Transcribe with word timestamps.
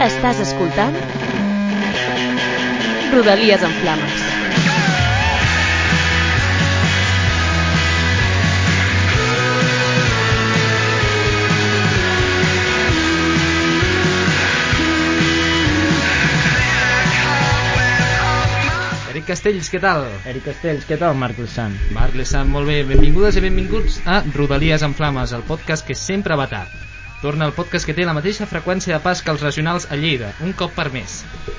Estàs 0.00 0.38
escoltant 0.40 0.94
Rodalies 3.12 3.60
en 3.66 3.74
Flames. 3.82 4.22
Eric 19.10 19.26
Castells, 19.28 19.68
què 19.68 19.82
tal? 19.84 20.06
Eric 20.24 20.48
Castells, 20.48 20.88
què 20.88 20.96
tal, 20.96 21.12
Marc 21.12 21.44
Lissant? 21.44 21.76
Marc 21.92 22.16
Lessant, 22.16 22.48
molt 22.48 22.72
bé. 22.72 22.80
Benvingudes 22.88 23.36
i 23.36 23.44
benvinguts 23.44 24.00
a 24.08 24.22
Rodalies 24.32 24.80
en 24.80 24.96
Flames, 24.96 25.36
el 25.36 25.44
podcast 25.44 25.84
que 25.84 25.98
sempre 26.08 26.40
va 26.40 26.48
tard. 26.48 26.89
Torna 27.20 27.44
el 27.44 27.52
podcast 27.52 27.84
que 27.84 27.92
té 27.92 28.06
la 28.08 28.14
mateixa 28.16 28.46
freqüència 28.48 28.94
de 28.94 29.02
pas 29.04 29.20
que 29.20 29.28
els 29.28 29.42
regionals 29.44 29.86
a 29.92 29.96
Lleida, 30.00 30.30
un 30.40 30.54
cop 30.56 30.72
per 30.72 30.86
mes. 30.94 31.18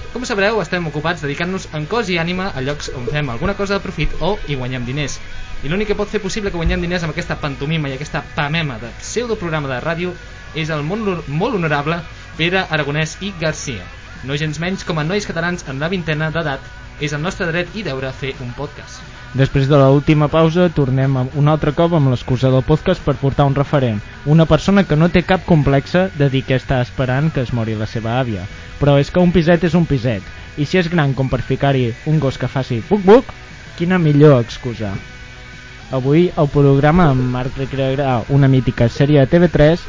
Com 0.09 0.25
sabreu, 0.25 0.57
estem 0.63 0.87
ocupats 0.89 1.21
dedicant-nos 1.21 1.67
en 1.77 1.85
cos 1.91 2.09
i 2.09 2.17
ànima 2.17 2.47
a 2.49 2.63
llocs 2.65 2.89
on 2.97 3.05
fem 3.11 3.29
alguna 3.29 3.53
cosa 3.59 3.77
de 3.77 3.83
profit 3.85 4.15
o 4.25 4.31
hi 4.49 4.57
guanyem 4.57 4.89
diners. 4.89 5.19
I 5.61 5.69
l'únic 5.69 5.91
que 5.91 5.99
pot 5.99 6.09
fer 6.09 6.23
possible 6.25 6.49
que 6.49 6.57
guanyem 6.57 6.81
diners 6.81 7.05
amb 7.05 7.13
aquesta 7.13 7.37
pantomima 7.43 7.91
i 7.91 7.95
aquesta 7.99 8.23
pamema 8.33 8.79
de 8.81 8.89
pseudoprograma 9.03 9.69
de 9.69 9.79
ràdio 9.85 10.15
és 10.57 10.73
el 10.73 10.81
molt, 10.81 11.29
molt 11.29 11.61
honorable 11.61 12.01
Pere 12.41 12.65
Aragonès 12.65 13.19
i 13.21 13.29
Garcia. 13.39 13.85
No 14.25 14.41
gens 14.41 14.57
menys 14.65 14.87
com 14.87 14.97
a 14.97 15.05
nois 15.05 15.29
catalans 15.29 15.69
en 15.69 15.77
la 15.77 15.93
vintena 15.93 16.33
d'edat 16.33 16.65
és 16.99 17.13
el 17.13 17.21
nostre 17.21 17.53
dret 17.53 17.77
i 17.77 17.85
deure 17.85 18.09
fer 18.17 18.33
un 18.41 18.49
podcast. 18.57 19.10
Després 19.31 19.69
de 19.71 19.77
l'última 19.79 20.27
pausa, 20.27 20.65
tornem 20.75 21.13
un 21.39 21.47
altre 21.47 21.71
cop 21.75 21.93
amb 21.95 22.11
l'excusa 22.11 22.49
del 22.51 22.65
podcast 22.67 22.99
per 23.05 23.13
portar 23.21 23.45
un 23.47 23.55
referent. 23.55 24.01
Una 24.27 24.45
persona 24.45 24.83
que 24.83 24.97
no 24.99 25.07
té 25.13 25.21
cap 25.23 25.45
complexa 25.47 26.09
de 26.19 26.27
dir 26.33 26.41
que 26.43 26.57
està 26.59 26.81
esperant 26.83 27.29
que 27.31 27.45
es 27.45 27.53
mori 27.55 27.77
la 27.79 27.87
seva 27.87 28.17
àvia. 28.19 28.43
Però 28.81 28.97
és 28.99 29.07
que 29.07 29.23
un 29.23 29.31
piset 29.31 29.63
és 29.63 29.77
un 29.79 29.87
piset. 29.87 30.27
I 30.59 30.67
si 30.67 30.81
és 30.81 30.91
gran 30.91 31.15
com 31.15 31.31
per 31.31 31.39
ficar-hi 31.47 31.93
un 32.11 32.19
gos 32.19 32.35
que 32.41 32.51
faci 32.51 32.81
buc-buc, 32.89 33.31
quina 33.79 34.01
millor 34.03 34.41
excusa. 34.43 34.91
Avui 35.95 36.27
el 36.35 36.51
programa 36.51 37.07
amb 37.13 37.23
Marc 37.31 37.55
recrearà 37.59 38.21
una 38.35 38.51
mítica 38.51 38.91
sèrie 38.91 39.23
de 39.23 39.31
TV3 39.31 39.87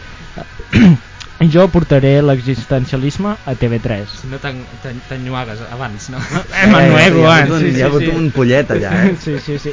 i 0.79 1.12
jo 1.51 1.65
portaré 1.73 2.21
l'existencialisme 2.23 3.33
a 3.45 3.55
TV3. 3.57 4.05
Si 4.21 4.29
no 4.29 4.39
t'en- 4.39 4.65
t'en- 4.83 5.01
t'enyoagues 5.09 5.63
abans, 5.71 6.11
no? 6.13 6.19
Eh, 6.63 6.67
Manuego, 6.71 7.23
hi 7.25 7.31
ha 7.31 7.39
eh? 7.41 7.47
Sí, 7.49 7.71
sí, 7.73 7.79
hi 7.79 7.83
ha 7.83 7.87
hagut 7.87 8.05
sí. 8.05 8.11
un 8.15 8.31
pollet 8.37 8.71
allà, 8.77 8.93
eh? 9.07 9.17
Sí, 9.25 9.39
sí, 9.41 9.59
sí. 9.59 9.73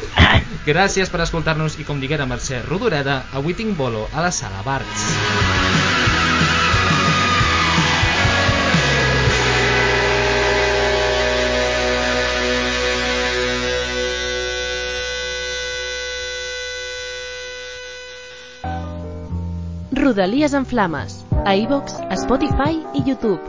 Gràcies 0.66 1.10
per 1.12 1.22
escoltar-nos 1.28 1.78
i 1.80 1.84
com 1.88 2.00
diguera 2.00 2.26
Mercè 2.30 2.64
Rodoreda, 2.68 3.26
avui 3.34 3.54
tinc 3.54 3.76
bolo 3.78 4.08
a 4.14 4.22
la 4.26 4.32
sala 4.32 4.64
Barts. 4.66 5.10
Rodalies 19.92 20.54
en 20.54 20.66
Flames. 20.66 21.26
A 21.46 21.56
iVox, 21.56 21.94
a 22.10 22.16
Spotify 22.16 22.84
i 22.94 23.02
YouTube. 23.10 23.40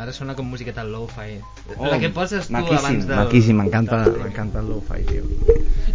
Ara 0.00 0.12
sona 0.16 0.34
com 0.34 0.46
musiqueta 0.48 0.82
lo-fi. 0.84 1.36
Oh, 1.76 1.86
la 1.86 1.98
que 2.00 2.08
poses 2.08 2.46
tu 2.48 2.54
maquíssim, 2.54 2.78
abans 2.86 3.06
del... 3.06 3.16
Maquíssim, 3.20 3.56
m'encanta 3.60 3.98
del- 4.06 4.16
m'encanta 4.22 4.62
el 4.64 4.70
lo-fi, 4.72 5.02
tio. 5.04 5.26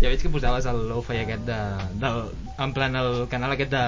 Ja 0.02 0.12
veig 0.12 0.22
que 0.22 0.30
posaves 0.30 0.68
el 0.70 0.84
lo-fi 0.92 1.18
aquest 1.24 1.48
de, 1.48 1.58
del, 2.04 2.20
en 2.68 2.74
plan 2.78 2.96
el 3.02 3.26
canal 3.32 3.56
aquest 3.56 3.74
de... 3.74 3.84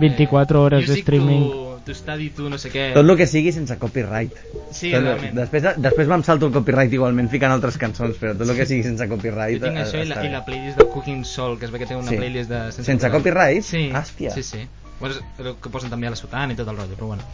24 0.00 0.62
hores 0.62 0.88
de 0.88 0.96
streaming. 1.02 1.44
To, 1.50 1.73
to 1.86 1.94
study 1.94 2.30
to 2.36 2.48
no 2.50 2.58
sé 2.60 2.70
què. 2.72 2.86
Tot 2.96 3.04
el 3.04 3.16
que 3.20 3.26
sigui 3.30 3.52
sense 3.54 3.76
copyright. 3.80 4.32
Sí, 4.70 4.90
Tot 4.94 5.02
realment. 5.04 5.34
Després, 5.38 5.66
després 5.84 6.08
me'm 6.10 6.24
salto 6.26 6.48
el 6.50 6.54
copyright 6.56 6.92
igualment 6.96 7.28
ficant 7.32 7.52
altres 7.54 7.76
cançons, 7.80 8.16
però 8.20 8.32
tot 8.38 8.48
el 8.48 8.56
que 8.56 8.66
sigui 8.70 8.82
sense 8.86 9.08
copyright... 9.10 9.60
Jo 9.60 9.66
tinc 9.68 9.78
eh, 9.80 9.84
això 9.86 10.00
i 10.02 10.08
la, 10.08 10.16
està 10.18 10.26
i 10.28 10.32
la 10.32 10.44
playlist 10.46 10.80
del 10.80 10.88
Cooking 10.94 11.24
Soul, 11.28 11.58
que 11.60 11.68
es 11.68 11.74
ve 11.74 11.78
que 11.82 11.86
té 11.90 11.96
una 11.96 12.10
Sí. 12.10 12.16
playlist 12.20 12.50
de... 12.50 12.62
Sense 12.82 13.10
copyright? 13.10 13.62
Sí. 13.64 13.86
Hòstia. 13.94 14.32
Sí, 14.34 14.42
sí. 14.42 14.64
Bueno, 15.00 15.14
que 15.60 15.70
posen 15.70 15.90
també 15.90 16.06
a 16.08 16.14
la 16.14 16.16
sotana 16.20 16.52
i 16.54 16.56
tot 16.56 16.68
el 16.70 16.76
rotllo, 16.78 16.96
però 16.96 17.12
bueno. 17.14 17.24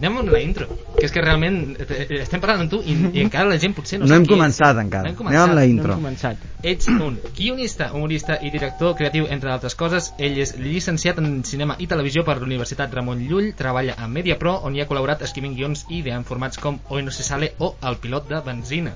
Anem 0.00 0.14
amb 0.22 0.30
la 0.32 0.38
intro, 0.40 0.64
que 0.96 1.04
és 1.04 1.12
que 1.12 1.20
realment 1.20 1.56
eh, 1.76 1.84
eh, 1.92 2.20
estem 2.22 2.40
parlant 2.40 2.62
amb 2.64 2.70
tu 2.72 2.78
i, 2.88 2.94
i 3.12 3.20
encara 3.20 3.50
la 3.50 3.58
gent 3.60 3.74
potser 3.76 3.98
no, 4.00 4.06
No 4.06 4.08
sap 4.08 4.16
hem 4.16 4.24
qui 4.24 4.32
ets. 4.32 4.38
començat 4.38 4.78
encara. 4.80 5.02
No 5.04 5.10
hem 5.10 5.12
Anem 5.12 5.18
començat. 5.18 5.42
amb 5.44 5.58
la 5.58 5.64
No 5.66 5.72
intro. 5.74 5.92
hem 5.92 6.00
començat. 6.00 6.46
Ets 6.72 6.88
un 6.88 7.18
guionista, 7.36 7.90
humorista 7.92 8.38
i 8.40 8.50
director 8.54 8.94
creatiu, 8.96 9.26
entre 9.28 9.52
altres 9.52 9.74
coses. 9.76 10.12
Ell 10.18 10.38
és 10.40 10.54
llicenciat 10.56 11.18
en 11.20 11.44
cinema 11.44 11.76
i 11.78 11.86
televisió 11.86 12.24
per 12.24 12.38
l'Universitat 12.40 12.94
Ramon 12.96 13.20
Llull, 13.28 13.52
treballa 13.54 13.94
a 13.98 14.08
MediaPro, 14.08 14.56
on 14.64 14.74
hi 14.74 14.80
ha 14.80 14.88
col·laborat 14.88 15.20
escrivint 15.28 15.54
guions 15.54 15.84
i 15.90 15.98
ideant 16.00 16.24
formats 16.24 16.56
com 16.58 16.80
Hoy 16.88 17.02
no 17.02 17.10
se 17.10 17.22
sale 17.22 17.52
o 17.58 17.74
El 17.82 17.96
pilot 18.00 18.28
de 18.28 18.40
benzina. 18.40 18.94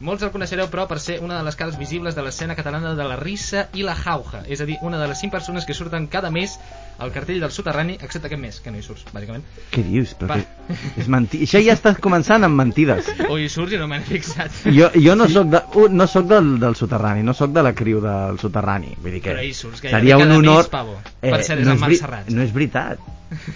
Molts 0.00 0.22
el 0.22 0.30
coneixereu, 0.30 0.68
però, 0.70 0.84
per 0.86 1.00
ser 1.02 1.16
una 1.26 1.36
de 1.40 1.42
les 1.42 1.56
cares 1.58 1.74
visibles 1.78 2.14
de 2.14 2.22
l'escena 2.22 2.54
catalana 2.54 2.92
de 2.94 3.02
la 3.08 3.16
rissa 3.18 3.64
i 3.74 3.82
la 3.82 3.96
jauja, 3.98 4.44
és 4.46 4.60
a 4.62 4.66
dir, 4.68 4.76
una 4.86 5.00
de 5.00 5.08
les 5.10 5.18
cinc 5.18 5.32
persones 5.34 5.66
que 5.66 5.74
surten 5.74 6.06
cada 6.06 6.30
mes 6.30 6.54
al 7.02 7.10
cartell 7.10 7.40
del 7.42 7.50
soterrani, 7.50 7.96
excepte 8.02 8.28
aquest 8.30 8.40
mes, 8.42 8.60
que 8.62 8.70
no 8.70 8.78
hi 8.78 8.84
surts, 8.86 9.04
bàsicament. 9.14 9.42
Què 9.74 9.82
dius? 9.82 10.14
Però 10.20 10.38
que... 10.38 10.76
és 11.02 11.10
menti... 11.10 11.42
Això 11.48 11.58
ja 11.66 11.74
estàs 11.74 11.98
començant 12.02 12.46
amb 12.46 12.54
mentides. 12.62 13.10
O 13.28 13.40
hi 13.42 13.48
surts 13.50 13.74
i 13.74 13.82
no 13.82 13.90
m'he 13.90 13.98
fixat. 14.06 14.54
Jo, 14.70 14.92
jo 14.94 15.18
no 15.18 15.26
sóc, 15.34 15.50
de, 15.50 15.64
no 15.90 16.06
sóc 16.06 16.30
del, 16.30 16.54
del 16.62 16.78
soterrani, 16.78 17.26
no 17.26 17.34
sóc 17.34 17.50
de 17.58 17.66
la 17.66 17.74
criu 17.74 17.98
del 18.04 18.38
soterrani. 18.38 18.94
Vull 19.02 19.18
dir 19.18 19.22
que 19.26 19.34
Però 19.34 19.42
hi 19.42 19.54
surts 19.54 19.82
gairebé 19.82 19.98
seria 19.98 20.18
un 20.22 20.30
honor... 20.38 20.62
mes, 20.62 20.72
pavo. 20.78 20.98
Per 21.26 21.42
cert, 21.42 21.58
és 21.58 21.66
no 21.66 21.74
Marc 21.74 21.88
veri- 21.90 22.02
Serrats. 22.06 22.34
No 22.38 22.46
és 22.46 22.54
veritat. 22.54 23.02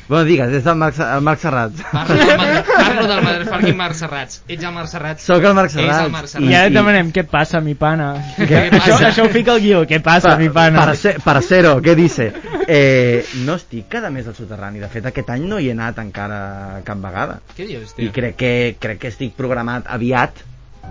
Bueno, 0.08 0.24
digues, 0.28 0.50
és 0.52 0.66
el 0.68 0.76
Marc, 0.76 0.98
el 1.00 1.22
Marc 1.24 1.40
Serrats. 1.40 1.80
Parlo 1.92 2.14
del, 2.18 2.36
Mad- 2.36 2.66
parlo 2.76 3.06
del 3.08 3.22
motherfucking 3.24 3.76
Marc 3.76 3.94
Serrats. 3.96 4.42
Ets 4.48 4.64
el 4.68 4.72
Marc 4.74 4.88
Serrats. 4.90 5.22
Sóc 5.24 5.44
el 5.48 5.54
Marc 5.56 5.70
És 5.70 5.76
el 5.76 5.82
Serrats. 5.86 6.10
Marc 6.12 6.24
I 6.26 6.32
Serrats. 6.34 6.54
ara 6.58 6.68
I- 6.68 6.74
demanem 6.76 7.12
què 7.12 7.24
passa, 7.24 7.60
mi 7.64 7.74
pana. 7.74 8.10
Què 8.36 8.60
Això, 8.70 8.78
passa? 8.98 9.08
això 9.10 9.24
ho 9.26 9.32
fica 9.32 9.54
el 9.56 9.60
guió, 9.64 9.82
què 9.88 10.02
passa, 10.04 10.36
mi 10.36 10.50
pana. 10.50 10.84
Parce, 10.84 11.14
parcero, 11.24 11.76
què 11.80 11.94
dice? 11.96 12.32
Eh, 12.68 13.24
no 13.46 13.54
estic 13.56 13.88
cada 13.88 14.10
mes 14.10 14.26
al 14.28 14.34
soterrani. 14.36 14.78
De 14.78 14.88
fet, 14.92 15.06
aquest 15.06 15.30
any 15.30 15.48
no 15.48 15.58
hi 15.58 15.68
he 15.70 15.72
anat 15.72 15.98
encara 16.04 16.82
cap 16.84 16.98
vegada. 17.02 17.40
Què 17.56 17.66
dius, 17.66 17.92
I 17.96 18.02
tio? 18.04 18.12
crec 18.12 18.36
que, 18.36 18.52
crec 18.78 18.98
que 18.98 19.08
estic 19.08 19.32
programat 19.38 19.88
aviat, 19.88 20.44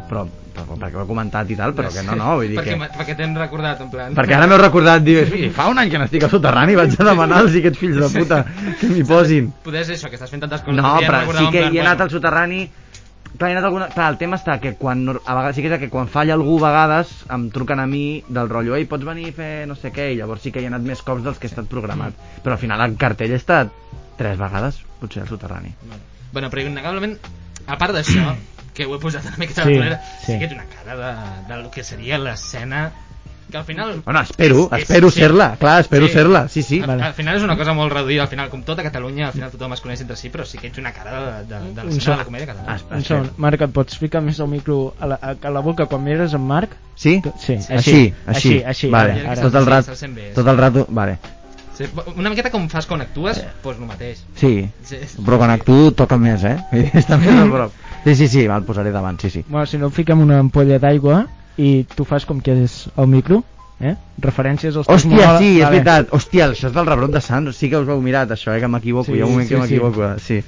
però 0.09 0.25
perquè 0.56 0.98
ho 0.98 1.04
he 1.04 1.08
comentat 1.08 1.50
i 1.52 1.56
tal, 1.56 1.74
però 1.78 1.90
que 1.94 2.04
no, 2.04 2.16
no, 2.20 2.36
vull 2.42 2.52
dir 2.52 2.60
perquè, 2.60 2.76
que... 2.78 2.90
perquè 3.00 3.16
t'hem 3.20 3.34
recordat, 3.40 3.82
en 3.86 3.90
plan... 3.94 4.16
Perquè 4.18 4.36
ara 4.38 4.50
m'heu 4.52 4.60
recordat, 4.62 5.04
dius, 5.06 5.30
"Fi, 5.32 5.50
fa 5.56 5.70
un 5.72 5.80
any 5.80 5.90
que 5.94 6.02
n'estic 6.02 6.28
al 6.28 6.34
soterrani, 6.34 6.76
vaig 6.80 6.96
a 6.98 7.08
demanar 7.08 7.42
als 7.46 7.56
aquests 7.60 7.80
fills 7.80 8.00
de 8.02 8.10
puta 8.20 8.44
que 8.80 8.90
m'hi 8.92 9.04
posin. 9.08 9.52
Poder 9.64 9.86
ser 9.88 9.98
això, 9.98 10.12
que 10.12 10.20
estàs 10.20 10.32
fent 10.34 10.44
tantes 10.44 10.64
coses. 10.66 10.82
No, 10.82 10.96
però 11.06 11.24
sí 11.38 11.48
que 11.56 11.68
hi 11.70 11.80
he 11.80 11.84
anat 11.86 12.04
al 12.06 12.12
soterrani. 12.14 12.66
Clar, 13.38 13.50
he 13.50 13.56
anat 13.56 13.66
alguna... 13.70 13.88
Clar, 13.94 14.10
el 14.12 14.18
tema 14.20 14.38
està 14.38 14.58
que 14.62 14.74
quan, 14.76 15.06
a 15.08 15.36
vegades, 15.38 15.56
sí 15.56 15.64
que 15.64 15.72
és 15.72 15.80
que 15.80 15.90
quan 15.90 16.10
falla 16.12 16.36
algú 16.36 16.58
a 16.60 16.68
vegades 16.68 17.14
em 17.32 17.47
truquen 17.56 17.80
a 17.80 17.88
mi 17.88 18.22
del 18.28 18.52
rotllo 18.52 18.76
ei, 18.76 18.86
pots 18.92 19.08
venir 19.08 19.30
a 19.32 19.36
fer 19.38 19.52
no 19.70 19.78
sé 19.80 19.94
què? 19.96 20.12
I 20.12 20.20
llavors 20.20 20.44
sí 20.44 20.52
que 20.52 20.59
hi 20.59 20.68
he 20.68 20.72
anat 20.74 20.84
més 20.86 21.02
cops 21.02 21.24
dels 21.24 21.40
que 21.40 21.47
he 21.47 21.52
estat 21.54 21.70
programat. 21.72 22.14
Però 22.44 22.58
al 22.58 22.62
final 22.62 22.84
el 22.84 22.97
cartell 23.00 23.32
he 23.32 23.40
estat 23.40 23.72
tres 24.20 24.38
vegades 24.38 24.82
potser 25.00 25.24
al 25.24 25.32
soterrani. 25.32 25.72
Bueno, 26.32 26.52
però 26.52 26.62
innegablement, 26.68 27.16
a 27.66 27.78
part 27.80 27.96
d'això, 27.96 28.36
que 28.73 28.85
ho 28.85 28.96
he 28.96 29.00
posat 29.00 29.26
una 29.26 29.38
miqueta 29.38 29.64
Sí, 29.64 29.73
de 29.73 29.79
manera, 29.79 30.02
sí. 30.26 30.32
sí 30.34 30.40
que 30.40 30.46
ets 30.46 30.53
una 30.53 30.66
cara 30.66 30.96
de, 30.96 31.47
de 31.53 31.62
lo 31.64 31.72
que 31.72 31.84
seria 31.84 32.18
l'escena 32.18 32.91
que 33.52 33.58
al 33.58 33.66
final... 33.66 34.02
bueno, 34.06 34.22
espero, 34.22 34.70
és- 34.72 34.84
espero 34.84 35.09
sí. 35.12 35.20
ser-la 35.20 35.58
clar, 35.59 35.82
espero 35.82 36.08
Sí. 36.08 36.14
ser-la, 36.14 36.47
sí, 36.47 36.62
sí 36.64 36.79
Al, 36.79 36.88
Vale. 36.88 37.03
al 37.03 37.14
final 37.14 37.35
és 37.35 37.44
una 37.44 37.58
cosa 37.58 37.73
molt 37.73 37.91
reduïda, 37.91 38.23
al 38.23 38.29
final, 38.29 38.47
com 38.50 38.62
tota 38.64 38.82
Catalunya, 38.85 39.26
al 39.28 39.34
final 39.34 39.52
tothom 39.52 39.73
es 39.76 39.82
coneix 39.84 40.00
entre 40.06 40.16
si, 40.16 40.29
però 40.32 40.46
sí 40.47 40.58
que 40.58 40.68
ets 40.72 40.79
una 40.79 40.94
cara 40.96 41.41
de, 41.44 41.50
de, 41.50 41.59
de 41.76 41.84
l'escena 41.84 42.16
de 42.16 42.22
la 42.22 42.26
comèdia 42.29 42.47
catalana. 42.47 42.76
Es- 42.78 42.85
Un 42.90 43.03
segon. 43.03 43.29
Marc, 43.44 43.59
et 43.68 43.73
pots 43.76 43.97
ficar 44.00 44.22
més 44.23 44.40
el 44.40 44.47
micro 44.47 44.94
a 45.02 45.06
la, 45.12 45.20
a, 45.20 45.50
la 45.52 45.59
boca 45.59 45.85
quan 45.91 46.02
mires 46.03 46.34
en 46.34 46.47
Marc? 46.47 46.78
sí? 46.96 47.18
Sí, 47.44 47.58
així, 47.68 47.73
així, 47.76 48.14
així, 48.26 48.64
així, 48.64 48.90
vale. 48.90 49.20
ara, 49.20 49.32
ara. 49.34 49.41
tot 49.41 49.56
el 49.59 49.64
Sí, 49.66 49.70
rato 49.70 49.85
se'l 49.91 49.97
sent 49.97 50.16
bé, 50.16 50.32
tot 50.34 50.47
el 50.47 50.58
rato, 50.58 50.85
vale 50.88 51.18
Sí, 51.76 51.85
una 52.16 52.29
miqueta 52.29 52.52
com 52.52 52.68
fas 52.70 52.85
quan 52.85 53.02
actues, 53.02 53.38
doncs 53.41 53.56
pues 53.64 53.78
el 53.79 53.85
mateix. 53.88 54.20
Sí, 54.35 54.70
Sí. 54.85 54.97
però 55.26 55.38
quan 55.40 55.50
actuo 55.50 55.91
toca 55.91 56.16
més, 56.18 56.44
eh? 56.44 56.56
Està 56.94 57.18
més 57.18 57.32
a 57.35 57.46
prop. 57.52 57.72
Sí, 58.03 58.16
sí, 58.16 58.28
sí, 58.28 58.44
el 58.46 58.64
posaré 58.64 58.92
davant, 58.92 59.20
sí, 59.22 59.30
sí. 59.30 59.46
Bueno, 59.48 59.66
si 59.66 59.78
no, 59.78 59.90
fiquem 59.94 60.20
una 60.24 60.40
ampolla 60.42 60.80
d'aigua 60.82 61.28
i 61.58 61.84
tu 61.96 62.06
fas 62.06 62.26
com 62.26 62.40
que 62.42 62.56
és 62.64 62.88
el 62.98 63.08
micro, 63.08 63.44
eh? 63.80 63.94
Referències 64.22 64.76
als 64.78 64.88
Hòstia, 64.90 65.38
sí, 65.38 65.59
és 65.59 65.64
Vale. 65.66 65.70
veritat. 65.78 66.09
Hòstia, 66.12 66.48
això 66.50 66.68
és 66.72 66.74
del 66.74 66.86
rebrot 66.90 67.12
de 67.14 67.22
Sants. 67.22 67.56
Sí 67.58 67.70
que 67.70 67.78
us 67.78 67.88
ho 67.88 67.92
heu 67.94 68.02
mirat, 68.02 68.32
això, 68.34 68.56
eh? 68.56 68.59
Que 68.59 68.68
m'equivoco. 68.68 69.12
Sí, 69.12 69.18
Hi 69.18 69.22
ha 69.22 69.26
un 69.26 69.32
moment 69.38 69.48
sí, 69.48 69.53
que 69.53 69.62
sí. 69.62 69.62
m'equivoco, 69.62 70.09
sí. 70.20 70.42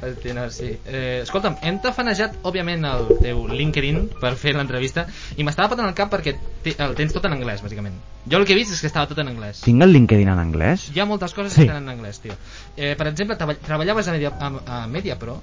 Hòstia, 0.00 0.32
no, 0.34 0.48
sí. 0.50 0.70
Eh, 0.86 1.20
escolta'm, 1.22 1.58
hem 1.62 1.76
tafanejat, 1.84 2.38
òbviament, 2.42 2.84
el 2.88 3.04
teu 3.20 3.44
LinkedIn 3.48 4.00
per 4.20 4.32
fer 4.40 4.54
l'entrevista 4.56 5.04
i 5.36 5.44
m'estava 5.44 5.68
patant 5.74 5.86
el 5.90 5.94
cap 5.94 6.10
perquè 6.12 6.34
te- 6.64 6.74
el 6.82 6.94
tens 6.96 7.12
tot 7.12 7.24
en 7.28 7.32
anglès, 7.36 7.60
bàsicament. 7.62 7.94
Jo 8.30 8.38
el 8.40 8.46
que 8.48 8.54
he 8.54 8.56
vist 8.56 8.72
és 8.72 8.80
que 8.80 8.88
estava 8.88 9.06
tot 9.06 9.18
en 9.20 9.28
anglès. 9.28 9.60
Tinc 9.62 9.82
el 9.84 9.92
LinkedIn 9.92 10.28
en 10.32 10.38
anglès? 10.40 10.88
Hi 10.94 11.00
ha 11.00 11.04
moltes 11.06 11.34
coses 11.34 11.52
Sí. 11.52 11.60
que 11.62 11.68
estan 11.68 11.82
en 11.84 11.90
anglès, 11.98 12.18
tio. 12.20 12.32
Eh, 12.76 12.94
per 12.96 13.06
exemple, 13.08 13.36
treball- 13.36 13.58
treballaves 13.60 14.08
a 14.08 14.12
Media, 14.12 14.32
a, 14.40 14.52
a 14.82 14.86
Media 14.88 15.18
Pro, 15.18 15.40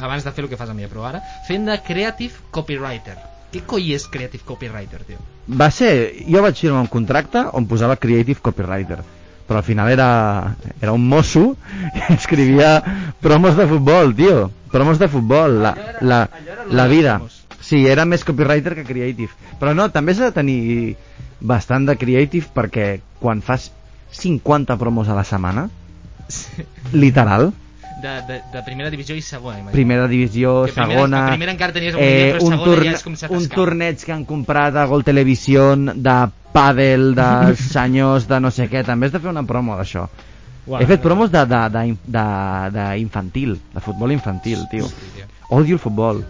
abans 0.00 0.24
de 0.24 0.32
fer 0.32 0.44
el 0.44 0.50
que 0.50 0.56
fas 0.56 0.70
a 0.70 0.74
Media 0.74 0.88
Pro 0.90 1.04
ara, 1.06 1.20
fent 1.48 1.66
de 1.68 1.76
Creative 1.86 2.34
Copywriter. 2.50 3.16
Què 3.52 3.60
coi 3.68 3.92
és 3.94 4.06
Creative 4.08 4.44
Copywriter, 4.48 5.02
tio? 5.04 5.18
Va 5.48 5.68
ser... 5.70 5.90
Jo 6.28 6.40
vaig 6.42 6.56
firmar 6.56 6.80
un 6.86 6.88
contracte 6.92 7.42
on 7.52 7.66
posava 7.68 7.96
Creative 8.00 8.40
Copywriter 8.40 9.02
però 9.42 9.58
al 9.58 9.64
final 9.66 9.88
era, 9.90 10.54
era 10.80 10.92
un 10.94 11.02
mosso 11.08 11.56
que 11.92 12.14
escrivia 12.14 12.68
promos 13.20 13.56
de 13.58 13.66
futbol, 13.68 14.14
tio. 14.16 14.50
Promos 14.70 14.98
de 15.02 15.08
futbol, 15.12 15.58
la, 15.60 15.72
Allò 15.74 15.82
era- 15.90 15.98
la, 16.00 16.20
allò 16.22 16.52
era 16.54 16.64
la 16.70 16.86
vida. 16.88 17.16
Sí, 17.60 17.82
era 17.86 18.06
més 18.08 18.24
copywriter 18.24 18.72
que 18.78 18.84
creative. 18.86 19.34
Però 19.60 19.74
no, 19.76 19.90
també 19.92 20.14
s'ha 20.14 20.30
de 20.30 20.36
tenir 20.38 20.96
bastant 21.40 21.84
de 21.90 21.98
creative 22.00 22.48
perquè 22.54 22.86
quan 23.20 23.42
fas 23.44 23.68
50 24.16 24.78
promos 24.80 25.10
a 25.12 25.18
la 25.18 25.26
setmana, 25.26 25.66
literal, 26.92 27.52
De, 28.02 28.12
de, 28.26 28.36
de 28.52 28.62
primera 28.66 28.90
divisió 28.90 29.14
i 29.14 29.22
segona, 29.22 29.58
imagina. 29.60 29.72
primera 29.76 30.08
divisió, 30.10 30.64
Que 30.66 30.72
primera- 30.72 30.94
segona... 30.96 31.20
que 31.26 31.30
primera 31.36 31.52
encara 31.52 31.72
tenies 31.76 31.94
un 31.94 32.00
eh, 32.02 32.38
un, 32.40 32.56
torne, 32.64 32.88
ja 32.90 32.96
és 32.98 33.30
un 33.30 33.46
torneig 33.52 34.02
que 34.02 34.12
han 34.12 34.24
comprat 34.26 34.74
a 34.76 34.84
Gol 34.90 35.04
Televisió 35.06 35.68
de 35.78 36.16
pàdel, 36.52 37.12
de 37.14 37.28
senyors, 37.72 38.26
de 38.28 38.40
no 38.42 38.50
sé 38.50 38.66
què. 38.72 38.82
També 38.84 39.06
has 39.06 39.14
de 39.14 39.20
fer 39.22 39.30
una 39.30 39.44
promo 39.46 39.76
d'això. 39.78 40.08
Uau, 40.66 40.80
He 40.82 40.86
fet 40.86 41.02
promos 41.02 41.30
de, 41.30 41.44
de, 41.46 41.60
de, 41.74 41.84
de, 42.16 42.26
de 42.76 42.84
infantil, 43.02 43.56
de 43.74 43.80
futbol 43.82 44.12
infantil, 44.14 44.66
tio. 44.70 44.86
Odio 45.50 45.74
el 45.78 45.82
futbol. 45.82 46.24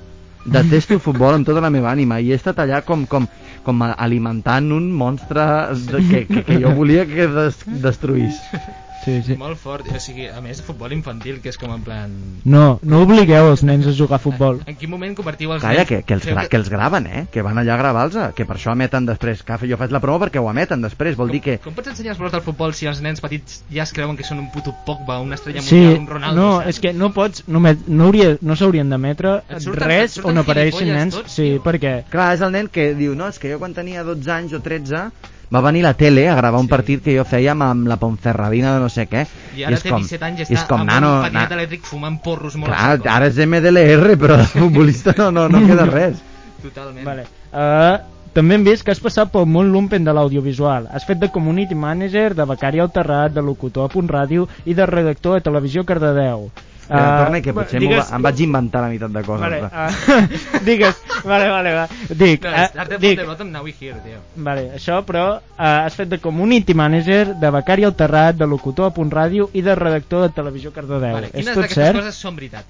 Detesto 0.45 0.95
el 0.97 1.01
futbol 1.01 1.37
amb 1.37 1.47
tota 1.47 1.61
la 1.63 1.71
meva 1.71 1.93
ànima 1.93 2.17
i 2.21 2.33
he 2.33 2.37
estat 2.39 2.59
allà 2.59 2.81
com, 2.83 3.05
com, 3.07 3.27
com 3.63 3.83
alimentant 3.93 4.73
un 4.75 4.89
monstre 4.91 5.45
de, 5.87 6.01
que, 6.09 6.23
que, 6.27 6.43
que 6.49 6.57
jo 6.65 6.73
volia 6.75 7.05
que 7.07 7.29
des, 7.31 7.61
destruís. 7.85 8.41
Sí, 9.05 9.17
sí. 9.27 9.35
Molt 9.35 9.59
fort, 9.59 9.89
o 9.91 9.99
sigui, 9.99 10.29
a 10.31 10.39
més, 10.41 10.61
futbol 10.63 10.93
infantil, 10.95 11.41
que 11.43 11.51
és 11.51 11.57
com 11.59 11.73
en 11.75 11.81
plan... 11.83 12.13
No, 12.47 12.79
no 12.87 13.01
obligueu 13.03 13.49
els 13.51 13.65
nens 13.67 13.89
a 13.91 13.95
jugar 13.99 14.21
a 14.21 14.23
futbol. 14.23 14.61
En 14.71 14.77
quin 14.79 14.91
moment 14.93 15.17
convertiu 15.19 15.51
els 15.57 15.63
Calla, 15.65 15.83
nens... 15.83 15.89
que, 15.89 15.99
que, 16.07 16.15
els, 16.15 16.27
gra, 16.29 16.45
que 16.47 16.61
els 16.61 16.71
graven, 16.71 17.09
eh? 17.11 17.23
Que 17.35 17.43
van 17.43 17.59
allà 17.59 17.75
a 17.75 17.81
gravar-los, 17.81 18.35
que 18.39 18.47
per 18.47 18.57
això 18.61 18.77
emeten 18.77 19.09
després. 19.09 19.43
Que 19.43 19.59
jo 19.67 19.79
faig 19.81 19.91
la 19.91 20.01
prova 20.05 20.23
perquè 20.27 20.39
ho 20.39 20.47
emeten 20.53 20.85
després, 20.87 21.17
vol 21.19 21.33
dir 21.35 21.41
que... 21.43 21.57
Com 21.65 21.75
pots 21.75 21.91
ensenyar 21.91 22.15
els 22.15 22.21
valors 22.23 22.37
del 22.37 22.45
futbol 22.47 22.77
si 22.79 22.87
els 22.87 23.03
nens 23.03 23.21
petits 23.25 23.65
ja 23.75 23.83
es 23.83 23.93
creuen 23.97 24.15
que 24.17 24.27
són 24.29 24.39
un 24.45 24.49
puto 24.55 24.75
Pogba, 24.87 25.19
una 25.21 25.35
estrella 25.41 25.63
Sí, 25.67 25.81
mundial, 25.83 25.99
un 26.05 26.09
Ronaldo, 26.15 26.41
no, 26.41 26.51
saps? 26.61 26.71
és 26.77 26.81
que 26.87 26.93
no 26.95 27.11
pots, 27.17 27.43
no, 27.49 27.59
met- 27.65 27.87
no, 27.89 28.07
hauria, 28.07 28.37
no 28.41 28.55
s'haurien 28.59 28.89
d'emetre 28.95 29.35
res 29.83 30.19
on 30.23 30.39
apareixin 30.39 30.87
gilipolles 30.87 30.97
nens, 31.03 31.19
tots, 31.19 31.35
sí, 31.41 31.51
tio. 31.57 31.63
perquè 31.67 31.97
Clar, 32.13 32.31
és 32.39 32.43
el 32.47 32.55
nen 32.55 32.71
que 32.73 32.93
diu, 32.99 33.15
no, 33.19 33.29
és 33.35 33.39
que 33.43 33.51
jo 33.53 33.59
quan 33.63 33.75
tenia 33.75 34.03
12 34.07 34.31
anys 34.39 34.55
o 34.55 34.63
13 34.63 35.05
va 35.53 35.61
venir 35.61 35.83
la 35.83 35.95
tele 35.95 36.29
a 36.29 36.35
gravar 36.35 36.59
un 36.61 36.67
Sí. 36.67 36.71
partit 36.71 37.03
que 37.05 37.17
jo 37.17 37.25
feia 37.25 37.53
amb, 37.53 37.63
amb 37.63 37.87
la 37.89 37.97
Ponferradina 37.97 38.75
de 38.75 38.81
no 38.81 38.89
sé 38.89 39.09
què. 39.09 39.27
I 39.57 39.65
ara 39.65 39.75
és 39.77 39.83
té 39.83 39.91
com- 39.91 40.03
17 40.03 40.25
anys 40.25 40.41
i 40.41 40.43
és 40.45 40.51
està 40.51 40.67
com, 40.69 40.81
amb 40.81 40.91
nano, 40.91 41.17
un 41.17 41.23
patinet 41.23 41.51
na- 41.51 41.57
elèctric 41.57 41.83
fumant 41.85 42.21
porros 42.23 42.57
molt 42.57 42.73
Clar, 42.73 42.97
saco. 42.97 43.09
ara 43.09 43.27
és 43.27 43.37
MDLR, 43.39 44.17
però 44.17 44.37
de 44.39 44.45
futbolista 44.47 45.15
no, 45.19 45.31
no, 45.31 45.49
no 45.49 45.67
queda 45.67 45.85
res. 45.87 46.23
Totalment. 46.63 47.05
Vale. 47.05 47.27
Uh, 47.53 47.99
també 48.33 48.55
hem 48.55 48.65
vist 48.65 48.83
que 48.85 48.93
has 48.93 49.01
passat 49.01 49.31
pel 49.31 49.45
món 49.45 49.71
lumpen 49.73 50.05
de 50.05 50.13
l'audiovisual. 50.15 50.87
Has 50.91 51.05
fet 51.05 51.19
de 51.19 51.29
community 51.31 51.75
manager, 51.75 52.35
de 52.35 52.45
becari 52.47 52.81
al 52.81 52.91
Terrat, 52.91 53.33
de 53.35 53.43
locutor 53.43 53.85
a 53.91 53.93
Punt 53.93 54.09
Ràdio 54.09 54.47
i 54.65 54.73
de 54.75 54.87
redactor 54.87 55.37
a 55.37 55.41
Televisió 55.41 55.85
Cardedeu. 55.85 56.51
Uh, 56.83 56.99
torna, 56.99 57.41
que 57.41 57.53
potser 57.55 57.79
digues- 57.81 58.11
va, 58.11 58.17
em 58.19 58.25
vaig 58.27 58.41
inventar 58.45 58.83
la 58.83 58.89
meitat 58.91 59.13
de 59.15 59.23
coses. 59.25 59.41
Vale, 59.41 59.61
va. 59.63 59.87
uh, 59.87 60.65
digues, 60.69 60.99
vale, 61.25 61.49
vale, 61.49 61.73
va. 61.77 61.85
Dic, 62.11 62.43
No, 62.43 62.51
uh, 62.51 62.99
dic, 62.99 63.17
the 63.21 63.25
bottom, 63.29 63.53
now 63.55 63.63
we 63.65 63.73
here, 63.79 63.97
tio. 64.05 64.19
Vale, 64.37 64.67
això, 64.77 64.99
però 65.07 65.25
uh, 65.39 65.63
has 65.63 65.95
fet 65.97 66.11
de 66.11 66.19
community 66.21 66.75
manager, 66.75 67.37
de 67.39 67.51
becari 67.55 67.87
al 67.89 67.95
Terrat, 67.97 68.37
de 68.37 68.47
locutor 68.51 68.91
a 68.91 68.95
Punt 68.95 69.13
Ràdio 69.15 69.49
i 69.55 69.63
de 69.63 69.75
redactor 69.79 70.27
de 70.27 70.35
Televisió 70.37 70.73
Cardedeu. 70.75 71.15
Vale, 71.21 71.31
quines 71.31 71.57
d'aquestes 71.57 71.97
coses 72.03 72.19
són 72.27 72.37
veritat? 72.37 72.67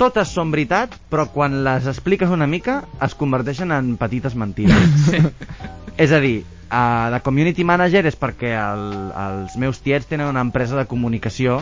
Totes 0.00 0.30
són 0.32 0.48
veritat, 0.52 0.94
però 1.12 1.26
quan 1.28 1.58
les 1.64 1.86
expliques 1.90 2.30
una 2.32 2.46
mica 2.48 2.78
es 3.04 3.14
converteixen 3.14 3.72
en 3.76 3.96
petites 4.00 4.34
mentides. 4.34 5.10
És 6.00 6.12
a 6.16 6.20
dir, 6.24 6.38
uh, 6.70 7.10
de 7.12 7.18
community 7.20 7.66
manager 7.68 8.06
és 8.08 8.16
perquè 8.16 8.54
el, 8.56 8.86
els 9.12 9.56
meus 9.60 9.82
tiets 9.84 10.08
tenen 10.08 10.30
una 10.32 10.40
empresa 10.40 10.78
de 10.78 10.86
comunicació 10.88 11.60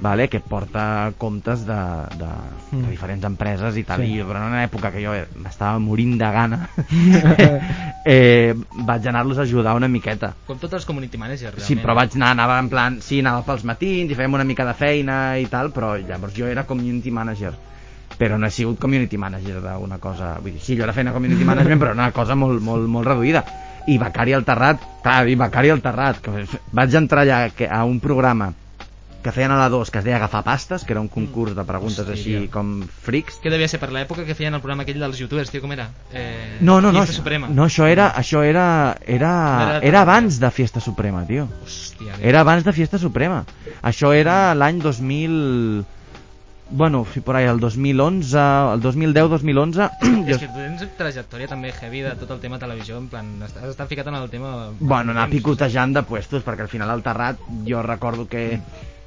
vale, 0.00 0.28
que 0.28 0.40
porta 0.40 1.12
comptes 1.18 1.64
de, 1.66 1.74
de, 1.74 2.26
de 2.26 2.76
Mm. 2.76 2.90
diferents 2.90 3.24
empreses 3.24 3.76
i 3.78 3.84
tal, 3.84 4.00
Sí. 4.02 4.14
i 4.16 4.18
durant 4.18 4.48
una 4.50 4.64
època 4.64 4.90
que 4.92 5.00
jo 5.04 5.12
m'estava 5.40 5.78
morint 5.78 6.18
de 6.18 6.30
gana 6.34 6.68
eh, 8.04 8.54
vaig 8.84 9.06
anar-los 9.08 9.38
a 9.38 9.42
ajudar 9.42 9.74
una 9.76 9.88
miqueta 9.88 10.34
Com 10.46 10.58
tots 10.58 10.74
els 10.74 10.84
community 10.86 11.16
managers, 11.18 11.54
realment. 11.54 11.66
Sí, 11.68 11.76
però 11.80 11.94
vaig 11.96 12.16
anar, 12.16 12.32
anava 12.34 12.58
en 12.58 12.68
plan, 12.72 12.98
sí, 13.02 13.20
anava 13.20 13.44
pels 13.46 13.64
matins 13.64 14.10
i 14.12 14.18
fèiem 14.18 14.34
una 14.34 14.44
mica 14.44 14.66
de 14.66 14.74
feina 14.74 15.38
i 15.38 15.46
tal, 15.50 15.72
però 15.72 15.94
llavors 15.96 16.34
jo 16.36 16.46
era 16.50 16.64
community 16.66 17.10
manager 17.10 17.54
però 18.16 18.38
no 18.40 18.46
he 18.46 18.50
sigut 18.50 18.78
community 18.80 19.18
manager 19.20 19.58
d'una 19.60 19.98
cosa, 20.00 20.38
vull 20.40 20.54
dir, 20.54 20.60
sí, 20.64 20.76
jo 20.76 20.84
era 20.86 20.92
feina 20.96 21.12
community 21.12 21.44
management 21.52 21.80
però 21.80 21.92
era 21.92 22.02
una 22.02 22.12
cosa 22.12 22.34
molt, 22.34 22.62
molt, 22.62 22.86
molt 22.88 23.06
reduïda 23.08 23.44
i 23.86 23.98
Becari 24.02 24.32
al 24.34 24.42
Terrat, 24.44 24.80
clar, 25.02 25.28
i 25.28 25.36
Becari 25.38 25.70
al 25.70 25.82
Terrat 25.84 26.20
que 26.24 26.46
vaig 26.72 26.94
entrar 26.98 27.22
allà 27.26 27.50
que- 27.54 27.68
a 27.70 27.84
un 27.84 28.00
programa 28.00 28.52
que 29.26 29.32
feien 29.34 29.50
a 29.50 29.56
la 29.58 29.66
2 29.72 29.90
que 29.90 29.98
es 29.98 30.06
deia 30.06 30.20
Agafar 30.20 30.44
Pastes, 30.46 30.84
que 30.86 30.94
era 30.94 31.00
un 31.02 31.08
concurs 31.10 31.56
de 31.56 31.64
preguntes 31.66 32.04
Hòstia. 32.06 32.14
així 32.14 32.50
com 32.52 32.76
frics 33.02 33.40
Que 33.42 33.50
devia 33.50 33.66
ser 33.66 33.80
per 33.82 33.90
l'època 33.90 34.22
que 34.28 34.36
feien 34.38 34.54
el 34.54 34.62
programa 34.62 34.84
aquell 34.86 35.02
dels 35.02 35.18
youtubers, 35.18 35.50
tio, 35.50 35.60
com 35.64 35.74
era? 35.74 35.88
Eh, 36.12 36.58
no, 36.60 36.78
no, 36.80 36.92
no, 36.92 37.00
Fiesta 37.02 37.16
això, 37.16 37.24
Suprema. 37.24 37.48
no, 37.50 37.66
això 37.66 37.88
era, 37.90 38.12
això 38.14 38.44
era, 38.46 38.66
era, 39.02 39.80
Era 39.82 40.04
abans 40.06 40.38
de 40.38 40.50
Fiesta 40.54 40.80
Suprema, 40.80 41.24
tio. 41.26 41.48
Hòstia, 41.66 42.20
Era 42.22 42.40
abans 42.46 42.64
de 42.64 42.72
Fiesta 42.72 42.98
Suprema. 43.02 43.42
Això 43.82 44.14
era 44.14 44.54
l'any 44.54 44.78
2000... 44.84 45.84
Bueno, 46.68 47.06
sí, 47.14 47.20
por 47.20 47.36
ahí, 47.36 47.44
el 47.46 47.60
2011, 47.60 48.36
el 48.74 48.80
2010-2011... 48.82 49.90
És 50.26 50.40
que 50.40 50.48
tu 50.48 50.56
tens 50.58 50.82
trajectòria 50.98 51.46
també 51.46 51.70
heavy 51.70 52.00
de 52.02 52.16
tot 52.18 52.32
el 52.34 52.40
tema 52.42 52.58
televisió, 52.58 52.98
en 52.98 53.06
plan, 53.06 53.28
has 53.46 53.54
estat 53.70 53.86
ficat 53.86 54.08
en 54.10 54.16
el 54.18 54.26
tema... 54.32 54.72
Bueno, 54.80 55.14
anar 55.14 55.28
picotejant 55.30 55.94
de 55.94 56.02
puestos, 56.02 56.42
perquè 56.42 56.66
al 56.66 56.72
final 56.72 56.90
al 56.90 57.04
Terrat 57.06 57.38
jo 57.68 57.82
recordo 57.86 58.26
que 58.26 58.58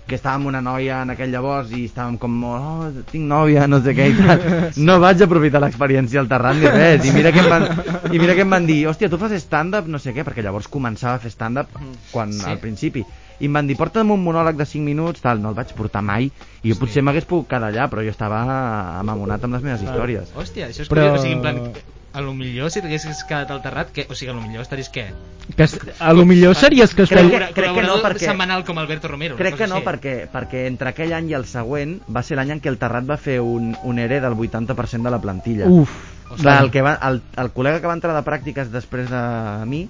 que 0.09 0.17
estava 0.17 0.35
amb 0.39 0.49
una 0.49 0.59
noia 0.65 1.03
en 1.05 1.13
aquell 1.13 1.29
llavors 1.31 1.69
i 1.77 1.85
estàvem 1.87 2.17
com, 2.19 2.35
oh, 2.49 2.89
tinc 3.11 3.23
nòvia, 3.29 3.67
no 3.69 3.79
sé 3.85 3.93
què 3.95 4.09
i 4.11 4.17
tal. 4.17 4.43
No 4.89 4.97
vaig 4.99 5.21
aprofitar 5.23 5.61
l'experiència 5.63 6.19
al 6.23 6.27
Terrat 6.31 6.57
ni 6.59 6.67
res. 6.73 7.05
I 7.05 7.13
mira 7.15 7.31
que 7.31 7.43
em 7.45 7.49
van, 7.53 7.67
i 8.11 8.19
mira 8.19 8.35
que 8.35 8.43
em 8.47 8.49
van 8.57 8.65
dir, 8.67 8.81
hòstia, 8.89 9.09
tu 9.13 9.17
fas 9.21 9.31
stand-up, 9.43 9.87
no 9.87 10.01
sé 10.01 10.11
què, 10.17 10.25
perquè 10.27 10.43
llavors 10.43 10.67
començava 10.67 11.15
a 11.19 11.23
fer 11.23 11.31
stand-up 11.31 11.71
quan, 12.11 12.33
Sí. 12.33 12.45
al 12.49 12.57
principi. 12.59 13.05
I 13.39 13.47
em 13.47 13.53
van 13.55 13.67
dir, 13.69 13.77
porta'm 13.79 14.09
un 14.11 14.19
monòleg 14.19 14.57
de 14.59 14.65
5 14.67 14.83
minuts, 14.83 15.21
tal, 15.23 15.39
no 15.39 15.53
el 15.53 15.55
vaig 15.55 15.69
portar 15.77 16.01
mai, 16.03 16.25
i 16.61 16.73
jo 16.73 16.75
potser 16.81 16.99
m'hagués 17.05 17.23
pogut 17.29 17.47
quedar 17.47 17.69
allà, 17.71 17.85
però 17.87 18.03
jo 18.03 18.11
estava 18.11 18.41
amamonat 18.99 19.45
amb 19.47 19.55
les 19.55 19.63
meves 19.63 19.85
històries. 19.85 20.33
Hòstia, 20.35 20.67
això 20.67 20.83
és 20.83 20.89
Però- 20.91 21.05
curiós, 21.07 21.19
o 21.19 21.23
sigui, 21.23 21.37
en 21.37 21.41
plan, 21.45 21.61
a 22.13 22.21
lo 22.21 22.33
millor 22.33 22.71
si 22.71 22.81
t'haguessis 22.81 23.23
quedat 23.29 23.51
alterrat, 23.51 23.91
que, 23.93 24.07
o 24.09 24.15
sigui, 24.15 24.31
a 24.31 24.35
lo 24.35 24.41
millor 24.41 24.61
estaries 24.63 24.89
què? 24.91 25.07
Que 25.55 25.63
es, 25.63 25.75
a 25.99 26.13
lo 26.13 26.25
millor 26.25 26.55
series 26.55 26.93
que 26.93 27.05
Crec 27.07 27.29
que- 27.29 27.53
crec 27.53 27.73
que 27.75 27.83
no, 27.83 27.97
perquè- 28.01 28.27
setmanal 28.29 28.63
com 28.65 28.77
Alberto 28.79 29.07
Romero. 29.07 29.35
Crec 29.37 29.55
que 29.57 29.67
no, 29.67 29.75
així. 29.77 29.85
perquè, 29.85 30.15
perquè 30.31 30.65
entre 30.67 30.89
aquell 30.89 31.13
any 31.13 31.29
i 31.31 31.33
el 31.37 31.45
següent 31.45 31.99
va 32.09 32.23
ser 32.23 32.37
l'any 32.37 32.51
en 32.57 32.61
què 32.61 32.69
el 32.69 32.77
Terrat 32.77 33.09
va 33.09 33.17
fer 33.17 33.39
un, 33.41 33.75
un 33.83 33.99
ERE 33.99 34.19
del 34.21 34.33
80% 34.33 35.03
de 35.03 35.09
la 35.11 35.19
plantilla. 35.21 35.65
Uf, 35.67 35.89
Clar, 36.41 36.61
el, 36.63 36.69
que 36.71 36.81
va, 36.85 36.93
el, 37.09 37.21
el 37.37 37.53
col·lega 37.53 37.79
que 37.81 37.87
va 37.89 37.93
entrar 37.97 38.13
de 38.13 38.21
pràctiques 38.25 38.69
després 38.69 39.09
de 39.09 39.21
mi 39.65 39.87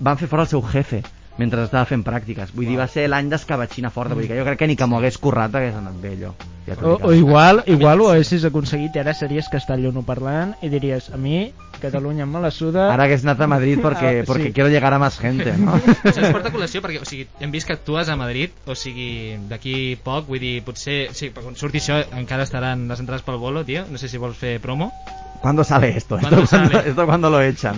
van 0.00 0.16
fer 0.16 0.28
fora 0.28 0.42
el 0.46 0.48
seu 0.48 0.62
jefe 0.62 1.02
mentre 1.40 1.64
estava 1.64 1.88
fent 1.88 2.04
pràctiques. 2.06 2.52
Vull 2.54 2.68
dir, 2.68 2.76
va 2.78 2.86
ser 2.90 3.08
l'any 3.08 3.30
d'escabatxina 3.32 3.90
forta. 3.94 4.14
Vull 4.14 4.26
dir 4.28 4.34
que 4.34 4.38
jo 4.40 4.44
crec 4.46 4.60
que 4.60 4.68
ni 4.70 4.76
que 4.76 4.86
m'ho 4.88 5.00
hagués 5.00 5.16
currat 5.18 5.54
hagués 5.56 5.74
anat 5.80 5.96
bé 6.02 6.14
allò. 6.18 6.34
Ja 6.68 6.76
O, 6.84 6.98
o 7.08 7.12
igual, 7.16 7.62
igual 7.72 8.04
ho 8.04 8.10
haguessis 8.12 8.44
aconseguit 8.46 8.94
i 8.94 9.00
ara 9.02 9.14
series 9.16 9.48
castellano-parlant 9.50 10.54
i 10.62 10.68
diries, 10.70 11.08
a 11.10 11.16
mi, 11.18 11.50
Catalunya 11.80 12.26
me 12.28 12.42
la 12.44 12.50
suda... 12.52 12.90
Ara 12.92 13.06
hagués 13.08 13.22
anat 13.24 13.40
a 13.40 13.46
Madrid 13.48 13.80
perquè, 13.86 14.10
Ah, 14.20 14.24
sí. 14.24 14.28
perquè 14.28 14.50
quiero 14.52 14.68
llegar 14.68 14.92
a 14.92 14.98
más 15.00 15.16
gente, 15.18 15.54
no? 15.56 15.78
Això 16.04 16.20
ens 16.20 16.34
porta 16.34 16.50
a 16.50 16.52
col·lació 16.52 16.82
perquè 16.84 17.00
o 17.00 17.08
sigui, 17.08 17.24
hem 17.40 17.50
vist 17.54 17.66
que 17.70 17.72
actues 17.78 18.10
a 18.12 18.18
Madrid, 18.20 18.52
o 18.68 18.76
sigui, 18.76 19.38
d'aquí 19.48 19.96
poc, 20.04 20.28
vull 20.28 20.42
dir, 20.42 20.58
potser, 20.66 21.06
o 21.08 21.16
sigui, 21.16 21.32
quan 21.38 21.56
surti 21.56 21.80
això 21.80 22.02
encara 22.20 22.44
estaran 22.44 22.84
les 22.92 23.00
entrades 23.00 23.24
pel 23.24 23.40
bolo, 23.40 23.64
tio, 23.64 23.86
no 23.88 23.96
sé 23.96 24.12
si 24.12 24.20
vols 24.20 24.36
fer 24.36 24.58
promo. 24.60 24.90
¿Cuándo 25.40 25.64
sale 25.64 25.96
esto? 25.96 26.18
¿Cuándo 26.20 26.42
¿Esto, 26.42 26.56
sale? 26.56 26.88
esto 26.90 27.06
cuándo 27.06 27.30
lo 27.30 27.40
echan? 27.40 27.76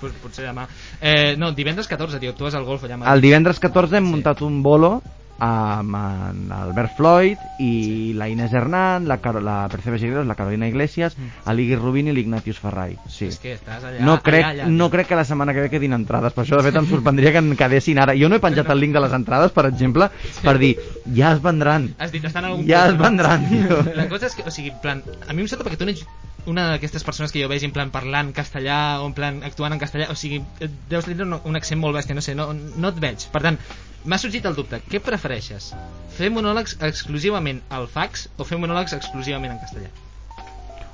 Pues, 0.00 0.12
potser 0.22 0.46
demà. 0.46 0.68
Eh, 1.00 1.34
no, 1.36 1.50
divendres 1.52 1.88
14, 1.88 2.18
tio, 2.20 2.30
actues 2.30 2.54
al 2.54 2.64
golf 2.64 2.84
allà. 2.84 2.98
El 3.14 3.20
divendres 3.20 3.58
14 3.58 3.96
hem 3.98 4.04
Sí. 4.06 4.10
muntat 4.12 4.40
un 4.42 4.62
bolo 4.62 5.02
amb 5.40 5.96
en 5.96 6.52
Albert 6.52 6.94
Floyd 6.96 7.40
i 7.58 8.12
la 8.16 8.28
Inés 8.28 8.52
Hernán, 8.52 9.08
la, 9.08 9.18
Caro, 9.24 9.40
la 9.40 9.68
Percebe 9.72 9.98
Seguiros, 9.98 10.26
la 10.26 10.36
Carolina 10.36 10.68
Iglesias, 10.68 11.16
l'Igui 11.50 11.76
Rubín 11.76 12.08
i 12.08 12.14
l'Ignatius 12.14 12.60
Ferrai. 12.62 12.94
Sí. 13.08 13.30
És 13.30 13.40
que 13.42 13.56
estàs 13.56 13.82
allà, 13.82 14.04
No 14.04 14.20
crec, 14.22 14.44
allà, 14.44 14.66
allà, 14.66 14.70
no 14.70 14.90
crec 14.92 15.10
que 15.10 15.18
la 15.18 15.26
setmana 15.28 15.54
que 15.56 15.64
ve 15.64 15.72
quedin 15.72 15.96
entrades, 15.96 16.36
per 16.36 16.44
això 16.44 16.60
de 16.60 16.68
fet 16.68 16.78
em 16.78 16.88
sorprendria 16.90 17.32
que 17.34 17.42
en 17.42 17.52
quedessin 17.58 18.00
ara. 18.04 18.16
Jo 18.20 18.30
no 18.30 18.38
he 18.38 18.44
penjat 18.44 18.70
el 18.70 18.82
link 18.84 18.96
de 18.96 19.04
les 19.04 19.16
entrades, 19.16 19.52
per 19.56 19.66
exemple, 19.72 20.10
per 20.44 20.56
dir, 20.62 20.74
ja 21.16 21.34
es 21.34 21.42
vendran. 21.42 21.90
Has 21.98 22.12
dit, 22.12 22.24
estan 22.24 22.46
algun 22.48 22.66
Ja 22.68 22.86
es 22.90 22.98
vendran, 23.00 23.48
tio. 23.50 23.82
La 23.96 24.08
cosa 24.12 24.28
és 24.30 24.36
que, 24.36 24.46
o 24.46 24.54
sigui, 24.54 24.74
plan, 24.82 25.02
a 25.26 25.32
mi 25.32 25.42
em 25.42 25.50
sembla 25.50 25.66
perquè 25.68 25.80
tu 25.80 25.88
no 25.88 25.96
ets 25.96 26.04
una 26.48 26.70
d'aquestes 26.70 27.04
persones 27.04 27.32
que 27.32 27.42
jo 27.42 27.50
veig 27.50 27.64
en 27.66 27.72
plan 27.74 27.90
parlant 27.92 28.32
castellà 28.36 29.00
o 29.02 29.06
en 29.08 29.14
plan 29.16 29.42
actuant 29.46 29.74
en 29.76 29.82
castellà, 29.82 30.08
o 30.12 30.16
sigui, 30.16 30.40
deus 30.88 31.08
tenir 31.08 31.26
un, 31.26 31.36
un 31.36 31.58
accent 31.58 31.80
molt 31.80 31.98
bèstia, 31.98 32.16
no 32.16 32.24
sé, 32.24 32.34
no, 32.38 32.50
no 32.54 32.92
et 32.92 33.00
veig. 33.02 33.26
Per 33.32 33.42
tant, 33.44 33.58
m'ha 34.04 34.18
sorgit 34.18 34.46
el 34.48 34.54
dubte, 34.56 34.80
què 34.90 35.00
prefereixes? 35.04 35.72
Fer 36.16 36.30
monòlegs 36.32 36.76
exclusivament 36.86 37.60
al 37.70 37.86
fax 37.88 38.28
o 38.38 38.44
fer 38.48 38.58
monòlegs 38.58 38.94
exclusivament 38.96 39.52
en 39.56 39.60
castellà? 39.62 39.90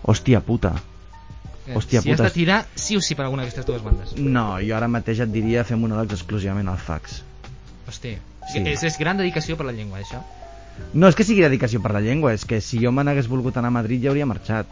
Hòstia 0.06 0.40
puta. 0.40 0.74
Eh, 1.66 1.74
Hòstia 1.74 2.00
si 2.02 2.10
has 2.12 2.16
puta. 2.18 2.28
de 2.28 2.30
tirar 2.34 2.60
sí 2.78 2.96
o 2.96 3.00
sí 3.02 3.14
per 3.18 3.24
alguna 3.26 3.42
d'aquestes 3.42 3.66
dues 3.66 3.82
bandes. 3.82 4.14
No, 4.18 4.58
jo 4.62 4.76
ara 4.76 4.86
mateix 4.88 5.20
et 5.24 5.32
diria 5.34 5.64
fer 5.66 5.76
monòlegs 5.78 6.14
exclusivament 6.14 6.68
al 6.70 6.78
fax. 6.78 7.22
Hosti, 7.88 8.16
Sí. 8.52 8.60
és, 8.62 8.82
és 8.86 8.98
gran 8.98 9.16
dedicació 9.18 9.56
per 9.56 9.66
la 9.66 9.72
llengua, 9.72 9.98
això. 9.98 10.20
No 10.94 11.08
és 11.08 11.16
que 11.18 11.24
sigui 11.24 11.42
dedicació 11.42 11.80
per 11.82 11.90
la 11.96 12.00
llengua, 12.00 12.32
és 12.34 12.44
que 12.44 12.60
si 12.60 12.78
jo 12.78 12.92
me 12.92 13.02
n'hagués 13.02 13.26
volgut 13.26 13.56
anar 13.56 13.68
a 13.72 13.78
Madrid 13.80 14.02
ja 14.04 14.10
hauria 14.10 14.26
marxat, 14.26 14.66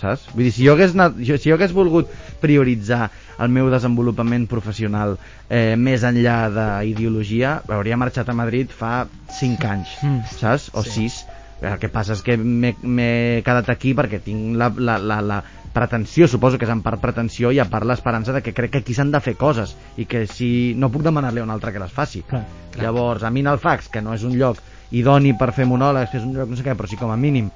saps? 0.00 0.26
Vull 0.34 0.46
dir, 0.48 0.52
si 0.56 0.64
jo 0.66 0.72
hagués, 0.74 0.94
anat, 0.96 1.18
jo, 1.20 1.36
si 1.38 1.50
jo 1.52 1.56
hagués 1.58 1.72
volgut 1.76 2.08
prioritzar 2.40 3.10
el 3.40 3.48
meu 3.52 3.68
desenvolupament 3.72 4.46
professional 4.50 5.16
eh, 5.48 5.76
més 5.76 6.02
enllà 6.04 6.38
d'ideologia, 6.84 7.60
hauria 7.68 7.96
marxat 8.00 8.28
a 8.28 8.34
Madrid 8.36 8.70
fa 8.72 9.06
5 9.38 9.68
anys, 9.70 9.94
Mm. 10.02 10.20
saps? 10.38 10.70
O 10.74 10.82
Sí. 10.82 11.08
6. 11.08 11.24
El 11.62 11.78
que 11.78 11.90
passa 11.92 12.14
és 12.14 12.22
que 12.24 12.38
m'he 12.38 13.42
quedat 13.44 13.68
aquí 13.68 13.92
perquè 13.94 14.22
tinc 14.24 14.56
la, 14.56 14.70
la, 14.76 14.96
la, 14.98 15.20
la 15.20 15.42
pretensió, 15.74 16.26
suposo 16.26 16.56
que 16.58 16.64
és 16.64 16.70
en 16.72 16.80
part 16.82 17.00
pretensió 17.02 17.50
i 17.52 17.58
a 17.60 17.66
part 17.68 17.84
l'esperança 17.86 18.32
de 18.32 18.40
que 18.42 18.54
crec 18.56 18.70
que 18.72 18.78
aquí 18.78 18.94
s'han 18.94 19.10
de 19.12 19.20
fer 19.20 19.36
coses 19.36 19.76
i 20.00 20.06
que 20.06 20.26
si 20.26 20.72
no 20.76 20.88
puc 20.90 21.02
demanar-li 21.04 21.40
a 21.40 21.44
un 21.44 21.50
altre 21.52 21.72
que 21.72 21.78
les 21.78 21.92
faci. 21.92 22.22
Clar. 22.22 22.46
Clar. 22.72 22.82
Llavors, 22.84 23.22
a 23.22 23.30
mi 23.30 23.40
en 23.44 23.52
el 23.52 23.58
fax, 23.58 23.88
que 23.92 24.00
no 24.00 24.14
és 24.14 24.24
un 24.24 24.38
lloc 24.38 24.56
idoni 24.90 25.34
per 25.38 25.52
fer 25.52 25.66
monòlegs, 25.66 26.10
que 26.10 26.16
és 26.18 26.24
un 26.24 26.32
lloc 26.34 26.48
no 26.48 26.56
sé 26.56 26.64
què, 26.64 26.74
però 26.74 26.88
sí 26.88 26.96
com 26.96 27.10
a 27.12 27.16
mínim 27.20 27.50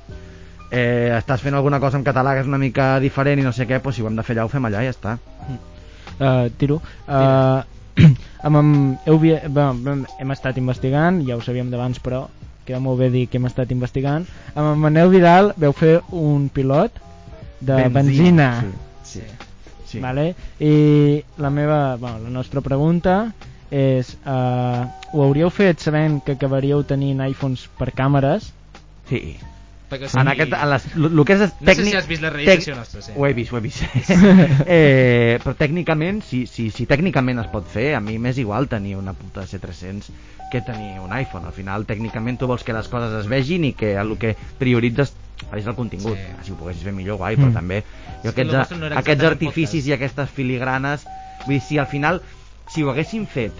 eh, 0.74 1.14
estàs 1.16 1.42
fent 1.44 1.54
alguna 1.54 1.78
cosa 1.80 2.00
en 2.00 2.04
català 2.06 2.34
que 2.34 2.42
és 2.44 2.50
una 2.50 2.58
mica 2.58 2.94
diferent 3.02 3.40
i 3.40 3.46
no 3.46 3.52
sé 3.54 3.68
què, 3.70 3.78
doncs 3.82 3.96
si 3.96 4.02
ho 4.02 4.10
hem 4.10 4.18
de 4.18 4.24
fer 4.26 4.34
allà 4.36 4.48
ho 4.48 4.52
fem 4.52 4.66
allà 4.66 4.82
i 4.82 4.88
ja 4.90 4.94
està. 4.96 5.16
uh, 6.18 6.48
tiro 6.58 6.80
uh, 7.06 7.62
amb, 8.46 8.56
amb, 8.56 8.98
heu, 9.06 9.18
bé, 9.22 9.38
hem 10.18 10.34
estat 10.34 10.58
investigant 10.58 11.22
ja 11.28 11.38
ho 11.38 11.44
sabíem 11.44 11.70
d'abans 11.70 12.02
però 12.02 12.26
queda 12.66 12.80
molt 12.80 12.98
bé 12.98 13.10
dir 13.12 13.26
que 13.28 13.38
hem 13.38 13.46
estat 13.46 13.70
investigant 13.76 14.26
amb 14.54 14.72
en 14.72 14.82
Manel 14.82 15.12
Vidal 15.12 15.52
veu 15.60 15.72
fer 15.76 15.98
un 16.10 16.48
pilot 16.48 17.00
de 17.64 17.88
benzina, 17.88 18.50
Sí, 19.04 19.20
sí, 19.20 19.22
sí. 19.86 20.00
Vale? 20.02 20.34
i 20.58 21.22
la 21.38 21.50
meva 21.50 21.96
bueno, 21.96 22.18
la 22.24 22.30
nostra 22.30 22.60
pregunta 22.64 23.32
és 23.70 24.14
uh, 24.26 24.84
ho 25.12 25.22
hauríeu 25.24 25.50
fet 25.50 25.80
sabent 25.80 26.20
que 26.24 26.34
acabaríeu 26.36 26.82
tenint 26.88 27.22
iPhones 27.24 27.68
per 27.78 27.92
càmeres 27.94 28.50
sí. 29.08 29.36
Perquè, 29.94 30.10
En 30.20 30.30
aquest, 30.32 30.52
en 30.58 30.70
les, 30.72 30.86
el 30.98 31.24
que 31.24 31.36
és 31.36 31.40
No 31.44 31.48
sé 31.48 31.64
tècnic... 31.70 31.90
si 31.92 31.96
has 32.00 32.08
vist 32.10 32.22
la 32.24 32.30
realització 32.34 32.74
nostra, 32.76 33.02
sí. 33.06 33.12
Ho 33.14 33.26
he 33.28 33.32
vist, 33.36 33.52
ho 33.54 33.58
he 33.58 33.64
vist. 33.64 33.82
eh, 34.66 35.38
però 35.42 35.54
tècnicament, 35.58 36.22
si, 36.26 36.44
si, 36.50 36.68
si 36.74 36.86
tècnicament 36.90 37.42
es 37.44 37.50
pot 37.52 37.66
fer, 37.70 37.92
a 37.94 38.00
mi 38.04 38.16
m'és 38.18 38.38
igual 38.42 38.68
tenir 38.68 38.96
una 38.98 39.14
puta 39.16 39.46
C300 39.48 40.10
que 40.52 40.60
tenir 40.66 41.00
un 41.00 41.12
iPhone. 41.16 41.46
Al 41.46 41.54
final, 41.56 41.86
tècnicament, 41.86 42.38
tu 42.38 42.48
vols 42.50 42.64
que 42.66 42.74
les 42.76 42.88
coses 42.90 43.14
es 43.22 43.30
vegin 43.30 43.64
i 43.70 43.74
que 43.78 43.94
el 44.00 44.16
que 44.20 44.34
prioritzes 44.60 45.14
és 45.54 45.66
el 45.66 45.74
contingut. 45.74 46.18
Sí. 46.18 46.48
Si 46.48 46.54
ho 46.54 46.58
poguessis 46.58 46.84
fer 46.86 46.94
millor, 46.94 47.18
guai, 47.20 47.36
però 47.36 47.50
Mm. 47.50 47.54
també 47.54 47.82
jo 48.22 48.30
el 48.30 48.34
aquests, 48.34 48.76
no 48.78 48.90
aquests 48.98 49.24
artificis 49.24 49.86
i 49.86 49.92
aquestes 49.96 50.30
filigranes... 50.30 51.06
Vull 51.44 51.58
dir, 51.58 51.60
si 51.60 51.78
al 51.78 51.86
final, 51.90 52.22
si 52.72 52.82
ho 52.82 52.90
haguéssim 52.90 53.26
fet 53.26 53.52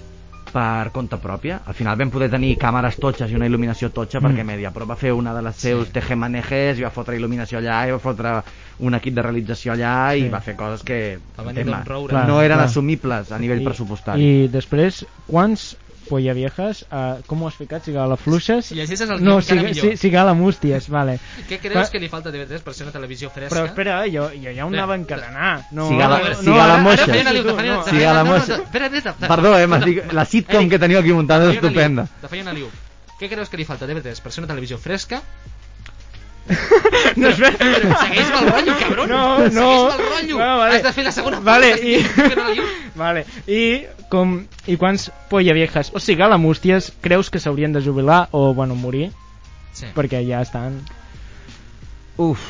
per 0.55 0.93
compte 0.95 1.19
pròpia. 1.19 1.57
Al 1.67 1.75
final 1.75 1.97
vam 1.99 2.13
poder 2.15 2.29
tenir 2.31 2.53
càmeres 2.63 2.95
totxes 3.03 3.31
i 3.33 3.35
una 3.35 3.49
il·luminació 3.49 3.91
totxa 3.91 4.21
Mm. 4.21 4.25
perquè 4.29 4.45
Mediapro 4.47 4.87
va 4.87 4.95
fer 4.97 5.11
una 5.13 5.35
de 5.35 5.43
les 5.43 5.57
seus 5.57 5.89
Sí. 5.89 5.93
tejemanejes 5.93 6.79
i 6.79 6.83
va 6.87 6.91
fotre 6.95 7.17
il·luminació 7.19 7.59
allà 7.59 7.89
i 7.89 7.91
va 7.91 7.99
fotre 7.99 8.37
un 8.79 8.95
equip 8.95 9.15
de 9.15 9.23
realització 9.23 9.73
allà 9.75 10.17
i 10.17 10.23
Sí. 10.23 10.29
va 10.29 10.41
fer 10.41 10.55
coses 10.57 10.83
que 10.85 11.19
tema, 11.55 11.83
Roure. 11.85 12.27
no 12.27 12.41
eren 12.41 12.57
clar. 12.59 12.67
assumibles 12.69 13.33
a 13.33 13.39
nivell 13.39 13.63
I, 13.63 13.65
pressupostari. 13.65 14.23
I 14.45 14.49
després, 14.49 15.05
quants 15.27 15.77
polla 16.09 16.33
viejas, 16.35 16.85
uh, 16.91 17.23
com 17.27 17.43
ho 17.43 17.49
has 17.49 17.55
ficat? 17.59 17.85
Sigala 17.85 18.17
fluixes? 18.17 18.67
Si 18.67 18.75
llegeixes 18.77 19.09
el 19.09 19.23
no, 19.25 19.39
guió, 19.39 19.41
encara 19.41 19.63
millor. 19.63 19.91
si, 19.91 19.97
sigala 19.97 20.35
músties, 20.35 20.89
vale. 20.89 21.19
Què 21.49 21.59
creus 21.59 21.73
Clar. 21.75 21.91
que 21.91 22.01
li 22.01 22.09
falta 22.09 22.29
a 22.29 22.33
TV3 22.33 22.63
per 22.63 22.75
ser 22.75 22.85
una 22.87 22.93
televisió 22.93 23.31
fresca? 23.31 23.55
Però 23.55 23.65
espera, 23.67 23.99
jo, 24.07 24.29
jo 24.31 24.51
ja 24.51 24.51
ho 24.51 24.53
Espera. 24.53 24.67
anava 24.69 24.95
a 24.95 24.97
encadenar. 24.97 25.67
No, 25.73 25.89
Sigala- 25.89 26.19
no, 26.19 26.79
moixa. 26.83 27.07
feien- 27.07 27.25
no. 27.25 27.83
te 27.85 27.91
Sí, 27.91 27.97
feien- 27.97 28.09
a 28.09 28.13
la 28.13 28.23
no, 28.23 28.25
no, 28.25 28.31
moixa. 28.37 28.57
Espera, 28.63 28.87
espera. 28.87 29.15
Perdó, 29.29 29.59
eh, 29.59 29.67
m'estic- 29.67 30.13
la 30.13 30.25
sitcom 30.25 30.57
Eric, 30.61 30.71
que 30.71 30.79
teniu 30.79 30.99
aquí 30.99 31.13
muntada 31.13 31.51
és 31.51 31.57
estupenda. 31.57 32.07
Te 32.21 32.29
feien 32.29 32.49
aliu. 32.49 32.69
Què 33.21 33.29
creus 33.31 33.49
que 33.49 33.57
li 33.57 33.65
falta 33.65 33.85
a 33.85 33.89
TV3 33.89 34.21
per 34.21 34.33
ser 34.33 34.43
una 34.45 34.49
televisió 34.49 34.77
fresca? 34.79 35.23
No, 37.17 37.29
espera. 37.29 37.57
Però 37.59 37.99
segueix-me 38.01 38.41
el 38.41 38.49
rotllo, 38.51 38.75
cabron. 38.81 39.09
No, 39.09 39.23
no. 39.39 39.47
Segueix-me 39.49 39.93
el 39.93 40.11
rotllo. 40.11 40.39
No, 40.39 40.49
vale. 40.59 40.77
Has 40.77 40.83
de 40.87 40.93
fer 40.97 41.05
la 41.07 41.13
segona 41.15 41.41
Vale, 41.45 41.71
i... 41.79 41.95
vale, 43.03 43.25
i 43.47 43.63
com... 44.13 44.37
I 44.67 44.77
quants 44.81 45.11
polla 45.31 45.55
viejas, 45.57 45.93
o 45.95 46.03
sigui, 46.03 46.27
la 46.29 46.41
músties, 46.41 46.93
creus 47.05 47.31
que 47.31 47.41
s'haurien 47.43 47.73
de 47.77 47.83
jubilar 47.85 48.29
o, 48.33 48.53
bueno, 48.57 48.75
morir? 48.75 49.11
Sí. 49.77 49.91
Perquè 49.97 50.23
ja 50.27 50.43
estan... 50.45 50.79
Uf, 52.21 52.45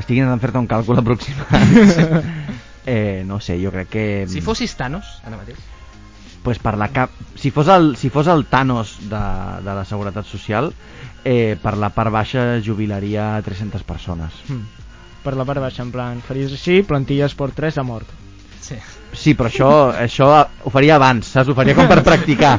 estic 0.00 0.16
intentant 0.18 0.42
fer-te 0.42 0.60
un 0.60 0.68
càlcul 0.70 0.98
aproximat. 1.00 2.24
eh, 2.94 3.22
no 3.26 3.40
sé, 3.40 3.60
jo 3.62 3.72
crec 3.74 3.92
que... 3.92 4.08
Si 4.30 4.42
fossis 4.44 4.74
Thanos, 4.76 5.18
ara 5.24 5.38
mateix. 5.38 5.73
Pues 6.44 6.60
per 6.62 6.76
la 6.78 6.90
cap... 6.92 7.10
si, 7.34 7.50
fos 7.50 7.68
el, 7.72 7.96
si 7.96 8.10
fos 8.12 8.28
el 8.28 8.44
Thanos 8.46 8.98
de, 9.08 9.22
de 9.64 9.74
la 9.80 9.84
Seguretat 9.88 10.28
Social 10.28 10.70
eh, 11.24 11.56
per 11.60 11.78
la 11.80 11.90
part 11.96 12.12
baixa 12.12 12.60
jubilaria 12.64 13.32
300 13.42 13.82
persones 13.82 14.44
Hmm. 14.48 14.66
Per 15.24 15.32
la 15.40 15.46
part 15.48 15.62
baixa, 15.64 15.80
en 15.80 15.88
plan, 15.88 16.18
faries 16.20 16.52
així, 16.52 16.82
plantilles 16.84 17.32
per 17.38 17.46
3 17.56 17.78
a 17.80 17.82
mort. 17.88 18.10
Sí. 18.60 18.76
Sí, 19.16 19.34
però 19.34 19.48
això, 19.48 19.68
això 19.96 20.28
ho 20.64 20.70
faria 20.70 20.96
abans, 20.96 21.26
saps? 21.34 21.48
Ho 21.50 21.54
faria 21.56 21.74
com 21.74 21.86
per 21.88 22.02
practicar 22.06 22.58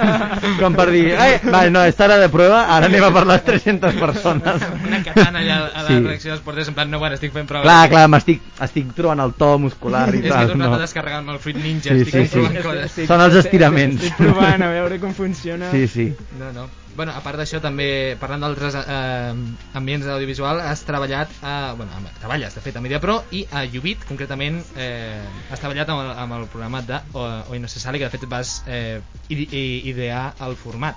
com 0.60 0.74
per 0.76 0.88
dir 0.90 1.14
Ai, 1.18 1.38
vale, 1.44 1.70
no, 1.70 1.82
esta 1.84 2.04
era 2.06 2.18
de 2.18 2.28
prueba, 2.32 2.62
ara 2.76 2.86
anem 2.90 3.04
a 3.04 3.10
per 3.14 3.24
les 3.28 3.44
300 3.44 3.94
persones 4.00 4.64
Una 4.86 5.02
katana 5.04 5.40
allà 5.44 5.58
a 5.74 5.82
la 5.82 5.88
Sí. 5.90 5.98
reacció 6.04 6.30
dels 6.32 6.42
porters, 6.44 6.68
en 6.68 6.74
plan, 6.74 6.90
no, 6.90 6.98
bueno, 7.02 7.14
estic 7.18 7.32
fent 7.34 7.48
prova. 7.48 7.62
clar, 7.64 7.88
clar, 7.90 8.04
m'estic 8.12 8.42
estic 8.62 8.92
trobant 8.94 9.20
el 9.24 9.32
to 9.34 9.52
muscular 9.58 10.06
i 10.14 10.18
És 10.18 10.22
que 10.22 10.28
he 10.28 10.30
tal 10.32 10.48
tornat 10.52 10.68
no? 10.70 10.74
a 10.76 10.82
descarregar 10.84 11.18
amb 11.24 11.30
el 11.34 11.38
Fruit 11.42 11.56
Ninja, 11.56 11.94
Sí, 11.94 12.02
estic 12.06 12.28
sí, 12.30 12.40
sí. 12.52 12.62
coses. 12.62 13.00
Són 13.08 13.20
els 13.24 13.34
estiraments. 13.42 14.02
Estic 14.04 14.16
provant 14.20 14.62
a 14.62 14.68
veure 14.70 15.00
com 15.02 15.12
funciona. 15.14 15.70
sí, 15.72 15.86
sí 15.88 16.12
No, 16.38 16.52
no. 16.52 16.68
Bueno, 16.96 17.12
a 17.16 17.20
part 17.24 17.38
d'això, 17.38 17.60
també, 17.62 18.16
parlant 18.20 18.42
d'altres 18.42 18.74
eh, 18.76 19.34
ambients 19.78 20.04
d'audiovisual, 20.04 20.60
has 20.60 20.82
treballat, 20.84 21.30
a, 21.40 21.72
bueno, 21.78 21.92
amb, 21.96 22.10
treballes, 22.20 22.54
de 22.56 22.60
fet, 22.64 22.76
a 22.76 22.82
Mediapro 22.84 23.20
i 23.30 23.44
a 23.54 23.62
Ubit, 23.78 24.02
concretament, 24.08 24.58
eh, 24.76 25.22
has 25.50 25.62
treballat 25.62 25.88
amb 25.88 26.02
el, 26.02 26.10
amb 26.24 26.36
el 26.40 26.48
programa 26.50 26.82
de 26.82 26.98
O- 27.14 27.66
se 27.70 27.80
sale, 27.80 27.98
que 27.98 28.08
de 28.08 28.10
fet 28.10 28.28
vas 28.28 28.62
eh, 28.66 29.00
idear 29.28 30.34
el 30.40 30.56
format. 30.56 30.96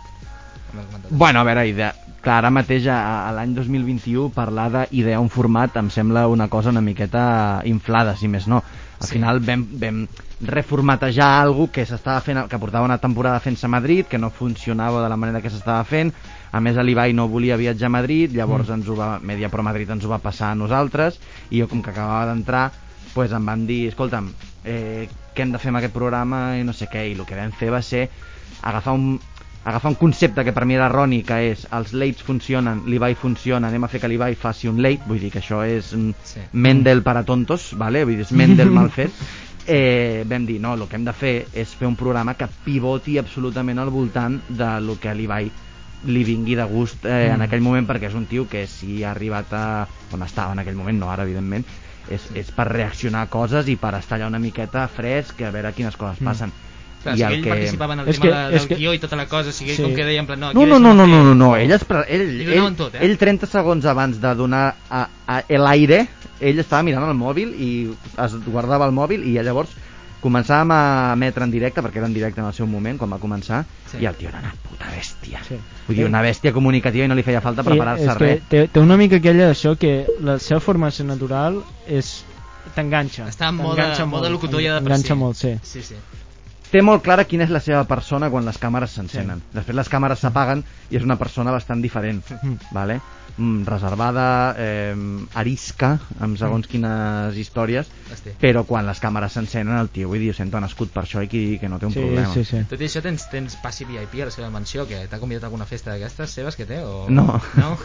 Bueno, 1.09 1.39
a 1.39 1.43
veure, 1.43 1.67
idea... 1.69 1.93
clar, 2.23 2.37
ara 2.39 2.49
mateix 2.55 2.87
a, 2.87 3.27
a 3.27 3.31
l'any 3.35 3.51
2021 3.53 4.29
parlar 4.33 4.69
d'idear 4.71 5.19
un 5.21 5.29
format 5.29 5.75
em 5.77 5.89
sembla 5.91 6.23
una 6.31 6.47
cosa 6.47 6.71
una 6.71 6.81
miqueta 6.81 7.61
inflada, 7.69 8.15
si 8.17 8.29
més 8.31 8.47
no. 8.47 8.63
Al 8.99 9.07
Sí. 9.07 9.13
final 9.13 9.39
vam, 9.41 9.65
vam 9.79 10.07
reformatejar 10.41 11.41
algo 11.41 11.69
que 11.71 11.85
s'estava 11.85 12.21
fent, 12.21 12.47
que 12.49 12.59
portava 12.59 12.85
una 12.85 12.97
temporada 12.97 13.39
fent-se 13.39 13.65
a 13.65 13.69
Madrid, 13.69 14.05
que 14.05 14.17
no 14.17 14.29
funcionava 14.29 15.01
de 15.03 15.09
la 15.09 15.17
manera 15.17 15.41
que 15.41 15.49
s'estava 15.49 15.83
fent. 15.83 16.13
A 16.51 16.59
més, 16.61 16.75
l'Ibai 16.77 17.13
no 17.13 17.27
volia 17.27 17.57
viatjar 17.57 17.87
a 17.87 17.95
Madrid, 17.97 18.31
llavors 18.35 18.69
ens 18.69 18.87
ho 18.87 18.95
va, 18.95 19.19
Media 19.19 19.49
Pro 19.49 19.63
Madrid 19.63 19.89
ens 19.89 20.05
ho 20.05 20.09
va 20.09 20.19
passar 20.19 20.51
a 20.51 20.55
nosaltres, 20.55 21.19
i 21.49 21.59
jo, 21.61 21.67
com 21.67 21.81
que 21.81 21.89
acabava 21.89 22.27
d'entrar, 22.31 22.71
pues 23.13 23.31
em 23.31 23.45
van 23.45 23.65
dir, 23.67 23.87
escolta'm, 23.89 24.31
eh, 24.65 25.07
què 25.35 25.41
hem 25.41 25.51
de 25.51 25.59
fer 25.59 25.69
amb 25.69 25.77
aquest 25.81 25.93
programa 25.93 26.57
i 26.59 26.63
no 26.63 26.73
sé 26.73 26.87
què, 26.87 27.07
i 27.09 27.17
el 27.17 27.25
que 27.25 27.35
vam 27.35 27.51
fer 27.51 27.71
va 27.71 27.81
ser 27.81 28.09
agafar 28.61 28.93
un, 28.93 29.19
agafar 29.63 29.91
un 29.91 29.95
concepte 29.95 30.43
que 30.43 30.51
per 30.53 30.65
mi 30.65 30.75
era 30.75 30.87
erroni, 30.89 31.21
que 31.23 31.37
és 31.53 31.67
els 31.71 31.93
lates 31.93 32.23
funcionen, 32.27 32.83
l'Ibai 32.91 33.15
funciona, 33.15 33.67
anem 33.69 33.83
a 33.85 33.87
fer 33.87 34.01
que 34.03 34.09
l'Ibai 34.11 34.35
faci 34.35 34.67
un 34.67 34.81
late, 34.83 35.03
vull 35.07 35.19
dir 35.23 35.31
que 35.31 35.39
això 35.39 35.61
és 35.65 35.93
mm, 35.95 36.11
Sí. 36.23 36.41
Mendel 36.53 37.01
para 37.03 37.23
tontos, 37.23 37.71
vale? 37.77 38.03
vull 38.03 38.15
dir, 38.17 38.25
és 38.27 38.31
Mendel 38.31 38.69
mal 38.71 38.89
fet. 38.91 39.11
Eh, 39.65 40.25
vam 40.27 40.43
dir, 40.45 40.57
no, 40.59 40.73
el 40.75 40.89
que 40.91 40.97
hem 40.97 41.05
de 41.07 41.13
fer 41.15 41.45
és 41.55 41.69
fer 41.79 41.87
un 41.87 41.95
programa 41.95 42.33
que 42.35 42.49
pivoti 42.65 43.13
absolutament 43.17 43.79
al 43.79 43.87
voltant 43.89 44.41
de 44.49 44.67
lo 44.83 44.97
que 44.99 45.13
l'Ibai 45.15 45.47
li 46.11 46.23
vingui 46.27 46.57
de 46.59 46.65
gust 46.67 47.05
eh, 47.05 47.29
Mm. 47.29 47.35
en 47.37 47.41
aquell 47.45 47.61
moment 47.63 47.87
perquè 47.87 48.09
és 48.09 48.13
un 48.19 48.25
tio 48.27 48.43
que 48.51 48.65
si 48.67 49.05
ha 49.05 49.11
arribat 49.11 49.53
a 49.55 49.87
on 50.11 50.21
estava 50.27 50.51
en 50.51 50.59
aquell 50.59 50.75
moment, 50.75 50.99
no 50.99 51.09
ara 51.09 51.23
evidentment 51.23 51.63
és, 52.11 52.25
és 52.35 52.51
per 52.51 52.67
reaccionar 52.67 53.21
a 53.23 53.29
coses 53.31 53.69
i 53.71 53.77
per 53.79 53.93
estar 53.95 54.17
allà 54.19 54.27
una 54.27 54.39
miqueta 54.43 54.83
fresc 54.91 55.39
a 55.47 55.51
veure 55.55 55.71
quines 55.71 55.95
coses 55.95 56.19
Mm. 56.19 56.25
passen 56.27 56.51
Clar, 57.03 57.15
I 57.15 57.17
si 57.17 57.23
el 57.23 57.33
ell 57.33 57.43
que- 57.43 57.49
participava 57.49 57.93
en 57.93 57.99
el 57.99 58.07
És 58.09 58.19
tema 58.19 58.25
que- 58.31 58.37
de, 58.37 58.55
és 58.55 58.61
del 58.61 58.67
que- 58.69 58.75
guió 58.75 58.93
i 58.93 58.99
tota 58.99 59.15
la 59.17 59.25
cosa, 59.27 59.49
o 59.49 59.51
sigui, 59.51 59.71
ell 59.71 59.77
Sí. 59.77 59.83
com 59.83 59.93
que 59.93 60.05
deia 60.05 60.19
en 60.21 60.25
plan, 60.25 60.39
no, 60.39 60.53
No, 60.53 60.65
no, 60.65 60.79
no, 60.79 60.93
no, 60.93 61.05
no, 61.07 61.23
no, 61.23 61.35
no, 61.35 61.55
ell, 61.57 61.71
es, 61.71 61.85
ell, 62.07 62.47
ell, 62.49 62.75
tot, 62.75 62.95
eh? 62.95 62.99
ell 63.01 63.17
30 63.17 63.45
segons 63.45 63.85
abans 63.85 64.21
de 64.21 64.33
donar 64.35 64.75
a, 64.89 65.09
a 65.27 65.43
l'aire, 65.49 66.07
ell 66.39 66.59
estava 66.59 66.81
mirant 66.83 67.03
el 67.09 67.15
mòbil 67.15 67.53
i 67.59 67.91
es 68.23 68.35
guardava 68.45 68.85
el 68.85 68.93
mòbil 68.93 69.23
i 69.27 69.33
llavors 69.41 69.69
començàvem 70.23 70.71
a 70.71 71.11
emetre 71.13 71.43
en 71.43 71.51
directe, 71.51 71.81
perquè 71.83 71.97
era 71.97 72.07
en 72.07 72.13
directe 72.13 72.39
en 72.39 72.47
el 72.47 72.53
seu 72.53 72.65
moment, 72.65 72.97
quan 72.97 73.11
va 73.11 73.17
començar, 73.19 73.65
Sí. 73.91 73.97
i 73.99 74.05
el 74.05 74.15
tio 74.15 74.29
era 74.29 74.39
una 74.39 74.53
puta 74.69 74.85
bèstia. 74.87 75.43
Sí. 75.43 75.55
Vull 75.87 75.97
dir, 75.97 76.05
una 76.05 76.21
bèstia 76.21 76.53
comunicativa 76.53 77.03
i 77.03 77.07
no 77.09 77.15
li 77.15 77.23
feia 77.23 77.41
falta 77.41 77.61
preparar-se 77.63 78.05
és 78.05 78.17
res. 78.17 78.39
que 78.39 78.45
té, 78.47 78.67
té 78.69 78.79
una 78.79 78.95
mica 78.95 79.17
aquella 79.17 79.49
d'això 79.51 79.77
que 79.77 80.07
la 80.21 80.39
seva 80.39 80.61
formació 80.61 81.03
natural 81.03 81.61
és 81.85 82.23
t'enganxa 82.73 83.27
Està 83.27 83.49
en 83.49 83.55
moda- 83.55 84.05
moda 84.05 84.29
locutor 84.29 84.61
ja 84.61 84.75
de 84.75 84.81
per 84.81 84.91
enganxa 84.93 85.13
si. 85.13 85.19
molt, 85.19 85.35
sí 85.35 85.59
Sí, 85.61 85.81
sí. 85.81 85.95
Té 86.73 86.81
molt 86.81 87.03
clara 87.05 87.23
quina 87.29 87.45
és 87.45 87.51
la 87.53 87.61
seva 87.61 87.83
persona 87.85 88.31
quan 88.33 88.45
les 88.49 88.57
càmeres 88.59 88.95
s'encenen. 88.97 89.43
Sí. 89.45 89.57
Després 89.59 89.77
les 89.77 89.89
càmeres 89.93 90.19
s'apaguen 90.25 90.63
i 90.89 90.97
és 90.97 91.03
una 91.05 91.19
persona 91.21 91.51
bastant 91.53 91.81
diferent, 91.85 92.23
Mm. 92.41 92.57
vale? 92.73 92.99
Mm, 93.37 93.63
reservada, 93.65 94.25
eh, 94.61 94.93
arisca, 95.41 95.95
amb 96.21 96.37
segons 96.37 96.67
quines 96.69 97.33
històries, 97.37 97.87
Hosti. 98.13 98.35
però 98.41 98.61
quan 98.65 98.85
les 98.85 98.99
càmeres 99.01 99.33
s'encenen 99.33 99.77
el 99.79 99.89
tio, 99.89 100.07
vull 100.11 100.19
dir, 100.21 100.33
sento 100.37 100.59
nascut 100.61 100.91
per 100.93 101.03
això 101.05 101.23
i 101.23 101.27
que, 101.31 101.57
que 101.61 101.69
no 101.69 101.79
té 101.81 101.87
un 101.87 101.93
sí, 101.95 101.99
problema. 102.03 102.33
sí, 102.33 102.43
sí. 102.45 102.61
Tot 102.69 102.81
i 102.81 102.85
això 102.85 103.01
tens, 103.01 103.25
tens 103.31 103.55
passi 103.63 103.85
VIP 103.89 104.21
a 104.21 104.25
la 104.29 104.31
seva 104.35 104.49
mansió, 104.53 104.85
que 104.87 105.07
t'ha 105.09 105.19
convidat 105.21 105.43
a 105.47 105.49
alguna 105.49 105.65
festa 105.65 105.91
d'aquestes 105.95 106.29
seves 106.29 106.55
que 106.55 106.65
té? 106.69 106.81
O... 106.85 107.07
No. 107.09 107.39
No? 107.57 107.77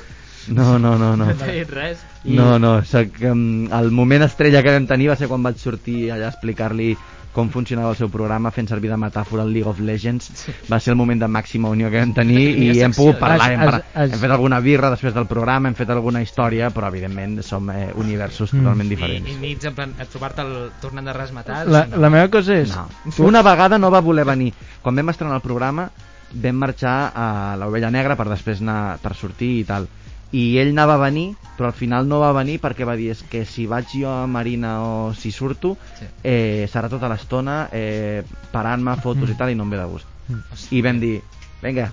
No, 0.48 0.78
no, 0.78 0.96
no, 0.98 1.14
no. 1.16 1.26
No 1.32 1.34
t'ha 1.36 1.52
dit 1.52 1.70
res? 1.70 1.98
I- 2.24 2.36
No, 2.36 2.58
no, 2.58 2.82
soc, 2.84 3.16
um, 3.30 3.68
el 3.72 3.90
moment 3.90 4.24
estrella 4.28 4.62
que 4.62 4.72
vam 4.76 4.86
tenir 4.88 5.08
va 5.08 5.16
ser 5.16 5.28
quan 5.28 5.42
vaig 5.44 5.56
sortir 5.60 6.10
allà 6.12 6.28
a 6.28 6.34
explicar-li 6.34 6.94
com 7.38 7.48
funcionava 7.54 7.92
el 7.94 7.96
seu 8.00 8.08
programa 8.10 8.50
fent 8.50 8.66
servir 8.68 8.90
de 8.90 8.96
metàfora 8.98 9.44
el 9.46 9.52
League 9.54 9.70
of 9.70 9.78
Legends 9.80 10.26
va 10.70 10.80
ser 10.82 10.90
el 10.92 10.98
moment 10.98 11.20
de 11.22 11.28
màxima 11.30 11.70
unió 11.70 11.86
que 11.92 12.00
vam 12.02 12.12
tenir 12.16 12.40
i 12.58 12.72
hem 12.82 12.92
pogut 12.96 13.20
parlar, 13.22 13.46
hem, 13.52 13.62
has- 13.62 13.84
hem 13.94 14.18
fet 14.18 14.34
alguna 14.34 14.58
birra 14.64 14.90
després 14.90 15.14
del 15.14 15.28
programa, 15.30 15.68
hem 15.70 15.76
fet 15.78 15.90
alguna 15.94 16.20
història 16.24 16.72
però 16.74 16.88
evidentment 16.90 17.38
som 17.46 17.70
eh, 17.70 17.92
universos 17.94 18.52
Mm. 18.52 18.58
totalment 18.64 18.86
I, 18.90 18.94
diferents 18.96 19.30
I 19.30 19.36
nits 19.40 19.64
en 19.70 19.74
plan, 19.78 19.94
a 20.00 20.04
trobar-te 20.10 20.42
el- 20.42 20.70
tornant 20.82 21.06
de 21.06 21.12
resmatats? 21.12 21.70
la, 21.70 21.86
la 21.86 22.10
meva 22.10 22.28
cosa 22.28 22.56
és 22.58 22.74
no. 22.74 22.88
Una 23.24 23.42
vegada 23.42 23.78
no 23.78 23.90
va 23.90 24.00
voler 24.00 24.24
venir. 24.24 24.52
Quan 24.82 24.96
vam 24.96 25.08
estrenar 25.14 25.36
el 25.36 25.42
programa, 25.42 25.90
vam 26.32 26.56
marxar 26.56 27.12
a 27.14 27.56
l'Ovella 27.60 27.90
Negra 27.90 28.16
per 28.16 28.26
després 28.28 28.60
anar 28.60 28.98
per 29.00 29.14
sortir 29.14 29.60
i 29.60 29.64
tal. 29.64 29.86
I 30.32 30.58
ell 30.60 30.70
anava 30.74 30.94
a 30.98 31.02
venir, 31.06 31.34
però 31.56 31.68
al 31.70 31.72
final 31.74 32.06
no 32.08 32.18
va 32.20 32.32
venir 32.36 32.58
perquè 32.60 32.84
va 32.84 32.96
dir 32.96 33.10
és 33.14 33.22
que 33.30 33.44
si 33.48 33.66
vaig 33.66 33.86
jo 33.94 34.10
a 34.10 34.26
Marina 34.26 34.82
o 34.84 35.14
si 35.14 35.30
surto, 35.32 35.76
Sí. 35.98 36.04
eh, 36.22 36.68
serà 36.70 36.88
tota 36.88 37.08
l'estona 37.08 37.68
eh, 37.72 38.22
parant-me 38.52 38.96
fotos 39.00 39.28
Mm. 39.28 39.32
i 39.32 39.36
tal 39.38 39.50
i 39.50 39.54
no 39.54 39.64
em 39.64 39.70
ve 39.70 39.76
de 39.78 39.84
gust. 39.88 40.06
Hosti. 40.52 40.76
I 40.76 40.82
vam 40.82 41.00
dir, 41.00 41.22
vinga, 41.62 41.90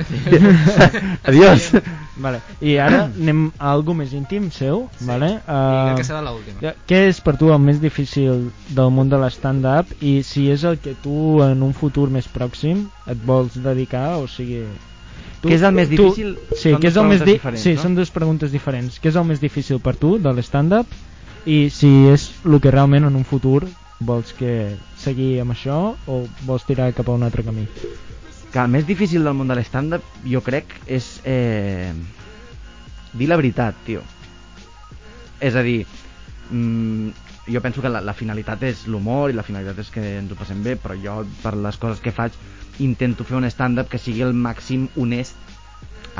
adiós. 1.24 1.72
vale. 2.16 2.40
i 2.60 2.76
ara 2.78 3.04
anem 3.06 3.50
a 3.58 3.70
algo 3.72 3.94
més 3.96 4.12
íntim 4.16 4.50
seu 4.52 4.88
Sí. 4.98 5.06
vale? 5.08 5.40
Uh, 5.48 5.96
que 5.96 6.04
serà 6.04 6.20
l'última. 6.24 6.74
Què 6.88 7.00
és 7.08 7.20
per 7.20 7.36
tu 7.40 7.50
el 7.52 7.58
més 7.60 7.80
difícil 7.80 8.50
del 8.68 8.90
món 8.92 9.08
de 9.08 9.18
l'stand-up 9.20 9.92
i 10.00 10.22
si 10.22 10.50
és 10.52 10.64
el 10.64 10.78
que 10.78 10.94
tu 11.02 11.40
en 11.44 11.62
un 11.62 11.72
futur 11.74 12.08
més 12.10 12.28
pròxim 12.28 12.86
et 13.06 13.18
vols 13.26 13.56
dedicar, 13.62 14.16
o 14.20 14.28
sigui... 14.28 14.64
Què 15.40 15.54
és 15.56 15.62
el 15.64 15.72
més 15.72 15.88
difícil? 15.88 16.34
Sí, 16.52 16.74
Són 16.74 16.82
què 16.82 16.90
és 16.90 16.98
el 17.00 17.06
més 17.08 17.22
di... 17.24 17.36
sí 17.56 17.74
no? 17.76 17.82
són 17.82 17.94
dues 17.96 18.10
preguntes 18.12 18.52
diferents. 18.52 18.98
Què 19.00 19.08
és 19.08 19.16
el 19.16 19.24
més 19.28 19.40
difícil 19.40 19.80
per 19.80 19.94
tu 19.96 20.18
de 20.20 20.32
l'stand-up 20.36 20.92
i 21.48 21.70
si 21.72 21.88
és 22.10 22.28
el 22.44 22.58
que 22.60 22.72
realment 22.74 23.08
en 23.08 23.16
un 23.16 23.24
futur 23.24 23.62
vols 24.04 24.34
que 24.36 24.76
seguir 25.00 25.40
amb 25.40 25.56
això 25.56 25.80
o 26.08 26.20
vols 26.48 26.64
tirar 26.68 26.90
cap 26.96 27.08
a 27.08 27.16
un 27.16 27.24
altre 27.24 27.44
camí? 27.46 27.66
que 28.50 28.58
el 28.58 28.70
més 28.70 28.86
difícil 28.86 29.22
del 29.24 29.36
món 29.38 29.50
de 29.50 29.54
l'stand-up 29.54 30.06
jo 30.26 30.40
crec 30.42 30.72
és 30.90 31.20
eh, 31.22 31.92
dir 33.14 33.28
la 33.30 33.38
veritat, 33.38 33.76
tio 33.86 34.02
és 35.40 35.56
a 35.56 35.62
dir 35.64 35.84
mm, 36.50 37.29
jo 37.48 37.60
penso 37.60 37.82
que 37.82 37.88
la, 37.88 38.00
la 38.04 38.14
finalitat 38.14 38.62
és 38.68 38.86
l'humor 38.86 39.30
i 39.30 39.36
la 39.36 39.46
finalitat 39.46 39.78
és 39.82 39.90
que 39.94 40.02
ens 40.18 40.32
ho 40.32 40.38
passem 40.38 40.60
bé 40.64 40.76
però 40.80 40.96
jo 40.98 41.20
per 41.42 41.54
les 41.56 41.78
coses 41.80 42.02
que 42.04 42.12
faig 42.12 42.36
intento 42.80 43.24
fer 43.24 43.38
un 43.38 43.48
stand-up 43.50 43.88
que 43.90 43.98
sigui 43.98 44.22
el 44.26 44.34
màxim 44.34 44.88
honest 44.96 45.36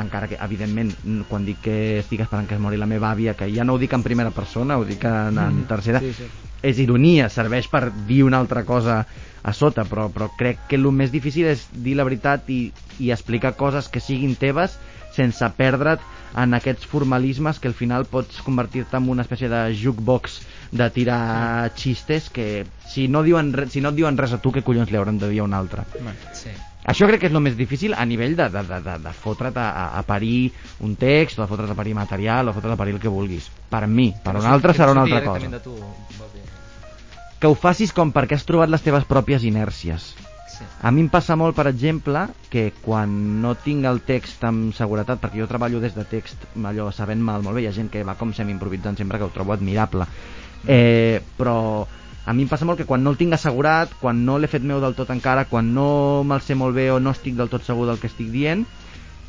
encara 0.01 0.29
que, 0.29 0.39
evidentment, 0.41 0.93
quan 1.29 1.45
dic 1.45 1.59
que 1.65 1.77
estic 2.01 2.23
esperant 2.25 2.47
que 2.49 2.55
es 2.57 2.61
mori 2.63 2.79
la 2.81 2.89
meva 2.89 3.11
àvia, 3.11 3.35
que 3.37 3.49
ja 3.53 3.65
no 3.67 3.75
ho 3.75 3.81
dic 3.81 3.93
en 3.93 4.05
primera 4.07 4.31
persona, 4.31 4.79
ho 4.79 4.85
dic 4.87 5.05
en, 5.05 5.39
en 5.39 5.65
tercera, 5.69 6.01
Sí, 6.01 6.13
sí. 6.17 6.29
és 6.63 6.79
ironia, 6.79 7.29
serveix 7.29 7.69
per 7.69 7.91
dir 8.07 8.23
una 8.25 8.39
altra 8.39 8.65
cosa 8.65 9.03
a 9.43 9.53
sota, 9.53 9.85
però, 9.89 10.09
però 10.13 10.31
crec 10.39 10.63
que 10.69 10.77
el 10.79 10.87
més 10.93 11.13
difícil 11.13 11.49
és 11.51 11.67
dir 11.73 11.97
la 11.97 12.05
veritat 12.05 12.49
i, 12.53 12.73
i 13.01 13.11
explicar 13.11 13.57
coses 13.57 13.89
que 13.89 14.01
siguin 14.01 14.37
teves 14.37 14.79
sense 15.17 15.47
perdre't 15.59 16.01
en 16.37 16.55
aquests 16.55 16.87
formalismes 16.87 17.59
que 17.59 17.69
al 17.69 17.75
final 17.75 18.05
pots 18.07 18.41
convertir-te 18.47 18.97
en 18.97 19.09
una 19.11 19.23
espècie 19.23 19.49
de 19.51 19.75
jukebox 19.75 20.41
de 20.73 20.91
tirar 20.95 21.71
xistes 21.75 22.31
que 22.31 22.67
si 22.87 23.09
no, 23.09 23.23
diuen, 23.23 23.53
re- 23.53 23.69
si 23.69 23.81
no 23.81 23.91
et 23.91 23.97
diuen 23.99 24.19
res 24.19 24.33
a 24.33 24.39
tu, 24.39 24.53
què 24.55 24.63
collons 24.63 24.91
li 24.91 24.97
hauran 25.01 25.19
de 25.19 25.29
dir 25.29 25.41
a 25.41 25.45
un 25.49 25.55
altre? 25.55 25.83
Sí. 26.33 26.51
Això 26.91 27.07
crec 27.07 27.21
que 27.21 27.29
és 27.29 27.35
el 27.35 27.43
més 27.45 27.57
difícil 27.59 27.93
a 27.93 28.07
nivell 28.09 28.33
de, 28.39 28.47
de, 28.49 28.63
de, 28.65 28.79
de, 28.81 28.95
de 29.05 29.11
fotre't 29.13 29.59
a, 29.61 29.99
a, 29.99 30.03
parir 30.09 30.53
un 30.81 30.95
text, 30.97 31.39
o 31.39 31.43
de 31.43 31.49
fotre't 31.51 31.71
a 31.75 31.77
parir 31.77 31.93
material, 31.95 32.49
o 32.49 32.55
fotre't 32.57 32.73
a 32.73 32.79
parir 32.81 32.95
el 32.95 33.01
que 33.03 33.13
vulguis. 33.13 33.51
Per 33.69 33.87
mi, 33.87 34.15
per 34.25 34.37
un 34.41 34.47
altre 34.49 34.73
serà 34.75 34.95
una 34.95 35.03
altra 35.05 35.21
cosa. 35.27 35.51
De 35.53 35.61
tu. 35.61 35.77
Que 37.41 37.47
ho 37.49 37.55
facis 37.57 37.93
com 37.97 38.11
perquè 38.13 38.37
has 38.37 38.45
trobat 38.49 38.69
les 38.73 38.83
teves 38.85 39.05
pròpies 39.09 39.45
inèrcies. 39.49 40.15
Sí. 40.61 40.67
A 40.85 40.91
mi 40.93 41.01
em 41.07 41.09
passa 41.09 41.37
molt, 41.41 41.57
per 41.57 41.67
exemple, 41.71 42.27
que 42.53 42.67
quan 42.85 43.15
no 43.41 43.55
tinc 43.57 43.87
el 43.89 44.03
text 44.05 44.45
amb 44.45 44.75
seguretat, 44.77 45.23
perquè 45.23 45.41
jo 45.41 45.49
treballo 45.49 45.81
des 45.81 45.97
de 45.97 46.05
text, 46.05 46.45
allò 46.61 46.91
sabent-me 46.93 47.39
molt 47.41 47.57
bé, 47.57 47.65
hi 47.65 47.71
ha 47.71 47.77
gent 47.77 47.89
que 47.93 48.05
va 48.05 48.19
com 48.21 48.35
semi-improvisant 48.37 49.01
sempre, 49.01 49.19
que 49.19 49.25
ho 49.25 49.33
trobo 49.33 49.57
admirable. 49.57 50.05
Eh, 50.69 51.23
però 51.39 51.57
a 52.27 52.35
mi 52.37 52.45
em 52.45 52.51
passa 52.53 52.69
molt 52.69 52.79
que 52.79 52.87
quan 52.87 53.01
no 53.03 53.15
el 53.15 53.17
tinc 53.17 53.33
assegurat, 53.33 53.97
quan 54.03 54.21
no 54.27 54.37
l'he 54.39 54.51
fet 54.53 54.67
meu 54.67 54.83
del 54.85 54.95
tot 54.99 55.09
encara, 55.15 55.47
quan 55.49 55.73
no 55.75 55.89
me'l 56.29 56.45
sé 56.45 56.55
molt 56.55 56.77
bé 56.77 56.91
o 56.93 57.01
no 57.01 57.15
estic 57.17 57.39
del 57.39 57.49
tot 57.49 57.65
segur 57.65 57.89
del 57.89 57.99
que 58.03 58.11
estic 58.13 58.29
dient, 58.35 58.67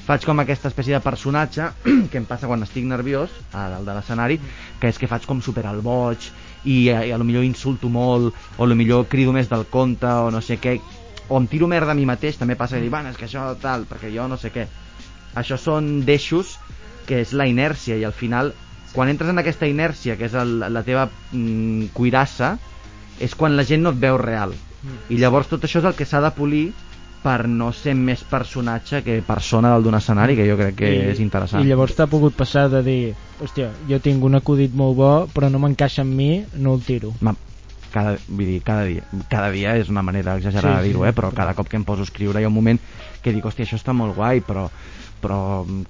faig 0.01 0.25
com 0.27 0.41
aquesta 0.41 0.67
espècie 0.67 0.97
de 0.97 1.03
personatge 1.03 1.69
que 2.11 2.19
em 2.19 2.27
passa 2.27 2.49
quan 2.49 2.65
estic 2.65 2.87
nerviós 2.89 3.31
a 3.53 3.69
dalt 3.71 3.87
de 3.87 3.95
l'escenari, 3.95 4.39
que 4.81 4.91
és 4.91 4.99
que 4.99 5.07
faig 5.07 5.27
com 5.29 5.39
super 5.41 5.63
el 5.69 5.79
boig 5.85 6.27
i, 6.65 6.89
eh, 6.89 7.07
i 7.07 7.11
a 7.13 7.19
lo 7.21 7.27
millor 7.27 7.45
insulto 7.47 7.89
molt 7.89 8.33
o 8.57 8.65
a 8.65 8.67
lo 8.67 8.75
millor 8.75 9.07
crido 9.07 9.31
més 9.31 9.49
del 9.49 9.67
compte 9.71 10.09
o 10.09 10.31
no 10.33 10.41
sé 10.43 10.59
què 10.61 10.79
o 11.31 11.39
em 11.39 11.47
tiro 11.47 11.67
merda 11.71 11.95
a 11.95 11.95
mi 11.95 12.03
mateix 12.05 12.35
també 12.35 12.57
passa 12.59 12.75
que 12.75 12.83
dic, 12.83 12.91
bueno, 12.91 13.13
és 13.13 13.17
que 13.19 13.29
això 13.29 13.45
tal, 13.61 13.85
perquè 13.87 14.11
jo 14.11 14.27
no 14.27 14.35
sé 14.39 14.51
què. 14.51 14.65
Això 15.39 15.55
són 15.55 16.01
deixos 16.03 16.57
que 17.07 17.21
és 17.23 17.31
la 17.31 17.47
inèrcia 17.47 17.95
i 17.95 18.03
al 18.03 18.15
final 18.15 18.51
quan 18.91 19.07
entres 19.07 19.31
en 19.31 19.39
aquesta 19.39 19.69
inèrcia 19.71 20.17
que 20.19 20.27
és 20.27 20.35
el, 20.35 20.57
la 20.59 20.83
teva 20.83 21.07
mm, 21.07 21.93
cuirassa 21.95 22.57
és 23.23 23.35
quan 23.39 23.55
la 23.55 23.63
gent 23.63 23.85
no 23.85 23.93
et 23.95 24.01
veu 24.01 24.19
real. 24.19 24.51
I 25.13 25.19
llavors 25.21 25.47
tot 25.47 25.63
això 25.63 25.79
és 25.79 25.87
el 25.87 25.95
que 25.95 26.07
s'ha 26.09 26.19
de 26.23 26.31
polir 26.35 26.65
per 27.21 27.45
no 27.47 27.69
ser 27.71 27.93
més 27.93 28.23
personatge 28.25 29.03
que 29.05 29.19
persona 29.23 29.69
dalt 29.71 29.85
d'un 29.85 29.95
escenari 29.99 30.35
que 30.35 30.47
jo 30.47 30.57
crec 30.57 30.79
que 30.79 30.89
I, 30.89 31.01
és 31.13 31.21
interessant. 31.21 31.61
I 31.61 31.69
llavors 31.69 31.93
t'ha 31.95 32.09
pogut 32.09 32.35
passar 32.35 32.65
de 32.73 32.81
dir 32.83 32.99
hòstia, 33.39 33.69
jo 33.87 34.01
tinc 34.01 34.25
un 34.25 34.39
acudit 34.41 34.73
molt 34.75 34.97
bo 34.97 35.11
però 35.31 35.51
no 35.53 35.61
m'encaixa 35.61 36.01
amb 36.03 36.17
mi, 36.17 36.31
no 36.57 36.75
el 36.75 36.83
tiro. 36.87 37.13
Ma, 37.21 37.35
cada, 37.91 38.15
vull 38.27 38.45
dir, 38.47 38.61
cada 38.63 38.85
dia 38.87 39.03
cada 39.29 39.51
dia 39.51 39.75
és 39.77 39.89
una 39.91 40.01
manera 40.03 40.35
exagerada 40.39 40.79
Sí, 40.81 40.87
de 40.87 40.93
dir-ho 40.93 41.05
eh? 41.05 41.13
però 41.13 41.31
cada 41.35 41.53
cop 41.57 41.67
que 41.69 41.77
em 41.77 41.83
poso 41.85 42.01
a 42.05 42.07
escriure 42.09 42.41
hi 42.41 42.47
ha 42.47 42.51
un 42.51 42.55
moment 42.55 42.79
que 43.21 43.33
dic, 43.35 43.45
hòstia, 43.45 43.65
això 43.67 43.77
està 43.79 43.93
molt 43.93 44.15
guai 44.15 44.41
però, 44.41 44.69
però 45.21 45.39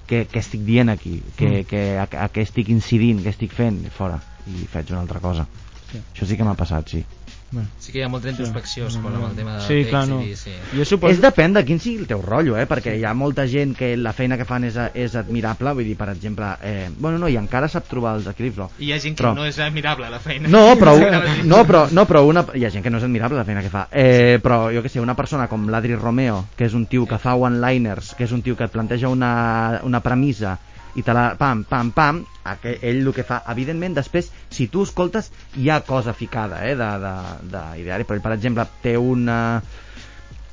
què, 0.10 0.26
què 0.28 0.40
estic 0.44 0.66
dient 0.68 0.90
aquí 0.90 1.22
que, 1.38 1.48
Mm. 1.62 1.66
que, 1.70 1.82
a, 1.98 2.08
a 2.26 2.30
què 2.34 2.42
estic 2.44 2.70
incidint, 2.70 3.22
què 3.24 3.30
estic 3.32 3.54
fent 3.56 3.86
fora, 3.96 4.20
i 4.48 4.66
faig 4.68 4.92
una 4.92 5.02
altra 5.06 5.20
cosa 5.24 5.48
Sí. 5.92 6.00
això 6.16 6.26
sí 6.26 6.38
que 6.38 6.44
m'ha 6.48 6.56
passat, 6.56 6.88
sí 6.90 7.06
Bé. 7.52 7.66
Sí 7.84 7.92
que 7.92 8.00
hi 8.00 8.04
ha 8.06 8.08
molta 8.08 8.30
introspecció, 8.32 8.88
sí. 8.90 8.98
amb 8.98 9.10
el 9.12 9.36
tema 9.36 9.58
de 9.58 9.64
sí, 9.66 9.82
clar, 9.90 10.06
no. 10.08 10.22
i 10.24 10.38
sí. 10.40 10.54
jo 10.72 10.86
suposo 10.88 11.12
És 11.12 11.20
depèn 11.20 11.52
de 11.58 11.64
quin 11.68 11.82
sigui 11.84 12.00
el 12.00 12.08
teu 12.08 12.22
rotllo, 12.24 12.56
eh? 12.56 12.64
perquè 12.70 12.94
hi 12.96 13.04
ha 13.04 13.12
molta 13.18 13.44
gent 13.52 13.74
que 13.76 13.90
la 14.00 14.14
feina 14.16 14.38
que 14.40 14.48
fan 14.48 14.64
és, 14.70 14.78
és 14.96 15.18
admirable, 15.20 15.74
vull 15.76 15.90
dir, 15.90 15.98
per 16.00 16.08
exemple, 16.14 16.54
eh, 16.64 16.88
bueno, 16.96 17.20
no, 17.20 17.28
i 17.28 17.36
encara 17.36 17.68
sap 17.68 17.90
trobar 17.92 18.16
els 18.22 18.30
equilips, 18.32 18.62
no. 18.62 18.70
I 18.80 18.88
hi 18.88 18.94
ha 18.96 19.02
gent 19.04 19.20
que 19.20 19.26
Però- 19.26 19.34
no 19.36 19.46
és 19.50 19.60
admirable 19.60 20.10
la 20.10 20.22
feina. 20.24 20.48
No, 20.48 20.64
però, 20.80 20.96
Sí, 21.02 21.48
no, 21.48 21.66
però, 21.68 21.86
no, 21.92 22.08
però 22.08 22.24
una, 22.28 22.46
hi 22.56 22.64
ha 22.66 22.72
gent 22.72 22.86
que 22.86 22.94
no 22.94 23.02
és 23.02 23.04
admirable 23.08 23.42
la 23.42 23.48
feina 23.48 23.64
que 23.66 23.74
fa. 23.74 23.88
Eh, 23.92 24.40
però 24.42 24.64
jo 24.72 24.82
que 24.82 24.90
sé, 24.90 25.04
una 25.04 25.18
persona 25.20 25.50
com 25.52 25.68
l'Adri 25.70 25.96
Romeo, 26.00 26.46
que 26.56 26.70
és 26.70 26.74
un 26.78 26.88
tio 26.88 27.04
que 27.10 27.20
fa 27.20 27.36
one-liners, 27.36 28.16
que 28.16 28.24
és 28.30 28.32
un 28.32 28.42
tio 28.46 28.56
que 28.56 28.64
et 28.70 28.72
planteja 28.72 29.12
una, 29.12 29.82
una 29.84 30.00
premissa 30.00 30.58
i 30.96 31.04
te 31.04 31.14
la 31.16 31.36
pam, 31.40 31.64
pam, 31.70 31.92
pam, 31.96 32.24
ell 32.64 33.00
el 33.06 33.14
que 33.16 33.24
fa, 33.28 33.42
evidentment, 33.54 33.96
després, 33.96 34.32
si 34.52 34.68
tu 34.68 34.84
escoltes, 34.88 35.32
hi 35.56 35.70
ha 35.70 35.82
cosa 35.88 36.14
ficada, 36.14 36.66
eh, 36.68 36.76
de, 36.76 36.90
de, 37.06 37.14
d'ideari, 37.54 38.08
però 38.08 38.20
ell, 38.20 38.26
per 38.26 38.36
exemple, 38.36 38.68
té 38.84 38.98
una 39.00 39.40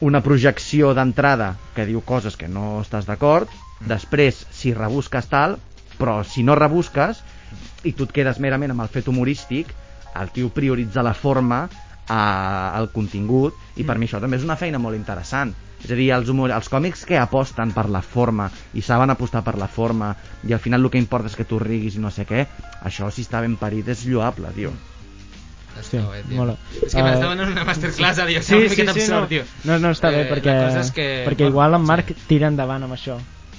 una 0.00 0.20
projecció 0.22 0.92
d'entrada 0.94 1.56
que 1.74 1.86
diu 1.88 2.02
coses 2.06 2.36
que 2.38 2.46
no 2.48 2.78
estàs 2.84 3.06
d'acord, 3.08 3.50
després 3.90 4.44
si 4.54 4.70
rebusques 4.74 5.26
tal, 5.30 5.56
però 5.98 6.20
si 6.22 6.44
no 6.46 6.54
rebusques 6.54 7.22
i 7.82 7.92
tu 7.98 8.06
et 8.06 8.14
quedes 8.14 8.38
merament 8.38 8.74
amb 8.74 8.84
el 8.84 8.92
fet 8.94 9.08
humorístic, 9.10 9.72
el 10.18 10.30
tio 10.34 10.52
prioritza 10.54 11.02
la 11.02 11.14
forma 11.14 11.64
a, 12.08 12.72
al 12.78 12.90
contingut 12.92 13.54
i 13.76 13.84
per 13.84 13.98
mi 13.98 14.06
això 14.08 14.20
també 14.20 14.36
és 14.40 14.44
una 14.44 14.56
feina 14.56 14.78
molt 14.78 14.96
interessant 14.96 15.54
és 15.84 15.90
a 15.92 15.94
dir, 15.94 16.08
els, 16.10 16.28
humor, 16.28 16.50
els 16.50 16.68
còmics 16.68 17.04
que 17.06 17.16
aposten 17.18 17.70
per 17.72 17.86
la 17.88 18.00
forma 18.02 18.50
i 18.74 18.82
saben 18.82 19.10
apostar 19.10 19.44
per 19.46 19.56
la 19.58 19.68
forma 19.68 20.14
i 20.42 20.52
al 20.52 20.58
final 20.58 20.82
el 20.84 20.90
que 20.90 20.98
importa 20.98 21.28
és 21.30 21.36
que 21.38 21.44
tu 21.46 21.58
riguis 21.62 21.94
i 21.96 22.00
no 22.02 22.10
sé 22.10 22.26
què 22.26 22.46
això 22.82 23.10
si 23.14 23.22
està 23.22 23.40
ben 23.40 23.54
parit 23.56 23.86
és 23.88 24.04
lloable, 24.06 24.50
tio 24.56 24.72
Està 25.78 26.00
bé, 26.10 26.24
tio. 26.26 26.34
mola. 26.40 26.56
És 26.82 26.90
que 26.92 26.98
Eh, 26.98 27.02
m'estava 27.04 27.32
en 27.36 27.40
una 27.52 27.62
masterclass 27.64 28.18
i 28.18 28.42
Sí, 28.42 28.56
sí, 28.68 28.74
sí, 28.74 28.82
no. 28.82 28.90
absurd, 28.90 29.28
tio. 29.28 29.44
no, 29.64 29.78
no, 29.78 29.90
està 29.94 30.10
bé, 30.10 30.22
Eh, 30.24 30.30
perquè, 30.32 30.54
cosa 30.66 30.80
és 30.80 30.90
que- 30.90 31.24
perquè 31.28 31.46
igual 31.46 31.74
en 31.74 31.82
sí. 31.84 31.86
Marc 31.86 32.10
tira 32.26 32.48
endavant 32.48 32.82
amb 32.82 32.94
això. 32.96 33.18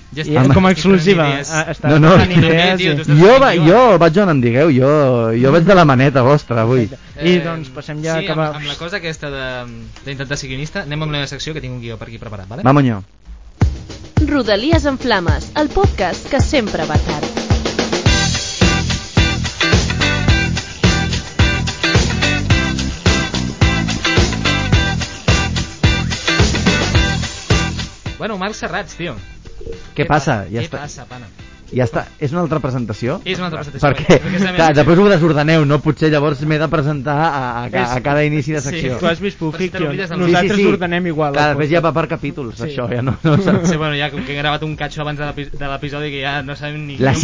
Ja 0.09 0.23
I, 0.25 0.33
està. 0.33 0.53
com 0.55 0.65
a 0.65 0.71
exclusiva, 0.73 1.25
ah, 1.37 1.65
està 1.69 1.89
No, 1.91 1.99
no. 2.01 2.15
idees. 2.25 2.79
Tio, 2.81 2.93
estàs 2.97 3.19
jo, 3.19 3.33
va, 3.43 3.51
jo 3.53 3.81
vaig 4.01 4.17
on 4.23 4.31
em 4.33 4.39
digueu 4.41 4.71
jo, 4.73 4.89
jo 5.37 5.51
vaig 5.53 5.67
de 5.67 5.75
la 5.77 5.85
maneta 5.85 6.23
vostra 6.25 6.63
avui 6.65 6.87
I 7.21 7.35
doncs 7.45 7.69
passem 7.75 8.01
ja 8.01 8.15
sí, 8.17 8.25
a 8.25 8.31
acabar... 8.31 8.47
amb, 8.55 8.63
amb 8.63 8.71
la 8.71 8.77
cosa 8.79 8.97
aquesta 8.97 9.29
de- 9.29 9.67
d'intentar 10.07 10.37
ser 10.37 10.49
guionista, 10.49 10.81
anem 10.87 11.03
amb 11.05 11.11
la 11.11 11.19
meva 11.19 11.27
secció 11.29 11.53
que 11.53 11.61
tinc 11.61 11.73
un 11.77 11.81
guió 11.83 11.97
per 12.01 12.07
aquí 12.09 12.17
preparat, 12.17 12.47
vale? 12.49 12.63
Vamoño 12.65 13.03
Rodalies 14.25 14.85
en 14.85 14.97
Flames, 14.97 15.51
el 15.55 15.69
podcast 15.69 16.27
que 16.29 16.41
sempre 16.41 16.85
va 16.89 16.97
tard. 17.05 17.25
Bueno, 28.17 28.37
Marc 28.37 28.53
Serrats, 28.53 28.95
tio. 28.95 29.15
Què 29.95 30.05
passa? 30.07 30.45
Ja 30.49 30.61
Què 30.61 30.69
està. 30.69 30.79
passa, 30.85 31.05
pana? 31.05 31.27
ja 31.69 31.83
està, 31.85 32.01
és 32.17 32.31
una 32.33 32.41
altra 32.41 32.57
presentació? 32.59 33.19
És 33.29 33.37
una 33.37 33.45
altra 33.51 33.59
presentació. 33.61 33.89
perquè, 33.91 34.15
Perquè 34.23 34.55
clar, 34.55 34.69
després 34.73 34.97
ho 34.97 35.03
desordeneu 35.11 35.65
no? 35.69 35.77
potser 35.85 36.09
llavors 36.09 36.41
m'he 36.41 36.57
de 36.57 36.67
presentar 36.67 37.13
a, 37.13 37.27
a, 37.37 37.65
a, 37.69 37.83
a 37.93 37.99
cada 38.01 38.23
inici 38.25 38.51
de 38.55 38.61
Sí. 38.61 38.69
secció 38.71 38.97
Tu 38.97 39.05
has 39.05 39.19
vist 39.21 39.37
Fiction. 39.55 39.95
Nosaltres 39.95 40.41
Sí, 40.41 40.49
sí, 40.49 40.55
sí. 40.63 40.65
ordenem 40.65 41.05
igual. 41.11 41.33
clar, 41.33 41.49
després 41.51 41.69
ja 41.69 41.81
va 41.85 41.93
per 41.93 42.07
capítols 42.07 42.57
Sí. 42.57 42.63
això 42.71 42.89
ja 42.89 43.03
no, 43.03 43.13
no 43.21 43.37
saps 43.37 43.69
Sí, 43.69 43.77
bueno, 43.77 43.93
ja 43.95 44.09
que 44.09 44.17
he 44.33 44.35
gravat 44.41 44.63
un 44.63 44.75
catxo 44.75 45.01
abans 45.01 45.19
de 45.19 45.25
l'epi- 45.29 45.51
de 45.51 45.67
l'episodi 45.67 46.09
que 46.09 46.21
ja 46.23 46.41
no 46.41 46.55
sabem 46.55 46.87
ni... 46.87 46.97
La 46.97 47.13
puñetero 47.13 47.19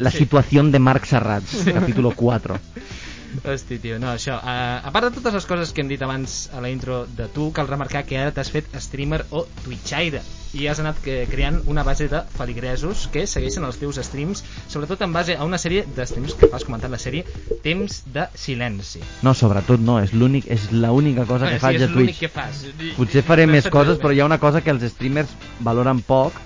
la 0.00 0.10
sí. 0.10 0.16
situación 0.24 0.72
de 0.72 0.78
Marc 0.78 1.04
Serrats, 1.04 1.64
capítulo 1.74 2.12
4. 2.16 2.58
Hosti, 3.44 3.78
tio, 3.82 3.98
no, 3.98 4.08
això. 4.14 4.38
Uh, 4.40 4.80
a 4.86 4.90
part 4.94 5.08
de 5.08 5.14
totes 5.18 5.34
les 5.36 5.46
coses 5.46 5.72
que 5.74 5.82
hem 5.84 5.90
dit 5.90 6.02
abans 6.02 6.48
a 6.54 6.62
la 6.64 6.70
intro 6.72 7.04
de 7.18 7.28
tu, 7.34 7.50
cal 7.52 7.68
remarcar 7.68 8.04
que 8.08 8.18
ara 8.18 8.32
t'has 8.34 8.50
fet 8.54 8.70
streamer 8.80 9.24
o 9.30 9.44
twitchaire 9.64 10.22
i 10.56 10.66
has 10.70 10.78
anat 10.80 10.96
creant 11.04 11.58
una 11.68 11.82
base 11.84 12.06
de 12.08 12.22
feligresos 12.38 13.08
que 13.12 13.26
segueixen 13.28 13.66
els 13.68 13.76
teus 13.76 13.98
streams, 14.06 14.42
sobretot 14.72 15.02
en 15.04 15.12
base 15.12 15.36
a 15.36 15.44
una 15.44 15.58
sèrie 15.60 15.84
de 15.96 16.06
streams 16.08 16.36
que 16.38 16.48
fas 16.48 16.64
comentant 16.64 16.94
la 16.94 17.00
sèrie 17.02 17.26
Temps 17.62 17.98
de 18.14 18.26
silenci. 18.38 19.02
No, 19.26 19.34
sobretot 19.34 19.82
no, 19.82 19.98
és 20.00 20.14
l'únic 20.14 20.46
és 20.48 20.70
l'única 20.72 21.26
cosa 21.26 21.50
que 21.50 21.58
Bueno, 21.58 21.64
faig 21.66 21.78
sí, 21.78 21.84
a 21.84 21.92
Twitch. 21.92 22.20
que 22.20 22.28
fas. 22.32 22.64
Potser 22.96 23.22
faré 23.26 23.46
No 23.46 23.52
més 23.52 23.66
has 23.66 23.72
coses, 23.72 23.98
però 24.00 24.14
hi 24.14 24.20
ha 24.22 24.28
una 24.28 24.40
cosa 24.40 24.62
que 24.62 24.70
els 24.72 24.86
streamers 24.94 25.34
valoren 25.60 26.00
poc, 26.06 26.38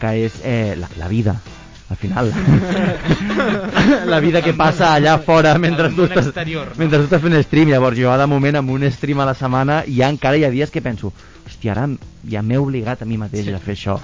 que 0.00 0.12
és 0.26 0.40
eh, 0.44 0.74
la, 0.76 0.90
la 0.98 1.08
vida. 1.08 1.38
Al 1.88 1.96
final, 1.96 2.32
la 4.10 4.18
vida 4.18 4.42
que 4.42 4.52
passa 4.58 4.88
allà 4.96 5.20
fora 5.22 5.52
mentre 5.62 5.92
tu 5.94 6.02
estàs, 6.08 6.32
exterior, 6.32 6.72
no? 6.72 6.80
mentre 6.82 6.98
tu 6.98 7.06
estàs 7.06 7.22
fent 7.22 7.38
stream. 7.46 7.70
Llavors 7.70 8.00
jo 8.00 8.10
de 8.18 8.26
moment 8.26 8.58
amb 8.58 8.74
un 8.74 8.88
stream 8.90 9.22
a 9.22 9.28
la 9.28 9.36
setmana 9.38 9.84
i 9.86 10.00
ja 10.00 10.10
encara 10.10 10.40
hi 10.40 10.44
ha 10.48 10.50
dies 10.50 10.74
que 10.74 10.82
penso 10.82 11.12
hòstia, 11.46 11.72
ara 11.72 11.86
ja 12.28 12.42
m'he 12.42 12.58
obligat 12.58 13.02
a 13.02 13.06
mi 13.06 13.16
mateix 13.18 13.48
a 13.54 13.60
fer 13.62 13.76
això. 13.76 13.96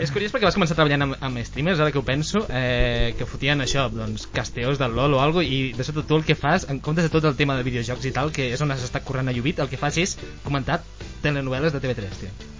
és 0.00 0.10
curiós 0.14 0.32
perquè 0.32 0.48
vas 0.48 0.56
començar 0.56 0.76
treballant 0.78 1.06
amb, 1.06 1.18
amb 1.20 1.42
streamers, 1.44 1.80
ara 1.80 1.92
que 1.92 2.00
ho 2.00 2.04
penso, 2.06 2.46
eh, 2.48 3.14
que 3.18 3.28
fotien 3.28 3.60
això, 3.60 3.86
doncs, 3.92 4.26
casteos 4.32 4.80
del 4.80 4.96
LOL 4.96 5.18
o 5.18 5.22
algo 5.22 5.44
i 5.44 5.72
de 5.76 5.84
sota 5.84 6.06
tu 6.06 6.16
el 6.16 6.24
que 6.24 6.34
fas, 6.34 6.68
en 6.72 6.80
comptes 6.80 7.04
de 7.04 7.12
tot 7.12 7.24
el 7.24 7.36
tema 7.36 7.56
de 7.56 7.66
videojocs 7.66 8.08
i 8.08 8.12
tal, 8.16 8.32
que 8.32 8.52
és 8.54 8.64
on 8.64 8.72
has 8.72 8.84
estat 8.88 9.04
corrent 9.04 9.28
a 9.28 9.36
Llubit, 9.36 9.60
el 9.60 9.72
que 9.72 9.80
fas 9.80 10.00
és 10.00 10.16
comentar 10.44 10.82
telenovel·les 11.22 11.76
de 11.76 11.82
TV3, 11.82 12.20
tio. 12.24 12.55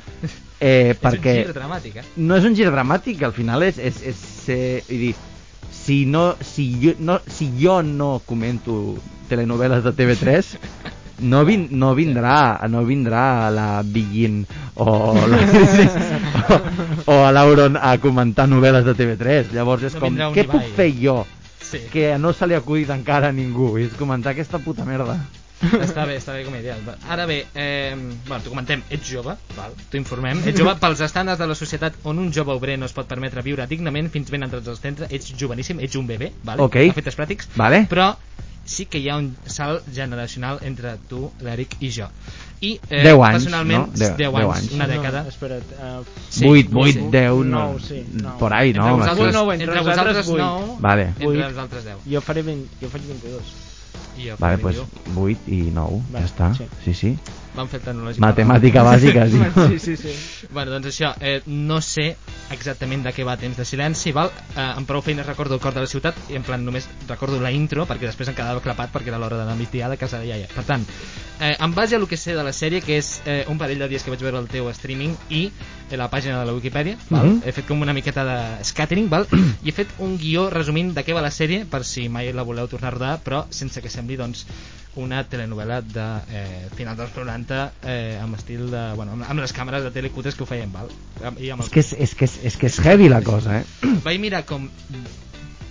Eh, 0.60 0.92
És 0.92 0.98
un 0.98 1.04
perquè 1.04 1.38
gir 1.42 1.54
dramàtic, 1.56 1.96
eh? 2.00 2.04
no 2.16 2.36
és 2.36 2.44
un 2.48 2.56
gir 2.56 2.68
dramàtic, 2.70 3.22
al 3.26 3.34
final 3.36 3.64
és, 3.66 3.78
és, 3.78 4.02
és 4.12 4.22
vull 4.88 5.06
dir, 5.06 5.14
si, 5.70 6.04
no, 6.06 6.28
si, 6.40 6.68
jo, 6.82 6.94
no, 6.98 7.20
si 7.26 7.50
jo 7.60 7.80
no 7.82 8.20
comento 8.26 8.96
telenovel·les 9.30 9.84
de 9.84 9.92
TV3 9.96 10.52
no, 11.30 11.44
vin, 11.48 11.68
no 11.70 11.94
vindrà 11.98 12.66
no 12.70 12.84
vindrà 12.86 13.50
la 13.54 13.68
Billin 13.82 14.42
o, 14.74 15.14
la, 15.26 15.40
o, 16.54 16.60
o 17.14 17.22
a 17.24 17.32
l'Auron 17.32 17.78
a 17.80 17.96
comentar 18.02 18.48
novel·les 18.50 18.86
de 18.86 18.94
TV3 18.98 19.56
llavors 19.56 19.88
és 19.88 19.98
No 19.98 20.04
com, 20.04 20.20
un 20.28 20.36
què 20.36 20.46
puc 20.50 20.74
fer 20.76 20.92
jo? 21.00 21.24
Sí. 21.66 21.80
que 21.90 22.12
no 22.18 22.30
se 22.30 22.46
li 22.46 22.54
acudit 22.54 22.92
encara 22.94 23.32
a 23.32 23.34
ningú. 23.34 23.72
És 23.82 23.96
comentar 23.98 24.30
aquesta 24.30 24.60
puta 24.62 24.84
merda 24.86 25.16
Està 25.56 26.04
bé, 26.04 26.18
està 26.20 26.34
bé 26.36 26.42
com 26.44 26.52
a 26.54 26.58
idea. 26.60 26.76
Ara 27.08 27.24
bé, 27.26 27.38
eh, 27.54 27.94
bueno, 28.28 28.42
t'ho 28.44 28.50
comentem, 28.52 28.82
ets 28.92 29.08
jove, 29.08 29.36
val? 29.56 29.72
t'ho 29.90 29.96
informem, 29.96 30.42
ets 30.46 30.58
jove 30.60 30.74
pels 30.82 31.00
estàndards 31.00 31.40
de 31.40 31.46
la 31.48 31.54
societat 31.56 31.96
on 32.04 32.18
un 32.20 32.28
jove 32.32 32.52
obrer 32.52 32.76
no 32.78 32.84
es 32.86 32.92
pot 32.92 33.08
permetre 33.08 33.40
viure 33.42 33.64
dignament 33.66 34.10
fins 34.12 34.30
ben 34.30 34.44
entrats 34.44 34.68
als 34.68 34.82
30, 34.84 35.08
ets 35.10 35.32
joveníssim, 35.40 35.80
ets 35.80 35.96
un 35.96 36.06
bebè, 36.06 36.32
vale? 36.44 36.60
Ok. 36.62 36.76
efectes 36.90 37.16
pràctics, 37.16 37.48
Vale. 37.56 37.86
però 37.88 38.14
sí 38.66 38.84
que 38.90 38.98
hi 38.98 39.08
ha 39.08 39.16
un 39.16 39.30
salt 39.46 39.86
generacional 39.94 40.58
entre 40.66 40.96
tu, 41.08 41.30
l'Eric 41.40 41.76
i 41.80 41.88
jo. 41.94 42.08
I, 42.60 42.74
eh, 42.90 43.02
10 43.04 43.20
anys, 43.22 43.44
personalment, 43.44 43.86
no? 43.86 43.92
10 43.94 44.16
10, 44.16 44.16
10 44.18 44.34
anys, 44.42 44.56
anys. 44.56 44.72
una 44.72 44.86
dècada. 44.90 45.22
No, 45.22 45.28
espera't. 45.28 45.72
Uh, 45.76 46.04
Sí, 46.28 46.44
8, 46.44 46.68
sí. 46.68 46.98
8, 46.98 47.10
10 47.12 47.30
no, 47.30 47.44
Nou, 47.44 47.78
sí, 47.80 48.02
nou. 48.12 48.38
por 48.38 48.52
ahí, 48.52 48.72
no? 48.74 48.88
entre 48.88 48.98
vosaltres, 49.06 49.34
no, 49.34 49.52
entre 49.52 49.66
entre 49.66 49.80
vosaltres 49.80 50.16
vosaltres 50.16 50.26
vuit. 50.26 50.42
9, 50.42 50.76
Vale. 50.80 51.02
entre 51.14 51.24
Vuit. 51.26 51.40
els 51.44 51.58
altres 51.58 51.84
10. 51.84 51.96
jo, 52.12 52.20
faré 52.20 52.42
20, 52.42 52.68
jo 52.82 52.88
faig 52.90 53.02
22. 53.06 53.54
I 54.16 54.30
Vale, 54.40 54.58
pues 54.58 54.76
21. 54.76 55.22
8 55.22 55.42
i 55.46 55.70
9, 55.70 56.02
Vale, 56.10 56.20
ja 56.20 56.28
està. 56.30 56.52
sí. 56.54 56.68
Sí, 56.84 56.94
sí. 56.94 57.16
Vam 57.56 57.68
fer 57.72 57.80
el 57.80 57.86
tecnològic. 57.86 58.20
Matemàtica 58.22 58.84
bàsica, 58.90 59.26
tio. 59.32 59.68
Sí, 59.70 59.78
sí, 59.80 59.96
sí. 59.96 60.48
Bueno, 60.52 60.74
doncs 60.74 60.90
això, 60.92 61.14
eh, 61.20 61.40
no 61.46 61.80
sé 61.84 62.10
exactament 62.52 63.02
de 63.06 63.12
què 63.16 63.24
va 63.26 63.36
Temps 63.40 63.56
de 63.58 63.64
Silenci, 63.66 64.12
val? 64.14 64.30
Eh, 64.54 64.60
amb 64.62 64.86
prou 64.88 65.02
feines 65.02 65.26
recordo 65.26 65.56
el 65.56 65.62
cor 65.62 65.74
de 65.74 65.82
la 65.82 65.90
ciutat 65.90 66.18
i 66.30 66.36
en 66.38 66.44
plan 66.46 66.62
només 66.64 66.88
recordo 67.08 67.40
la 67.42 67.50
intro 67.54 67.86
perquè 67.88 68.06
després 68.06 68.30
em 68.30 68.36
quedava 68.36 68.62
clapat 68.64 68.92
perquè 68.94 69.10
era 69.12 69.20
l'hora 69.22 69.40
de 69.40 69.46
la 69.48 69.56
migdia 69.58 69.88
de 69.90 69.98
casa 69.98 70.20
de 70.20 70.28
iaia. 70.30 70.50
Per 70.52 70.64
tant, 70.68 70.84
eh, 71.40 71.56
en 71.58 71.74
base 71.74 71.96
a 71.96 71.98
lo 71.98 72.06
que 72.06 72.16
sé 72.16 72.36
de 72.36 72.44
la 72.44 72.52
sèrie, 72.52 72.82
que 72.84 73.00
és 73.00 73.20
eh, 73.24 73.44
un 73.48 73.58
parell 73.58 73.82
de 73.82 73.90
dies 73.90 74.04
que 74.04 74.12
vaig 74.12 74.22
veure 74.22 74.38
el 74.42 74.48
teu 74.52 74.70
streaming 74.76 75.16
i 75.30 75.46
eh, 75.48 75.96
la 75.96 76.10
pàgina 76.12 76.40
de 76.40 76.46
la 76.46 76.54
Wikipedia, 76.54 76.98
val? 77.10 77.26
Mhm. 77.26 77.42
he 77.46 77.52
fet 77.56 77.66
com 77.66 77.82
una 77.82 77.96
miqueta 77.96 78.24
de 78.24 78.38
scattering, 78.64 79.10
val? 79.10 79.26
i 79.64 79.70
he 79.70 79.76
fet 79.76 79.96
un 79.98 80.16
guió 80.20 80.50
resumint 80.50 80.94
de 80.94 81.04
què 81.06 81.16
va 81.16 81.24
la 81.24 81.34
sèrie 81.34 81.64
per 81.64 81.84
si 81.84 82.08
mai 82.08 82.32
la 82.32 82.46
voleu 82.46 82.68
tornar 82.68 82.92
a 82.92 82.96
rodar, 82.98 83.14
però 83.24 83.46
sense 83.50 83.82
que 83.82 83.90
sembli 83.90 84.16
doncs 84.20 84.46
una 84.96 85.22
telenovel·la 85.28 85.82
de 85.84 86.04
eh, 86.32 86.68
final 86.74 86.96
dels 86.96 87.12
90 87.14 87.45
eh, 87.50 88.18
amb 88.22 88.34
estil 88.38 88.70
de, 88.70 88.82
bueno, 88.98 89.12
amb, 89.16 89.26
amb 89.30 89.40
les 89.40 89.52
càmeres 89.54 89.84
de 89.86 89.90
telecutes 89.94 90.34
que 90.34 90.42
ho 90.42 90.46
feien, 90.48 90.72
val? 90.72 90.88
I 91.38 91.50
amb 91.54 91.62
el 91.62 91.66
És 91.66 91.70
que 91.72 91.80
és, 91.84 91.92
és, 91.92 92.14
que 92.18 92.24
és, 92.26 92.38
és 92.50 92.56
que 92.56 92.66
és 92.66 92.80
heavy 92.84 93.08
la 93.12 93.22
cosa, 93.22 93.60
eh? 93.60 93.64
vaig 94.06 94.18
mirar 94.20 94.42
com 94.48 94.68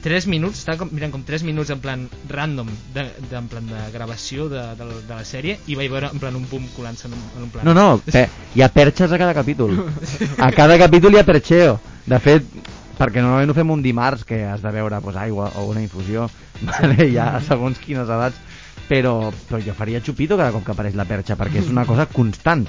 3 0.06 0.28
minuts, 0.30 0.60
estava 0.62 0.78
com, 0.84 0.90
mirant 0.94 1.10
com 1.16 1.24
3 1.26 1.42
minuts 1.48 1.72
en 1.74 1.80
plan 1.82 2.04
random, 2.30 2.68
de, 2.94 3.08
de, 3.30 3.36
en 3.40 3.48
plan 3.50 3.66
de 3.66 3.80
gravació 3.94 4.46
de, 4.52 4.62
de, 4.78 4.86
la- 4.86 5.00
de 5.02 5.16
la 5.16 5.24
sèrie 5.26 5.56
i 5.66 5.74
vaig 5.80 5.90
veure 5.90 6.12
en 6.14 6.22
plan 6.22 6.36
un 6.38 6.46
boom 6.52 6.68
colant-se 6.76 7.08
en, 7.10 7.16
un, 7.18 7.24
en 7.40 7.48
un 7.48 7.50
plan. 7.50 7.66
No, 7.66 7.74
no, 7.74 7.88
pe, 8.14 8.28
hi 8.54 8.62
ha 8.62 8.70
perxes 8.70 9.12
a 9.12 9.18
cada 9.18 9.34
capítol. 9.34 9.74
A 10.38 10.52
cada 10.54 10.78
capítol 10.78 11.18
hi 11.18 11.24
ha 11.24 11.26
perxeo. 11.26 11.80
De 12.06 12.20
fet, 12.22 12.46
perquè 13.00 13.18
normalment 13.24 13.50
ho 13.50 13.58
fem 13.58 13.72
un 13.74 13.82
dimarts 13.82 14.22
que 14.30 14.44
has 14.46 14.62
de 14.62 14.72
beure 14.78 15.02
pues, 15.02 15.18
aigua 15.18 15.50
o 15.58 15.66
una 15.72 15.82
infusió, 15.82 16.30
vale? 16.70 17.10
ja 17.12 17.32
segons 17.44 17.82
quines 17.82 18.06
edats, 18.06 18.38
però, 18.90 19.32
però 19.50 19.60
jo 19.64 19.74
faria 19.74 20.02
xupito 20.04 20.38
cada 20.38 20.52
cop 20.52 20.66
que 20.66 20.72
apareix 20.76 20.96
la 20.96 21.06
perxa, 21.10 21.36
perquè 21.40 21.64
és 21.64 21.70
una 21.74 21.86
cosa 21.86 22.06
constant. 22.12 22.68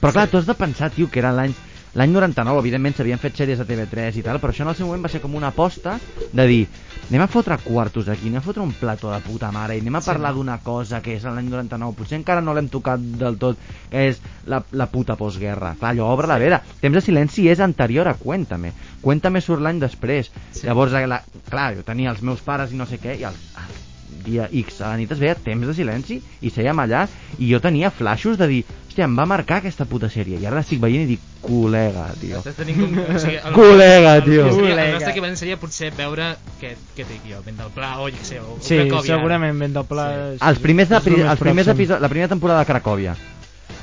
Però 0.00 0.12
clar, 0.12 0.28
tu 0.28 0.38
has 0.40 0.46
de 0.46 0.54
pensar, 0.58 0.90
tio, 0.90 1.10
que 1.10 1.20
era 1.22 1.32
l'any 1.32 1.54
l'any 1.94 2.10
99, 2.10 2.58
evidentment 2.58 2.96
s'havien 2.96 3.20
fet 3.22 3.36
sèries 3.38 3.60
de 3.60 3.64
TV3 3.68 4.16
i 4.18 4.22
tal, 4.26 4.40
però 4.42 4.50
això 4.50 4.64
en 4.64 4.70
el 4.72 4.74
seu 4.74 4.88
moment 4.88 5.04
va 5.04 5.10
ser 5.12 5.20
com 5.22 5.36
una 5.38 5.52
aposta 5.52 5.92
de 6.34 6.46
dir, 6.50 6.64
anem 7.06 7.22
a 7.22 7.28
fotre 7.30 7.54
quartos 7.62 8.08
aquí, 8.10 8.26
anem 8.32 8.40
a 8.40 8.42
fotre 8.42 8.64
un 8.64 8.72
plató 8.74 9.12
de 9.12 9.20
puta 9.22 9.52
mare 9.54 9.76
i 9.76 9.80
anem 9.84 9.94
a 9.94 10.00
Sí. 10.02 10.08
parlar 10.10 10.32
d'una 10.34 10.56
cosa 10.58 10.98
que 11.00 11.14
és 11.14 11.22
l'any 11.22 11.46
99, 11.52 11.94
potser 11.94 12.18
encara 12.18 12.40
no 12.42 12.52
l'hem 12.52 12.66
tocat 12.68 12.98
del 12.98 13.38
tot, 13.38 13.56
que 13.92 14.08
és 14.08 14.18
la, 14.50 14.64
la 14.72 14.88
puta 14.90 15.14
postguerra. 15.14 15.76
Clar, 15.78 15.92
allò 15.94 16.10
obre 16.10 16.26
la 16.26 16.38
vera. 16.42 16.60
Temps 16.80 16.94
de 16.98 17.00
silenci 17.00 17.46
és 17.48 17.60
anterior 17.60 18.08
a 18.10 18.14
Cuéntame. 18.18 18.72
Cuéntame 19.00 19.40
surt 19.40 19.62
l'any 19.62 19.78
després. 19.78 20.32
Sí. 20.50 20.66
Llavors, 20.66 20.90
la, 21.06 21.22
clar, 21.48 21.76
jo 21.76 21.86
tenia 21.86 22.10
els 22.10 22.22
meus 22.26 22.40
pares 22.42 22.72
i 22.72 22.76
no 22.76 22.86
sé 22.90 22.98
què, 22.98 23.14
i 23.20 23.22
el, 23.22 23.34
el 23.38 23.82
dia 24.24 24.48
X 24.52 24.80
a 24.80 24.88
la 24.92 24.96
nit 25.00 25.10
es 25.12 25.18
veia 25.20 25.34
Temps 25.36 25.66
de 25.68 25.74
silenci 25.76 26.20
i 26.40 26.50
sèiem 26.52 26.78
allà 26.80 27.06
i 27.38 27.50
jo 27.50 27.60
tenia 27.60 27.90
flashes 27.92 28.38
de 28.40 28.46
dir 28.48 28.62
hòstia, 28.64 29.04
em 29.08 29.16
va 29.18 29.26
marcar 29.26 29.58
aquesta 29.58 29.84
puta 29.90 30.06
sèrie 30.08 30.38
i 30.38 30.46
ara 30.46 30.60
l'estic 30.60 30.78
veient 30.80 31.02
i 31.02 31.08
dic, 31.16 31.20
col·lega, 31.42 32.06
tio 32.20 32.38
Estàs 32.38 32.56
tenint 32.60 32.78
com, 32.78 32.98
o 33.02 33.18
sigui, 33.18 33.36
el, 33.40 33.54
Col·lega, 33.58 34.12
tio. 34.24 34.46
el 34.46 34.92
nostre 34.94 35.10
equivalent 35.10 35.36
seria 35.40 35.58
potser 35.60 35.90
veure 35.98 36.30
què, 36.60 36.76
què 36.96 37.06
dic 37.10 37.26
jo, 37.28 37.42
vent 37.44 37.58
del 37.60 37.72
pla 37.74 37.96
o 38.00 38.08
jo 38.08 38.16
què 38.20 38.28
sé, 38.30 38.38
o 38.40 38.56
Sí, 38.62 38.78
Cracòvia. 38.84 39.16
segurament 39.16 39.58
ben 39.66 39.74
del 39.76 39.84
pla... 39.90 40.06
Sí. 40.38 40.40
els 40.48 40.62
primers, 40.62 40.88
de, 40.94 41.02
els 41.26 41.42
primers 41.42 41.72
episodis, 41.74 42.00
la 42.06 42.12
primera 42.12 42.30
temporada 42.32 42.62
de 42.62 42.70
Cracòvia 42.70 43.16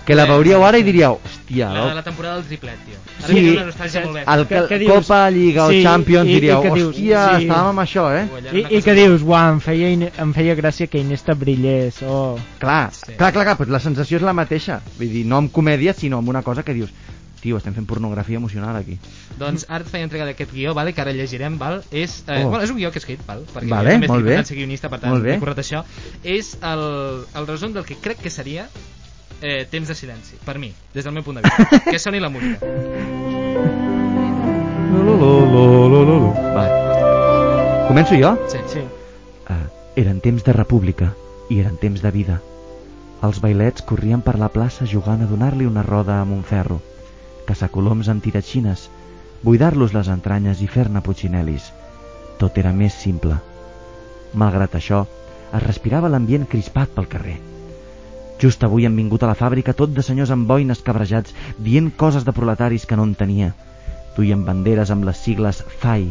Que 0.06 0.16
la 0.16 0.24
Eh, 0.24 0.28
veuríeu 0.32 0.64
ara 0.66 0.80
i 0.80 0.84
diríeu, 0.84 1.20
hòstia, 1.24 1.70
La 1.72 1.86
de 1.90 1.96
la 1.96 2.04
temporada 2.04 2.36
del 2.38 2.46
triplet, 2.46 2.76
tio. 2.86 2.98
Ara 3.24 3.28
Sí, 3.28 3.50
una 3.52 3.66
nostàlgia 3.68 4.02
molt 4.04 4.14
bé. 4.16 4.24
el 4.28 4.48
Que- 4.48 4.68
que, 4.68 4.80
dius? 4.80 4.92
Copa, 4.94 5.30
Lliga 5.30 5.66
o 5.66 5.70
Sí, 5.70 5.84
Champions 5.84 6.28
i- 6.28 6.32
i 6.32 6.34
diríeu, 6.36 6.62
que 6.64 6.72
dius? 6.72 6.96
hòstia, 6.96 7.38
Sí. 7.38 7.46
estàvem 7.46 7.70
amb 7.70 7.80
això, 7.80 8.06
eh? 8.18 8.28
I, 8.52 8.78
I 8.78 8.82
que 8.82 8.94
dius, 8.96 9.22
uau, 9.22 9.54
em 9.54 9.60
feia, 9.60 9.88
em 10.18 10.34
feia 10.34 10.56
gràcia 10.56 10.88
que 10.90 10.98
Iniesta 10.98 11.34
brillés, 11.36 12.02
oh. 12.02 12.38
Clar, 12.58 12.92
Sí. 12.94 13.14
clar, 13.14 13.32
clar, 13.32 13.46
clar, 13.46 13.58
però 13.60 13.70
la 13.70 13.80
sensació 13.80 14.18
és 14.18 14.24
la 14.24 14.34
mateixa. 14.34 14.82
Vull 14.98 15.10
dir, 15.12 15.26
no 15.26 15.38
amb 15.38 15.52
comèdia, 15.52 15.94
sinó 15.94 16.18
amb 16.18 16.30
una 16.30 16.42
cosa 16.42 16.64
que 16.64 16.74
dius, 16.74 16.90
tio, 17.40 17.58
estem 17.58 17.74
fent 17.74 17.86
pornografia 17.88 18.38
emocional 18.38 18.76
aquí. 18.76 18.98
Doncs 19.38 19.66
ara 19.70 19.84
et 19.84 19.90
feia 19.90 20.04
entrega 20.04 20.26
d'aquest 20.26 20.52
guió, 20.52 20.74
vale, 20.74 20.94
que 20.94 21.02
ara 21.02 21.12
llegirem, 21.12 21.58
val? 21.60 21.84
És, 21.92 22.24
eh, 22.28 22.44
Oh. 22.44 22.50
bueno, 22.50 22.64
és 22.64 22.70
un 22.72 22.78
guió 22.78 22.92
que 22.92 22.98
he 22.98 23.02
escrit, 23.02 23.20
val? 23.26 23.46
Perquè 23.46 23.68
Vale, 23.70 23.90
jo 23.90 23.94
també 23.94 24.08
molt 24.08 24.28
estic 24.28 24.58
bé. 24.58 24.64
guionista, 24.64 24.90
per 24.90 25.00
tant, 25.00 25.26
he 25.26 25.40
currat 25.40 25.58
això. 25.60 25.84
És 26.24 26.58
el, 26.62 27.24
el 27.36 27.48
resum 27.48 27.72
del 27.74 27.84
que 27.86 27.96
crec 27.98 28.18
que 28.20 28.30
seria 28.32 28.68
eh, 29.42 29.68
temps 29.70 29.88
de 29.88 29.96
silenci, 29.96 30.38
per 30.46 30.58
mi, 30.60 30.72
des 30.94 31.04
del 31.04 31.14
meu 31.14 31.24
punt 31.24 31.42
de 31.42 31.44
vista. 31.44 31.82
que 31.92 32.00
soni 32.00 32.20
la 32.22 32.30
música. 32.30 32.60
Va. 36.56 36.66
Començo 37.90 38.16
jo? 38.16 38.36
Sí. 38.52 38.62
Sí. 38.72 38.86
Uh, 39.50 39.68
eren 40.00 40.22
temps 40.24 40.46
de 40.46 40.54
república 40.56 41.12
i 41.50 41.60
eren 41.60 41.78
temps 41.82 42.02
de 42.02 42.12
vida. 42.14 42.40
Els 43.26 43.42
bailets 43.42 43.84
corrien 43.86 44.24
per 44.26 44.38
la 44.40 44.50
plaça 44.50 44.88
jugant 44.88 45.22
a 45.22 45.30
donar-li 45.30 45.68
una 45.70 45.84
roda 45.86 46.22
amb 46.22 46.34
un 46.38 46.44
ferro, 46.48 46.80
caçar 47.46 47.70
coloms 47.70 48.10
amb 48.10 48.24
tiratxines, 48.24 48.88
buidar-los 49.44 49.94
les 49.94 50.10
entranyes 50.10 50.62
i 50.62 50.70
fer-ne 50.72 51.04
putxinelis. 51.06 51.72
Tot 52.40 52.58
era 52.58 52.74
més 52.74 52.98
simple. 52.98 53.38
Malgrat 54.34 54.78
això, 54.80 55.06
es 55.52 55.64
respirava 55.64 56.10
l'ambient 56.10 56.48
crispat 56.50 56.94
pel 56.96 57.10
carrer. 57.12 57.38
Just 58.42 58.64
avui 58.66 58.88
han 58.88 58.98
vingut 58.98 59.22
a 59.22 59.30
la 59.30 59.38
fàbrica 59.38 59.76
tot 59.78 59.94
de 59.94 60.02
senyors 60.06 60.32
amb 60.34 60.48
boines 60.50 60.82
cabrejats 60.82 61.36
dient 61.62 61.92
coses 62.04 62.26
de 62.26 62.34
proletaris 62.34 62.88
que 62.90 62.98
no 62.98 63.06
en 63.06 63.14
tenia. 63.20 63.52
Duien 64.16 64.46
banderes 64.48 64.90
amb 64.92 65.06
les 65.06 65.22
sigles 65.22 65.62
FAI, 65.84 66.10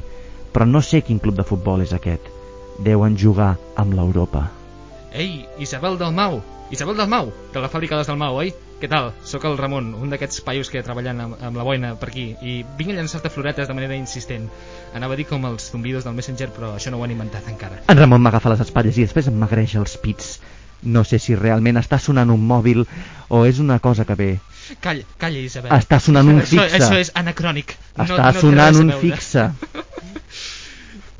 però 0.54 0.66
no 0.66 0.82
sé 0.82 1.02
quin 1.02 1.18
club 1.18 1.36
de 1.40 1.46
futbol 1.48 1.82
és 1.82 1.92
aquest. 1.96 2.30
Deuen 2.86 3.18
jugar 3.18 3.56
amb 3.76 3.98
l'Europa. 3.98 4.46
Ei, 5.12 5.44
Isabel 5.58 5.98
Dalmau! 5.98 6.40
Isabel 6.70 6.94
Dalmau, 6.96 7.32
de 7.52 7.60
la 7.60 7.68
fàbrica 7.68 7.98
dels 7.98 8.06
Dalmau, 8.06 8.38
oi? 8.44 8.52
Què 8.80 8.88
tal? 8.88 9.10
Sóc 9.26 9.42
el 9.44 9.58
Ramon, 9.58 9.90
un 9.98 10.12
d'aquests 10.14 10.40
paios 10.46 10.70
que 10.72 10.80
treballen 10.86 11.18
amb, 11.20 11.34
amb 11.44 11.58
la 11.58 11.64
boina 11.66 11.90
per 12.00 12.08
aquí 12.08 12.30
i 12.40 12.54
vinc 12.78 12.94
a 12.94 12.96
llançar-te 12.96 13.28
floretes 13.28 13.68
de 13.68 13.76
manera 13.76 13.98
insistent. 13.98 14.46
Anava 14.96 15.18
a 15.18 15.20
dir 15.20 15.26
com 15.28 15.44
els 15.50 15.66
zumbidos 15.74 16.06
del 16.06 16.14
Messenger, 16.16 16.48
però 16.54 16.70
això 16.78 16.94
no 16.94 17.02
ho 17.02 17.04
han 17.04 17.12
inventat 17.12 17.50
encara. 17.50 17.82
En 17.90 18.00
Ramon 18.00 18.22
m'agafa 18.24 18.54
les 18.54 18.62
espatlles 18.64 18.96
i 18.96 19.04
després 19.04 19.28
em 19.28 19.36
magreix 19.42 19.74
els 19.82 19.98
pits. 20.00 20.38
No 20.82 21.04
sé 21.04 21.18
si 21.18 21.34
realment 21.36 21.76
està 21.76 21.98
sonant 22.00 22.30
un 22.32 22.40
mòbil 22.46 22.86
o 23.28 23.44
és 23.46 23.58
una 23.60 23.78
cosa 23.80 24.04
que 24.08 24.14
ve. 24.16 24.30
Calla, 24.80 25.02
calla, 25.18 25.38
Isabel. 25.38 25.72
Està 25.76 25.98
sonant 26.00 26.28
un 26.28 26.40
Això, 26.40 26.62
fixe. 26.62 26.78
això 26.78 26.98
és 27.00 27.10
anacrònic. 27.14 27.74
Està 27.96 28.06
no, 28.16 28.32
no 28.32 28.40
sonant 28.40 28.76
un 28.80 28.92
fixe. 29.00 29.50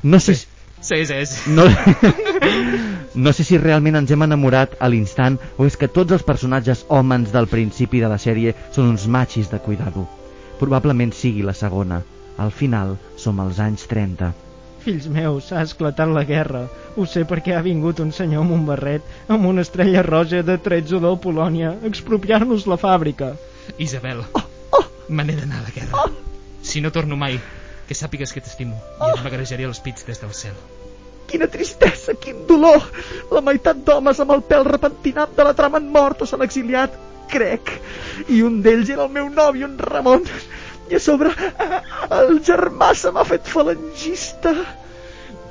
No 0.03 0.19
sé, 0.19 0.35
si- 0.35 0.47
Sí, 0.81 1.05
sí, 1.05 1.25
sí. 1.27 1.51
no, 1.51 1.63
no 3.13 3.33
sé 3.33 3.43
si 3.43 3.57
realment 3.61 3.99
ens 3.99 4.09
hem 4.11 4.23
enamorat 4.25 4.71
a 4.81 4.87
l'instant 4.89 5.35
o 5.61 5.67
és 5.69 5.75
que 5.77 5.87
tots 5.87 6.15
els 6.15 6.23
personatges 6.25 6.85
hòmens 6.89 7.29
del 7.35 7.45
principi 7.51 7.99
de 8.01 8.09
la 8.09 8.17
sèrie 8.17 8.55
són 8.73 8.89
uns 8.89 9.05
machis 9.05 9.51
de 9.51 9.59
cuidado. 9.61 10.07
Probablement 10.57 11.13
sigui 11.13 11.43
la 11.45 11.53
segona. 11.53 12.01
Al 12.41 12.49
final 12.49 12.95
som 13.15 13.37
als 13.43 13.59
anys 13.61 13.85
30. 13.91 14.31
Fills 14.81 15.05
meus, 15.13 15.51
ha 15.53 15.61
esclatat 15.61 16.09
la 16.09 16.23
guerra. 16.25 16.63
Ho 16.97 17.05
sé 17.05 17.21
perquè 17.29 17.53
ha 17.57 17.61
vingut 17.65 17.99
un 18.01 18.11
senyor 18.15 18.41
amb 18.45 18.55
un 18.55 18.63
barret, 18.65 19.05
amb 19.29 19.45
una 19.45 19.61
estrella 19.61 20.01
roja 20.07 20.41
de 20.43 20.57
13 20.57 20.99
del 21.03 21.19
Polònia, 21.21 21.75
a 21.77 21.87
expropiar-nos 21.91 22.65
la 22.67 22.79
fàbrica. 22.81 23.35
Isabel, 23.77 24.23
Oh, 24.33 24.43
oh, 24.79 24.85
me 25.09 25.23
n'he 25.27 25.35
d'anar 25.37 25.61
a 25.61 25.67
la 25.67 25.73
guerra. 25.75 26.07
Si 26.61 26.81
no 26.81 26.91
torno 26.91 27.15
mai, 27.17 27.37
que 27.87 27.97
sàpigues 27.97 28.33
que 28.33 28.41
t'estimo 28.41 28.77
Oh. 28.99 29.09
i 29.11 29.17
et 29.19 29.23
m'agrejaré 29.25 29.67
els 29.69 29.79
pits 29.85 30.05
des 30.07 30.19
del 30.21 30.33
cel. 30.33 30.57
Quina 31.29 31.47
tristesa, 31.47 32.13
quin 32.19 32.41
dolor! 32.47 32.81
La 33.31 33.41
meitat 33.45 33.85
d'homes 33.85 34.19
amb 34.19 34.33
el 34.35 34.41
pèl 34.49 34.65
repentinat 34.67 35.37
de 35.37 35.45
la 35.47 35.53
trama 35.55 35.77
han 35.79 35.87
mort 35.93 36.21
o 36.21 36.27
s'han 36.27 36.41
exiliat, 36.43 36.97
crec. 37.31 37.69
I 38.27 38.41
un 38.43 38.59
d'ells 38.65 38.89
era 38.91 39.05
el 39.05 39.13
meu 39.13 39.29
nòvio, 39.29 39.69
en 39.69 39.77
Ramon. 39.79 40.25
I 40.91 40.95
a 40.95 40.99
sobre, 40.99 41.31
el 42.19 42.41
germà 42.43 42.91
se 43.01 43.11
m'ha 43.15 43.23
fet 43.27 43.47
falangista. 43.47 44.51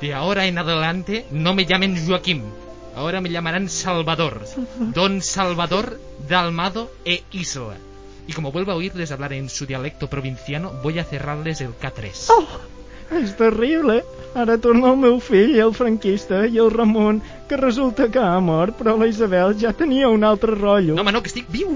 De 0.01 0.13
ahora 0.15 0.47
en 0.47 0.59
adelante 0.59 1.25
no 1.31 1.55
me 1.55 1.65
llamen 1.65 1.97
Joaquim. 2.07 2.43
Ahora 2.95 3.21
me 3.21 3.31
llamarán 3.31 3.69
Salvador. 3.69 4.43
Don 4.79 5.23
Salvador 5.23 5.99
Dalmado 6.29 6.91
e 7.05 7.23
Isla. 7.33 7.77
Y 8.27 8.33
como 8.35 8.53
vuelvo 8.53 8.73
a 8.73 8.75
oírles 8.77 9.13
hablar 9.13 9.33
en 9.33 9.49
su 9.49 9.65
dialecto 9.65 10.09
provinciano, 10.09 10.73
voy 10.83 10.99
a 10.99 11.05
cerrarles 11.05 11.61
el 11.63 11.73
K3. 11.75 12.27
Oh, 12.29 12.47
És 13.11 13.33
terrible. 13.35 14.05
Ara 14.39 14.55
torna 14.63 14.93
el 14.93 14.99
meu 15.03 15.17
fill, 15.19 15.57
el 15.59 15.73
franquista, 15.75 16.45
i 16.47 16.61
el 16.63 16.71
Ramon, 16.71 17.19
que 17.49 17.57
resulta 17.59 18.07
que 18.07 18.21
ha 18.23 18.39
mort, 18.39 18.77
però 18.79 18.95
la 18.99 19.09
Isabel 19.11 19.57
ja 19.59 19.73
tenia 19.75 20.09
un 20.09 20.23
altre 20.23 20.55
rotllo. 20.55 20.95
No, 20.95 21.03
home, 21.03 21.17
no, 21.17 21.23
que 21.25 21.33
estic 21.33 21.49
viu! 21.51 21.73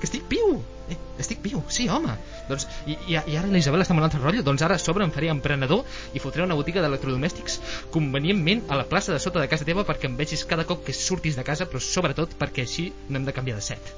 Que 0.00 0.10
estic 0.10 0.26
viu! 0.28 0.58
Eh, 0.92 0.98
estic 1.24 1.40
viu, 1.40 1.62
sí, 1.72 1.88
home! 1.88 2.18
Doncs, 2.48 2.66
i, 2.86 2.96
i, 3.12 3.16
i 3.16 3.36
ara 3.36 3.50
la 3.50 3.60
Isabel 3.60 3.84
està 3.84 3.94
amb 3.94 4.02
un 4.02 4.08
altre 4.08 4.20
rotllo, 4.22 4.44
doncs 4.46 4.64
ara 4.64 4.78
a 4.78 4.82
sobre 4.82 5.04
em 5.04 5.12
faré 5.14 5.30
emprenedor 5.32 5.84
i 6.16 6.22
fotré 6.22 6.44
una 6.44 6.56
botiga 6.58 6.82
d'electrodomèstics 6.84 7.60
convenientment 7.94 8.64
a 8.68 8.78
la 8.80 8.86
plaça 8.88 9.12
de 9.12 9.22
sota 9.22 9.42
de 9.42 9.48
casa 9.52 9.68
teva 9.68 9.86
perquè 9.88 10.08
em 10.10 10.16
vegis 10.18 10.44
cada 10.48 10.66
cop 10.68 10.84
que 10.86 10.96
surtis 10.96 11.36
de 11.36 11.44
casa, 11.44 11.68
però 11.68 11.82
sobretot 11.82 12.36
perquè 12.40 12.64
així 12.66 12.90
no 13.08 13.20
hem 13.20 13.26
de 13.28 13.36
canviar 13.36 13.58
de 13.60 13.66
set. 13.68 13.92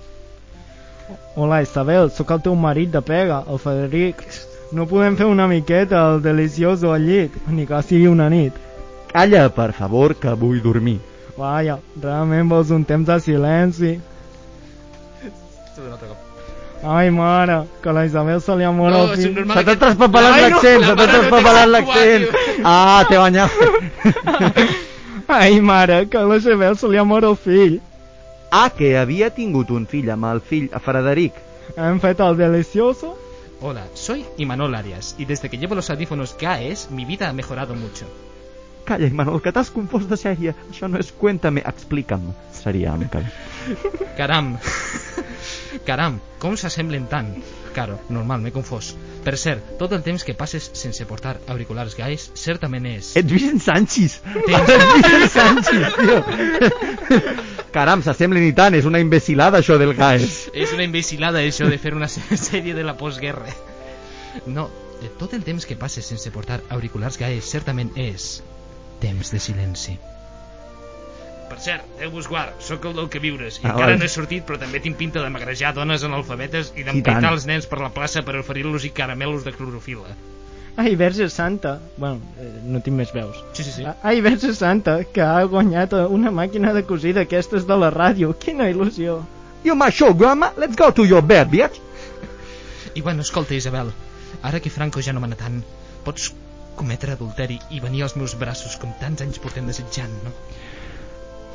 Hola, 1.35 1.63
Isabel, 1.63 2.11
sóc 2.15 2.31
el 2.31 2.43
teu 2.45 2.55
marit 2.55 2.91
de 2.95 3.03
pega, 3.03 3.43
el 3.51 3.59
Federic. 3.59 4.23
No 4.71 4.87
podem 4.87 5.17
fer 5.19 5.27
una 5.27 5.49
miqueta 5.51 6.05
el 6.13 6.21
delicioso 6.23 6.93
al 6.95 7.07
llit, 7.07 7.35
ni 7.51 7.67
que 7.67 7.83
sigui 7.83 8.07
una 8.07 8.29
nit. 8.31 8.55
calla, 9.11 9.49
per 9.51 9.73
favor, 9.73 10.15
que 10.15 10.35
vull 10.39 10.63
dormir. 10.63 11.01
Vaja, 11.37 11.81
realment 12.03 12.49
vols 12.53 12.71
un 12.71 12.87
temps 12.87 13.07
de 13.11 13.19
silenci. 13.27 13.93
Un 15.81 15.93
altre 15.93 16.09
cop. 16.09 16.30
Ai, 16.83 17.11
mare, 17.11 17.67
que 17.83 17.93
la 17.93 18.07
Isabel 18.07 18.41
se 18.41 18.55
li 18.57 18.65
ha 18.65 18.71
mort 18.73 18.95
No, 18.95 19.03
el 19.13 19.17
fill. 19.19 19.35
normal 19.35 19.59
Se 19.59 19.65
t'ha 19.65 19.73
que- 19.73 19.81
traspapelat 19.81 20.37
no, 20.37 20.49
l'accent, 20.49 20.81
la 20.81 20.87
se 20.87 20.95
t'ha 20.97 21.07
no 21.07 21.13
traspapelat 21.13 21.69
l'accent. 21.69 22.25
Ah, 22.65 23.05
te 23.09 23.19
bañat. 23.25 23.51
Ai, 25.29 25.61
mare, 25.61 26.09
que 26.09 26.19
la 26.19 26.37
Isabel 26.37 26.77
se 26.77 26.89
li 26.89 26.97
ha 26.97 27.05
mort 27.05 27.25
el 27.25 27.37
fill. 27.37 27.81
Ah, 28.51 28.71
que 28.77 28.97
havia 28.99 29.29
tingut 29.31 29.71
un 29.71 29.87
fill 29.87 30.09
amb 30.11 30.25
el 30.33 30.41
fill 30.41 30.71
Frederic. 30.83 31.35
Hem 31.77 32.01
fet 32.03 32.19
el 32.21 32.37
delicioso? 32.37 33.13
Hola, 33.61 33.85
soy 33.95 34.25
Imanol 34.39 34.75
Arias 34.75 35.15
y 35.19 35.27
desde 35.27 35.51
que 35.51 35.59
llevo 35.59 35.75
los 35.75 35.91
audífonos 35.91 36.35
GAES 36.41 36.91
mi 36.91 37.05
vida 37.05 37.29
ha 37.29 37.33
mejorado 37.33 37.75
mucho. 37.75 38.07
Calla, 38.87 39.07
Imanol, 39.07 39.43
que 39.43 39.53
t'has 39.53 39.71
confós 39.71 40.09
de 40.09 40.17
sèrie. 40.17 40.55
Això 40.73 40.89
no 40.89 40.99
és 40.99 41.13
Cuéntame, 41.13 41.61
explica'm. 41.61 42.33
Seria 42.51 42.95
encara. 42.97 43.31
Caram, 44.17 44.57
caram, 45.87 46.19
com 46.43 46.57
s'assemblen 46.57 47.07
tant? 47.11 47.35
Caro, 47.75 48.01
normal, 48.11 48.41
m'he 48.43 48.51
confós. 48.55 48.95
Per 49.25 49.37
cert, 49.39 49.77
tot 49.79 49.93
el 49.93 50.03
temps 50.03 50.25
que 50.25 50.35
passes 50.35 50.71
sense 50.75 51.05
portar 51.07 51.37
auriculars 51.53 51.95
GAES 51.99 52.31
certament 52.35 52.87
és... 52.89 53.13
Ets 53.21 53.31
Vicent 53.31 53.61
Sánchez. 53.63 54.17
Tens- 54.47 54.73
Ets 54.77 54.95
Vicent 54.97 55.31
Sánchez, 55.37 55.95
tio. 56.01 56.19
Caram, 57.71 58.03
s'assemblen 58.03 58.43
i 58.49 58.53
tant, 58.57 58.75
és 58.75 58.87
una 58.89 58.99
imbecilada 59.03 59.61
això 59.61 59.77
del 59.79 59.95
GAES. 59.95 60.39
És 60.55 60.73
una 60.75 60.87
imbecilada 60.89 61.43
això 61.45 61.69
de 61.71 61.79
fer 61.79 61.95
una 61.95 62.09
sèrie 62.49 62.75
de 62.75 62.83
la 62.87 62.97
postguerra. 62.99 63.53
No, 64.47 64.69
eh, 65.03 65.11
tot 65.21 65.35
el 65.39 65.45
temps 65.47 65.67
que 65.67 65.77
passes 65.79 66.07
sense 66.07 66.33
portar 66.35 66.63
auriculars 66.71 67.19
GAES 67.21 67.45
certament 67.55 67.93
és 68.01 68.41
temps 69.01 69.31
de 69.33 69.39
silenci. 69.41 69.99
Per 71.51 71.59
cert, 71.59 71.87
Déu-vos 71.99 72.29
guard, 72.31 72.61
sóc 72.63 72.85
el 72.87 72.95
del 72.97 73.09
que 73.13 73.21
viures 73.23 73.59
i 73.59 73.65
Ah, 73.67 73.73
encara 73.75 73.97
no 73.99 74.07
he 74.07 74.11
sortit 74.13 74.45
però 74.47 74.59
també 74.61 74.81
tinc 74.85 74.97
pinta 75.01 75.23
de 75.25 75.31
magrejar 75.35 75.73
dones 75.75 76.05
analfabetes 76.07 76.73
i 76.77 76.85
I 76.85 76.89
d'empaitar 76.89 77.33
els 77.35 77.47
nens 77.51 77.67
per 77.71 77.81
la 77.83 77.91
plaça 77.97 78.23
per 78.27 78.37
oferir-los 78.39 78.87
i 78.87 78.93
caramelos 78.95 79.43
de 79.45 79.53
clorofila. 79.57 80.15
Ai, 80.77 80.95
Verge 80.97 81.29
Santa. 81.29 81.81
Bueno, 81.97 82.21
eh, 82.41 82.47
no 82.65 82.81
tinc 82.81 82.97
més 82.97 83.11
veus. 83.13 83.37
Sí, 83.53 83.65
sí, 83.67 83.73
sí. 83.75 83.85
Ai, 84.03 84.21
Verge 84.25 84.55
Santa, 84.55 85.01
que 85.05 85.21
ha 85.21 85.43
guanyat 85.45 85.93
eh, 85.99 86.05
una 86.07 86.31
màquina 86.31 86.73
de 86.73 86.85
cosir 86.89 87.13
d'aquestes 87.19 87.67
de 87.67 87.77
la 87.77 87.91
ràdio. 87.91 88.31
Quina 88.39 88.71
il·lusió. 88.71 89.19
You 89.65 89.75
my 89.77 89.91
show, 89.91 90.15
grandma. 90.15 90.53
Let's 90.57 90.79
go 90.79 90.93
to 90.95 91.05
your 91.05 91.21
bed, 91.23 91.51
bitch. 91.51 91.81
I 92.95 93.03
bueno, 93.03 93.27
escolta, 93.27 93.55
Isabel, 93.55 93.91
ara 94.43 94.61
que 94.61 94.71
Franco 94.71 95.03
ja 95.03 95.13
no 95.13 95.21
mana 95.21 95.37
tant, 95.37 95.61
pots 96.07 96.31
cometre 96.79 97.13
adulteri 97.13 97.59
i 97.71 97.81
venir 97.83 98.07
als 98.07 98.17
meus 98.17 98.39
braços 98.41 98.79
com 98.81 98.95
tants 99.03 99.21
anys 99.27 99.39
portem 99.43 99.67
desitjant, 99.69 100.15
no? 100.25 100.33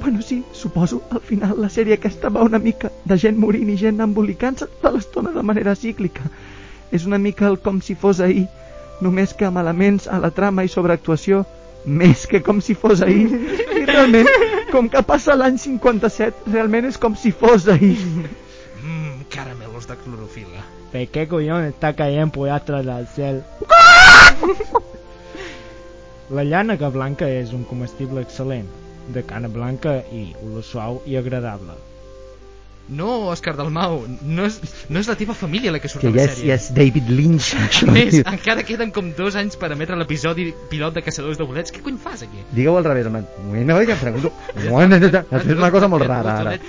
Bueno, 0.01 0.21
sí, 0.21 0.43
suposo. 0.51 1.01
Al 1.09 1.21
final 1.21 1.55
la 1.61 1.69
sèrie 1.69 1.95
aquesta 1.97 2.29
va 2.29 2.45
una 2.45 2.59
mica 2.59 2.91
de 3.05 3.17
gent 3.17 3.39
morint 3.41 3.71
i 3.73 3.77
gent 3.79 4.03
embolicant-se 4.03 4.67
tota 4.67 4.91
l'estona 4.95 5.33
de 5.35 5.43
manera 5.43 5.75
cíclica. 5.75 6.29
És 6.91 7.05
una 7.09 7.17
mica 7.17 7.47
el 7.47 7.59
com 7.59 7.81
si 7.81 7.95
fos 7.95 8.21
ahir, 8.21 8.45
només 9.01 9.33
que 9.33 9.47
amb 9.47 9.59
elements 9.63 10.07
a 10.07 10.19
la 10.21 10.31
trama 10.31 10.63
i 10.63 10.71
sobreactuació 10.71 11.43
més 11.85 12.25
que 12.27 12.41
com 12.41 12.61
si 12.61 12.75
fos 12.75 13.01
ahir. 13.05 13.27
I 13.79 13.85
realment, 13.85 14.29
com 14.71 14.89
que 14.89 15.01
passa 15.05 15.35
l'any 15.37 15.57
57, 15.61 16.49
realment 16.53 16.89
és 16.91 16.97
com 17.01 17.15
si 17.17 17.31
fos 17.31 17.67
ahir. 17.71 17.97
Mmm, 18.83 19.25
clorofila. 19.29 20.63
¿De 20.93 21.07
qué 21.07 21.27
coño 21.27 21.59
está 21.61 21.93
cayendo 21.95 22.31
pollastres 22.31 22.87
al 22.87 23.07
cel? 23.07 23.43
La 26.29 26.43
llana 26.43 26.77
que 26.77 26.87
blanca 26.89 27.27
és 27.29 27.51
un 27.53 27.63
comestible 27.69 28.23
excel·lent, 28.23 28.65
de 29.13 29.23
cana 29.23 29.47
blanca 29.47 29.99
i 30.11 30.31
olor 30.43 30.63
suau 30.63 31.01
i 31.05 31.17
agradable. 31.17 31.73
No, 32.85 33.31
Òscar 33.33 33.55
Dalmau, 33.57 34.03
no 34.21 34.43
és, 34.45 34.59
no 34.93 34.99
és 35.01 35.07
la 35.09 35.15
teva 35.17 35.33
família 35.33 35.71
la 35.73 35.79
que 35.81 35.89
surt 35.89 36.03
Que 36.05 36.11
a 36.11 36.13
la 36.13 36.19
ja 36.19 36.25
és, 36.29 36.35
sèrie. 36.37 36.49
ja 36.51 36.57
és 36.59 36.67
David 36.75 37.07
Lynch, 37.09 37.47
això, 37.65 37.87
A 37.89 37.95
més, 37.95 38.11
tio. 38.13 38.25
encara 38.29 38.61
queden 38.67 38.91
com 38.93 39.09
dos 39.17 39.33
anys 39.41 39.57
per 39.57 39.71
emetre 39.73 39.97
l'episodi 39.97 40.51
pilot 40.69 40.93
de 40.99 41.01
Caçadors 41.01 41.39
de 41.41 41.47
Bolets. 41.49 41.73
Què 41.73 41.81
cony 41.81 41.97
fas 41.97 42.21
aquí? 42.27 42.43
Digue-ho 42.51 42.77
al 42.77 42.85
revés, 42.85 43.07
home. 43.09 43.23
No, 43.65 43.79
ja 43.81 43.95
em 43.97 44.03
pregunto. 44.03 44.31
Bueno, 44.69 44.99
Has 45.01 45.47
fet 45.49 45.57
una 45.57 45.71
cosa 45.73 45.87
molt 45.89 46.05
rara, 46.05 46.37
ara. 46.43 46.57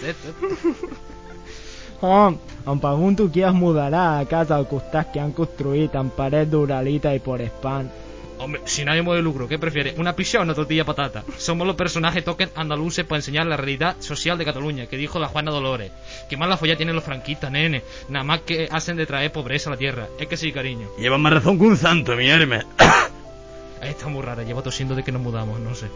Oh, 2.00 2.28
em 2.68 2.78
pregunto 2.80 3.24
qui 3.32 3.40
es 3.42 3.54
mudarà 3.56 4.18
a 4.18 4.24
casa 4.28 4.56
al 4.56 4.66
costat 4.68 5.12
que 5.14 5.20
han 5.20 5.30
construït 5.32 5.94
amb 5.96 6.12
paret 6.12 6.50
d'uralita 6.52 7.14
i 7.16 7.20
por 7.24 7.40
spam. 7.40 7.88
Hombre, 8.38 8.60
si 8.66 8.84
nadie 8.84 9.02
mueve 9.02 9.22
lucro, 9.22 9.48
¿qué 9.48 9.58
prefiere? 9.58 9.94
¿Una 9.96 10.14
pizza 10.14 10.38
o 10.38 10.42
una 10.42 10.54
tortilla 10.54 10.82
de 10.82 10.86
patata? 10.86 11.24
Somos 11.38 11.66
los 11.66 11.76
personajes 11.76 12.24
token 12.24 12.50
andaluces 12.54 13.04
para 13.04 13.18
enseñar 13.18 13.46
la 13.46 13.56
realidad 13.56 13.96
social 14.00 14.36
de 14.36 14.44
Cataluña, 14.44 14.86
que 14.86 14.96
dijo 14.96 15.18
la 15.18 15.28
Juana 15.28 15.50
Dolores. 15.50 15.90
Que 16.28 16.36
más 16.36 16.48
la 16.48 16.56
folla 16.56 16.76
tienen 16.76 16.94
los 16.94 17.04
franquistas, 17.04 17.50
nene. 17.50 17.82
Nada 18.08 18.24
más 18.24 18.40
que 18.40 18.68
hacen 18.70 18.96
de 18.96 19.06
traer 19.06 19.32
pobreza 19.32 19.70
a 19.70 19.72
la 19.72 19.78
tierra. 19.78 20.08
Es 20.18 20.26
que 20.26 20.36
sí, 20.36 20.52
cariño. 20.52 20.88
Lleva 20.98 21.18
más 21.18 21.32
razón 21.32 21.58
que 21.58 21.64
un 21.64 21.76
santo, 21.76 22.14
mi 22.16 22.28
herme. 22.28 22.62
Está 23.82 24.08
muy 24.08 24.22
rara, 24.22 24.42
llevo 24.42 24.62
tosiendo 24.62 24.94
de 24.94 25.02
que 25.02 25.12
nos 25.12 25.22
mudamos, 25.22 25.60
no 25.60 25.74
sé. 25.74 25.88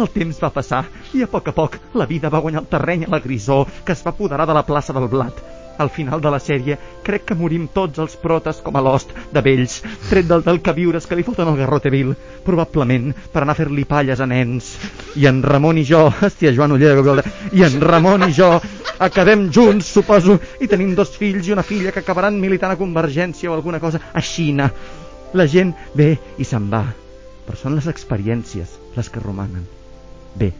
El 0.00 0.08
temps 0.08 0.38
va 0.40 0.48
passar 0.48 0.86
i 1.12 1.20
a 1.20 1.26
poc 1.28 1.50
a 1.50 1.52
poc 1.52 1.74
la 2.00 2.06
vida 2.08 2.30
va 2.32 2.40
guanyar 2.40 2.62
el 2.62 2.68
terreny 2.70 3.04
a 3.04 3.10
la 3.12 3.20
grisó 3.20 3.66
que 3.84 3.92
es 3.92 4.00
va 4.06 4.14
apoderar 4.14 4.46
de 4.48 4.54
la 4.56 4.64
plaça 4.64 4.94
del 4.96 5.08
blat. 5.12 5.42
Al 5.78 5.90
final 5.90 6.20
de 6.20 6.30
la 6.30 6.40
sèrie 6.42 6.76
crec 7.02 7.24
que 7.30 7.36
morim 7.38 7.68
tots 7.72 7.98
els 8.02 8.16
protes 8.20 8.60
com 8.64 8.76
a 8.76 8.82
l'host 8.84 9.14
de 9.32 9.42
vells, 9.44 9.80
tret 10.10 10.28
del 10.28 10.44
del 10.44 10.60
que 10.60 10.74
viures 10.76 11.06
que 11.06 11.16
li 11.16 11.24
foten 11.26 11.54
garrote 11.56 11.90
vil, 11.90 12.12
probablement 12.44 13.12
per 13.32 13.42
anar 13.42 13.56
a 13.56 13.60
fer-li 13.60 13.84
palles 13.88 14.20
a 14.20 14.28
nens. 14.28 14.74
I 15.16 15.26
en 15.30 15.42
Ramon 15.42 15.78
i 15.80 15.84
jo, 15.88 16.04
hòstia, 16.10 16.52
Joan 16.54 16.76
Uller, 16.76 16.94
Gabriel, 16.98 17.22
i 17.52 17.64
en 17.66 17.80
Ramon 17.80 18.28
i 18.28 18.32
jo 18.36 18.50
acabem 19.02 19.48
junts, 19.50 19.88
suposo, 19.96 20.38
i 20.60 20.68
tenim 20.70 20.94
dos 20.94 21.16
fills 21.18 21.48
i 21.48 21.54
una 21.56 21.66
filla 21.66 21.92
que 21.92 22.02
acabaran 22.04 22.40
militant 22.40 22.74
a 22.74 22.80
Convergència 22.80 23.50
o 23.50 23.54
alguna 23.56 23.80
cosa 23.80 24.00
a 24.12 24.20
Xina. 24.20 24.70
La 25.34 25.48
gent 25.48 25.72
ve 25.96 26.12
i 26.38 26.44
se'n 26.44 26.68
va, 26.72 26.84
però 27.46 27.58
són 27.58 27.78
les 27.78 27.88
experiències 27.90 28.76
les 28.96 29.08
que 29.08 29.24
romanen. 29.24 29.64
Bé, 30.36 30.52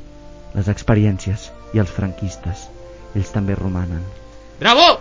les 0.56 0.72
experiències 0.72 1.50
i 1.76 1.84
els 1.84 1.92
franquistes, 1.92 2.66
ells 3.14 3.32
també 3.36 3.56
romanen. 3.58 4.21
¡Bravo! 4.62 5.00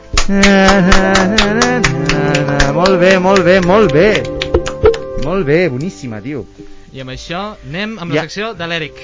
Molt 2.74 2.96
bé, 3.02 3.12
molt 3.22 3.44
bé, 3.46 3.60
molt 3.62 3.92
bé. 3.94 4.08
Molt 5.24 5.46
bé, 5.46 5.58
boníssima, 5.70 6.18
tio. 6.26 6.42
I 6.92 7.04
amb 7.04 7.14
això 7.14 7.42
anem 7.68 7.94
amb 8.02 8.10
la 8.10 8.16
Ja. 8.18 8.24
secció 8.26 8.56
de 8.58 8.68
l'Eric. 8.72 8.98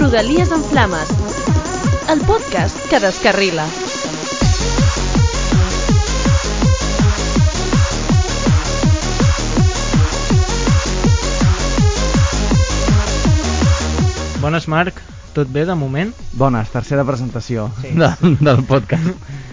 Rodalies 0.00 0.50
en 0.56 0.64
flames. 0.72 1.12
El 2.08 2.24
podcast 2.32 2.88
que 2.88 3.00
descarrila. 3.04 3.68
Bones, 14.40 14.68
Marc. 14.68 15.02
Tot 15.38 15.50
bé 15.54 15.62
de 15.68 15.74
moment? 15.78 16.10
Bones, 16.34 16.70
tercera 16.74 17.04
presentació 17.06 17.68
Sí. 17.82 17.92
de, 17.94 18.08
del 18.42 18.64
podcast. 18.66 19.06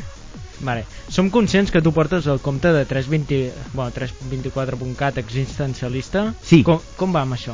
Vale. 0.65 0.85
Som 1.11 1.29
conscients 1.29 1.69
que 1.69 1.81
tu 1.83 1.91
portes 1.93 2.25
el 2.31 2.39
compte 2.41 2.71
de 2.73 2.85
320, 2.89 3.53
bueno, 3.75 3.91
324.cat 3.93 5.19
existencialista. 5.21 6.31
Sí. 6.41 6.63
Com, 6.65 6.79
com 6.97 7.13
va 7.13 7.21
amb 7.27 7.35
això? 7.37 7.53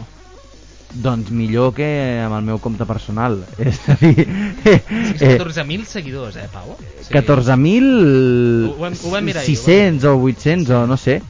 Doncs 0.91 1.31
millor 1.31 1.73
que 1.75 1.87
amb 2.23 2.35
el 2.37 2.43
meu 2.47 2.59
compte 2.63 2.85
personal. 2.87 3.41
És 3.59 3.81
a 3.89 3.95
dir, 3.99 4.25
És 4.67 5.21
eh, 5.23 5.33
14.000 5.39 5.83
seguidors, 5.87 6.35
eh, 6.39 6.47
Pau? 6.53 6.77
Sí. 7.01 7.09
14.000... 7.11 8.71
Ho 8.71 8.77
vam- 8.79 8.95
ho 9.03 9.11
vam 9.17 9.27
mirar 9.27 9.43
ahir, 9.43 9.57
ho 9.57 9.61
vam 9.65 9.99
600 9.99 10.07
o 10.11 10.15
800 10.29 10.75
o 10.77 10.85
no 10.87 10.97
sé. 10.99 11.21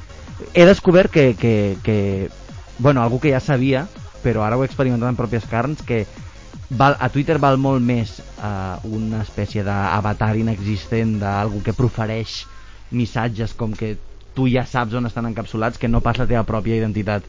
He 0.54 0.66
descobert 0.70 1.10
que, 1.14 1.32
que, 1.40 1.78
que... 1.86 2.30
Bueno, 2.78 3.02
algú 3.02 3.20
que 3.22 3.32
ja 3.34 3.40
sabia, 3.40 3.88
però 4.22 4.44
ara 4.46 4.58
ho 4.58 4.62
he 4.66 4.70
experimentat 4.70 5.10
en 5.10 5.18
pròpies 5.18 5.46
carns, 5.50 5.82
que 5.86 6.04
val, 6.72 6.96
a 7.00 7.10
Twitter 7.12 7.38
val 7.42 7.60
molt 7.60 7.84
més 7.84 8.18
uh, 8.22 8.80
una 8.88 9.22
espècie 9.26 9.64
d'avatar 9.68 10.32
inexistent 10.40 11.18
d'algú 11.22 11.62
que 11.66 11.76
profereix 11.76 12.42
missatges 12.92 13.54
com 13.58 13.76
que 13.76 13.96
tu 14.36 14.48
ja 14.52 14.64
saps 14.68 14.96
on 14.96 15.08
estan 15.10 15.28
encapsulats 15.28 15.80
que 15.80 15.92
no 15.92 16.02
pas 16.04 16.20
la 16.20 16.28
teva 16.30 16.46
pròpia 16.48 16.80
identitat. 16.80 17.28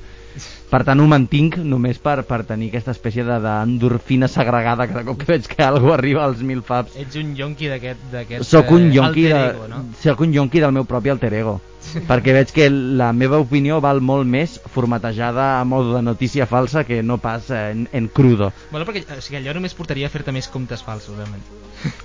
Per 0.72 0.80
tant, 0.88 1.00
ho 1.00 1.06
mantinc 1.06 1.58
només 1.60 1.98
per, 2.00 2.22
per 2.24 2.42
tenir 2.48 2.70
aquesta 2.70 2.94
espècie 2.96 3.24
de- 3.26 3.38
d'endorfina 3.44 4.28
segregada 4.28 4.86
cada 4.88 5.04
cop 5.04 5.18
que 5.20 5.28
veig 5.28 5.46
que 5.50 5.62
algú 5.62 5.92
arriba 5.92 6.24
als 6.24 6.40
mil 6.40 6.62
faps. 6.62 6.94
Ets 6.96 7.16
un 7.20 7.34
yonqui 7.36 7.68
d'aquest... 7.68 8.40
Soc 8.48 8.70
un 8.72 8.88
eh, 8.88 8.94
yonqui, 8.94 9.26
de, 9.28 9.42
ego, 9.50 9.68
no? 9.68 9.82
soc 10.00 10.20
un 10.24 10.32
yonqui 10.32 10.60
del 10.64 10.72
meu 10.72 10.84
propi 10.88 11.12
alter 11.12 11.32
ego 11.42 11.60
perquè 12.06 12.30
veig 12.32 12.52
que 12.54 12.68
la 12.70 13.08
meva 13.12 13.40
opinió 13.42 13.80
val 13.82 13.98
molt 14.00 14.24
més 14.30 14.52
formatejada 14.70 15.58
a 15.60 15.64
modo 15.66 15.96
de 15.96 16.02
notícia 16.06 16.46
falsa 16.46 16.84
que 16.84 17.02
no 17.02 17.16
pas 17.18 17.50
en, 17.50 17.88
en 17.92 18.06
crudo 18.06 18.52
Bueno, 18.70 18.86
perquè 18.86 19.02
o 19.02 19.20
sigui, 19.20 19.40
allò 19.40 19.52
només 19.58 19.74
portaria 19.74 20.06
a 20.06 20.12
fer-te 20.14 20.30
més 20.32 20.46
comptes 20.48 20.80
falsos, 20.86 21.16
realment. 21.18 21.42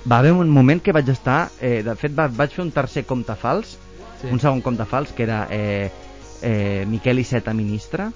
va 0.09 0.17
haver 0.17 0.33
un 0.33 0.49
moment 0.49 0.81
que 0.81 0.91
vaig 0.97 1.07
estar 1.13 1.51
eh, 1.61 1.83
de 1.85 1.93
fet 1.95 2.11
va, 2.17 2.25
vaig 2.27 2.51
fer 2.57 2.65
un 2.65 2.71
tercer 2.73 3.05
compte 3.05 3.35
fals 3.37 3.77
Sí. 4.17 4.31
un 4.33 4.39
segon 4.41 4.63
compte 4.65 4.81
fals 4.89 5.11
que 5.13 5.21
era 5.27 5.43
eh, 5.53 5.91
eh, 6.41 6.85
Miquel 6.87 7.19
Iceta 7.23 7.53
ministre 7.53 8.11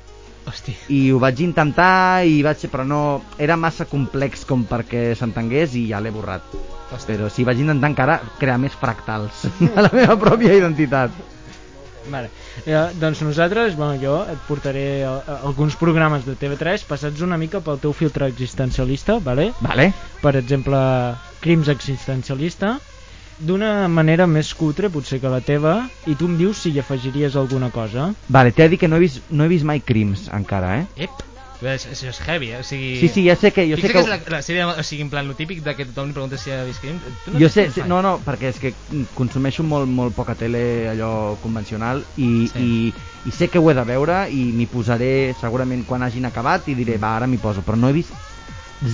Hòstia. 0.45 0.73
i 0.89 1.12
ho 1.13 1.19
vaig 1.21 1.43
intentar 1.45 2.25
i 2.25 2.41
vaig 2.45 2.65
però 2.71 2.86
no 2.88 3.01
era 3.38 3.57
massa 3.57 3.86
complex 3.86 4.45
com 4.49 4.65
perquè 4.69 5.12
s'entengués 5.17 5.75
i 5.77 5.88
ja 5.91 6.01
l'he 6.01 6.13
borrat 6.13 6.55
Hòstia. 6.91 7.15
però 7.15 7.29
sí, 7.29 7.45
vaig 7.47 7.62
intentar 7.62 7.91
encara 7.93 8.17
crear 8.39 8.57
més 8.62 8.73
fractals 8.73 9.45
de 9.62 9.75
la 9.77 9.93
meva 9.93 10.17
pròpia 10.17 10.57
identitat 10.57 11.13
Vale. 12.10 12.31
Eh, 12.65 12.89
doncs 12.99 13.21
nosaltres, 13.21 13.75
bueno, 13.77 13.93
jo 14.01 14.15
et 14.29 14.39
portaré 14.47 15.03
a, 15.05 15.13
a, 15.21 15.36
alguns 15.47 15.75
programes 15.77 16.25
de 16.25 16.34
TV3 16.34 16.86
passats 16.89 17.21
una 17.21 17.38
mica 17.38 17.62
pel 17.62 17.79
teu 17.84 17.93
filtre 17.93 18.27
existencialista, 18.31 19.19
vale? 19.21 19.51
vale? 19.62 19.91
per 20.21 20.36
exemple, 20.39 20.79
Crims 21.41 21.69
existencialista, 21.69 22.79
d'una 23.41 23.88
manera 23.89 24.27
més 24.27 24.54
cutre 24.58 24.89
potser 24.93 25.19
que 25.21 25.30
la 25.32 25.41
teva, 25.41 25.89
i 26.08 26.15
tu 26.15 26.30
em 26.30 26.38
dius 26.38 26.62
si 26.63 26.71
hi 26.71 26.80
afegiries 26.80 27.36
alguna 27.36 27.71
cosa. 27.73 28.12
Vale, 28.30 28.51
t'he 28.54 28.63
de 28.67 28.75
dir 28.75 28.80
que 28.80 28.88
no 28.91 28.97
he 28.97 29.04
vist, 29.08 29.23
no 29.30 29.43
he 29.45 29.51
vist 29.51 29.65
mai 29.65 29.82
Crims 29.82 30.27
encara, 30.32 30.77
eh? 30.84 30.88
Ep. 31.08 31.27
És, 31.62 31.84
és, 31.86 31.99
és 32.10 32.19
heavy, 32.25 32.47
eh? 32.56 32.60
O 32.62 32.63
sigui... 32.65 32.95
Sí, 32.97 33.08
sí, 33.08 33.21
ja 33.27 33.36
sé 33.38 33.51
que... 33.54 33.67
Jo 33.69 33.75
sé 33.77 33.84
que, 33.86 33.93
que... 33.93 33.99
és 34.01 34.08
la, 34.10 34.15
la 34.34 34.39
sèrie, 34.41 34.63
o 34.65 34.82
sigui, 34.82 35.04
en 35.06 35.12
plan, 35.13 35.27
lo 35.30 35.36
típic 35.38 35.60
de 35.62 35.75
que 35.77 35.86
tothom 35.86 36.08
li 36.10 36.15
pregunta 36.15 36.39
si 36.41 36.49
ha 36.49 36.63
vist 36.65 36.82
Crim. 36.82 36.97
Tu 37.27 37.36
Jo 37.38 37.49
sé, 37.54 37.67
fan? 37.69 37.86
no, 37.91 37.99
no, 38.01 38.15
perquè 38.25 38.49
és 38.49 38.58
que 38.58 38.71
consumeixo 39.13 39.62
molt, 39.62 39.86
molt 39.86 40.15
poca 40.17 40.34
tele 40.34 40.89
allò 40.89 41.36
convencional 41.43 42.01
i, 42.17 42.47
Sí. 42.49 42.65
i, 42.65 43.30
i 43.30 43.32
sé 43.38 43.47
que 43.54 43.62
ho 43.62 43.69
he 43.69 43.75
de 43.77 43.84
veure 43.86 44.23
i 44.34 44.41
m'hi 44.58 44.65
posaré 44.73 45.36
segurament 45.39 45.86
quan 45.86 46.01
hagin 46.01 46.25
acabat 46.25 46.65
i 46.67 46.73
diré, 46.73 46.97
va, 46.97 47.13
ara 47.19 47.27
m'hi 47.30 47.38
poso, 47.38 47.62
però 47.62 47.77
no 47.77 47.89
he 47.93 47.93
vist 47.99 48.10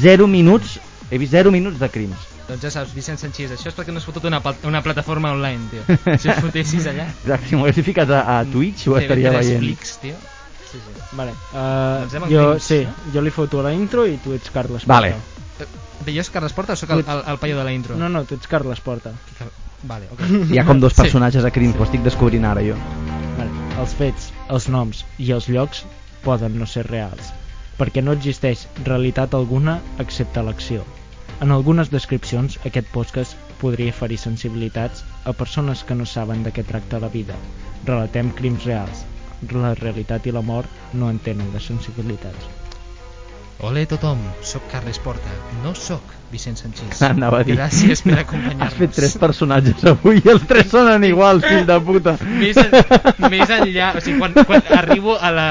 zero 0.04 0.28
minuts, 0.28 0.76
he 1.10 1.18
vist 1.18 1.32
zero 1.32 1.52
minuts 1.56 1.80
de 1.80 1.88
crims. 1.88 2.20
Doncs 2.48 2.62
ja 2.64 2.70
saps, 2.72 2.94
Vicent 2.96 3.20
Sanchís, 3.20 3.52
això 3.52 3.68
és 3.68 3.76
perquè 3.76 3.92
no 3.92 4.00
has 4.00 4.06
fotut 4.08 4.24
una, 4.30 4.40
pla- 4.40 4.56
una 4.70 4.80
plataforma 4.82 5.34
online, 5.36 5.68
tio. 5.72 5.84
Si 6.22 6.30
us 6.32 6.40
fotessis 6.40 6.86
allà... 6.88 7.10
Exacte, 7.12 7.50
si 7.50 7.56
m'ho 7.60 7.66
hagués 7.68 7.84
ficat 7.86 8.10
a, 8.16 8.22
a 8.38 8.46
Twitch 8.48 8.86
ho 8.88 8.96
estaria 9.02 9.34
TV3 9.34 9.42
veient. 9.44 9.60
Flix, 9.66 9.98
tio. 10.04 10.16
Sí, 10.68 10.80
sí. 10.80 11.02
Vale. 11.16 11.32
Uh, 11.52 12.08
Doncs 12.12 12.32
jo, 12.32 12.46
Crims, 12.54 12.64
sí, 12.64 12.80
no? 12.88 13.12
jo 13.14 13.22
li 13.26 13.32
foto 13.36 13.62
la 13.64 13.72
intro 13.76 14.06
i 14.08 14.18
tu 14.24 14.34
ets 14.36 14.50
Carles 14.52 14.86
Vale. 14.88 15.12
Porta. 15.18 15.68
Bé, 16.06 16.14
jo 16.14 16.22
és 16.24 16.30
Carles 16.32 16.54
Porta 16.56 16.76
o 16.76 16.80
sóc 16.80 16.92
el, 16.96 17.04
el, 17.08 17.22
el 17.34 17.38
paio 17.42 17.58
de 17.58 17.64
la 17.68 17.72
intro? 17.76 17.96
No, 18.00 18.08
no, 18.12 18.24
tu 18.28 18.36
ets 18.36 18.48
Carles 18.52 18.80
Porta. 18.84 19.12
Vale, 19.88 20.08
ok. 20.14 20.24
Hi 20.54 20.60
ha 20.60 20.66
com 20.68 20.80
dos 20.84 20.94
Sí. 20.96 21.02
personatges 21.04 21.46
a 21.46 21.52
Crims, 21.52 21.76
ho 21.80 21.84
estic 21.88 22.04
descobrint 22.06 22.46
ara 22.50 22.64
jo. 22.66 22.76
Vale. 23.38 23.50
Els 23.82 23.96
fets, 23.98 24.32
els 24.50 24.68
noms 24.74 25.04
i 25.20 25.32
els 25.36 25.48
llocs 25.52 25.84
poden 26.24 26.56
no 26.60 26.66
ser 26.68 26.84
reals, 26.88 27.32
perquè 27.80 28.02
no 28.04 28.16
existeix 28.18 28.68
realitat 28.86 29.36
alguna 29.38 29.80
excepte 30.04 30.44
l'acció. 30.44 30.84
En 31.40 31.52
algunes 31.54 31.92
descripcions, 31.94 32.56
aquest 32.66 32.88
podcast 32.90 33.36
podria 33.62 33.94
ferir 33.94 34.18
sensibilitats 34.18 35.04
a 35.30 35.34
persones 35.38 35.84
que 35.86 35.98
no 35.98 36.08
saben 36.10 36.42
de 36.42 36.54
què 36.54 36.64
tracta 36.66 36.98
la 37.04 37.12
vida. 37.14 37.36
Relatem 37.86 38.32
crims 38.40 38.66
reals. 38.66 39.04
La 39.54 39.76
realitat 39.78 40.26
i 40.26 40.34
la 40.34 40.42
mort 40.42 40.96
no 40.98 41.12
en 41.14 41.20
tenen 41.22 41.52
de 41.54 41.62
sensibilitats. 41.62 42.48
Ole 43.68 43.86
tothom, 43.90 44.20
sóc 44.46 44.66
Carles 44.72 44.98
Porta, 45.02 45.34
no 45.64 45.76
sóc 45.78 46.14
Vicent 46.32 46.58
Sanchís. 46.58 47.02
Anava 47.06 47.40
a 47.42 47.46
dir. 47.46 47.56
Gràcies 47.58 48.02
per 48.06 48.18
acompanyar-nos. 48.24 48.66
Has 48.68 48.78
fet 48.82 48.98
tres 48.98 49.18
personatges 49.22 49.86
avui 49.94 50.22
i 50.24 50.34
els 50.34 50.46
tres 50.50 50.70
sonen 50.74 51.06
iguals, 51.06 51.46
fill 51.46 51.70
de 51.70 51.78
puta. 51.86 52.18
més, 52.38 52.58
en, 52.62 53.30
més 53.30 53.54
enllà, 53.60 53.94
o 53.94 54.02
sigui, 54.02 54.18
quan, 54.22 54.38
quan 54.42 54.74
arribo 54.78 55.18
a 55.18 55.34
la, 55.34 55.48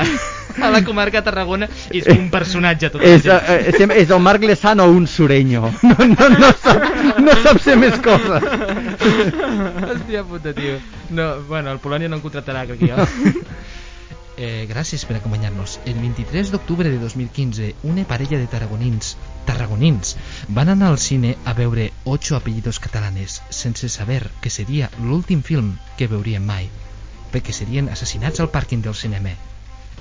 a 0.63 0.71
la 0.71 0.83
comarca 0.85 1.21
de 1.21 1.27
Tarragona 1.29 1.69
i 1.91 2.03
és 2.03 2.11
un 2.13 2.29
personatge 2.33 2.91
tot 2.95 3.05
És, 3.05 3.27
eh, 3.27 3.59
és, 3.73 3.81
és 4.03 4.11
el 4.11 4.23
Marc 4.23 4.45
Lesano 4.49 4.89
un 4.93 5.07
sureño. 5.07 5.71
No, 5.87 6.07
no, 6.13 6.29
no, 6.33 6.51
sap, 6.63 6.83
no 7.23 7.35
sap 7.45 7.61
ser 7.63 7.77
més 7.79 7.97
coses. 8.05 8.45
Hòstia 9.87 10.25
puta, 10.29 10.53
tio. 10.57 10.79
No, 11.15 11.29
bueno, 11.49 11.73
el 11.73 11.81
Polònia 11.83 12.11
no 12.11 12.19
em 12.19 12.25
contractarà, 12.25 12.67
crec 12.69 12.83
que 12.83 12.91
jo. 12.91 13.45
Eh, 14.37 14.67
gràcies 14.69 15.07
per 15.09 15.15
acompanyar-nos. 15.17 15.79
El 15.89 15.97
23 16.03 16.51
d'octubre 16.53 16.91
de 16.93 16.99
2015, 17.01 17.71
una 17.89 18.05
parella 18.05 18.37
de 18.37 18.51
tarragonins, 18.53 19.15
tarragonins 19.49 20.13
van 20.59 20.69
anar 20.75 20.91
al 20.93 21.01
cine 21.01 21.39
a 21.47 21.55
veure 21.57 21.89
Ocho 22.05 22.37
apellidos 22.37 22.79
catalanes, 22.79 23.41
sense 23.49 23.89
saber 23.89 24.29
que 24.43 24.53
seria 24.53 24.91
l'últim 25.01 25.41
film 25.41 25.79
que 25.97 26.13
veurien 26.13 26.45
mai, 26.45 26.69
perquè 27.33 27.57
serien 27.57 27.89
assassinats 27.89 28.45
al 28.45 28.53
pàrquing 28.53 28.85
del 28.85 28.99
cinema. 29.07 29.33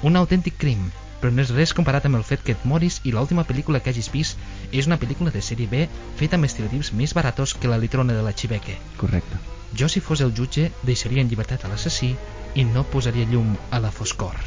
Un 0.04 0.20
autèntic 0.20 0.58
crim, 0.60 0.90
però 1.22 1.32
no 1.34 1.42
és 1.42 1.52
res 1.56 1.74
comparat 1.74 2.06
amb 2.08 2.20
el 2.20 2.26
fet 2.28 2.44
que 2.46 2.54
et 2.56 2.66
moris 2.68 3.00
i 3.08 3.14
l'última 3.16 3.46
pel·lícula 3.48 3.80
que 3.82 3.94
hagis 3.94 4.12
vist 4.14 4.42
és 4.72 4.90
una 4.90 4.98
pel·lícula 5.02 5.32
de 5.34 5.42
sèrie 5.42 5.72
B 5.72 5.86
feta 6.20 6.38
amb 6.40 6.48
estereotips 6.48 6.92
més 7.00 7.16
baratos 7.18 7.56
que 7.56 7.72
la 7.72 7.80
litrona 7.82 8.14
de 8.18 8.26
la 8.26 8.34
Xibeque. 8.36 8.76
Correcte. 8.98 9.40
Jo, 9.76 9.88
si 9.90 10.04
fos 10.04 10.22
el 10.22 10.36
jutge, 10.38 10.70
deixaria 10.84 11.24
en 11.24 11.32
llibertat 11.32 11.66
a 11.66 11.72
l'assassí 11.72 12.12
i 12.56 12.68
no 12.68 12.86
posaria 12.92 13.28
llum 13.32 13.56
a 13.72 13.82
la 13.84 13.92
foscor. 13.92 14.38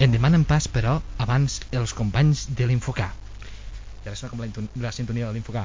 En 0.00 0.12
demanen 0.12 0.48
pas, 0.48 0.66
però, 0.68 0.98
abans 1.18 1.60
els 1.72 1.92
companys 1.96 2.48
de 2.56 2.66
l'Infocar. 2.66 3.12
I 4.04 4.10
ara 4.10 4.16
sona 4.18 4.30
com 4.30 4.44
la, 4.44 4.48
la 4.84 4.92
sintonia 4.92 5.30
de 5.30 5.32
l'Infocar. 5.36 5.64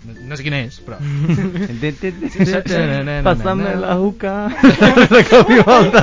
No, 0.00 0.14
no 0.30 0.36
sé 0.38 0.44
quina 0.46 0.62
és, 0.64 0.78
però... 0.80 0.96
Pásame 3.26 3.74
la 3.82 3.98
uca. 4.00 4.32
De 5.12 5.20
cop 5.28 5.50
i 5.52 5.58
volta. 5.60 6.02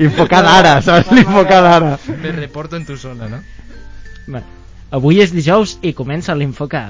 Infocar 0.00 0.40
d'ara, 0.46 0.78
saps? 0.86 1.12
L'infocar 1.12 1.60
d'ara. 1.66 1.92
Me 2.22 2.32
reporto 2.38 2.80
en 2.80 2.88
tu 2.88 2.96
zona, 2.96 3.28
no? 3.28 3.42
Bé, 4.32 4.40
avui 4.96 5.20
és 5.20 5.34
dijous 5.36 5.76
i 5.84 5.92
comença 5.98 6.36
l'Infocar, 6.38 6.88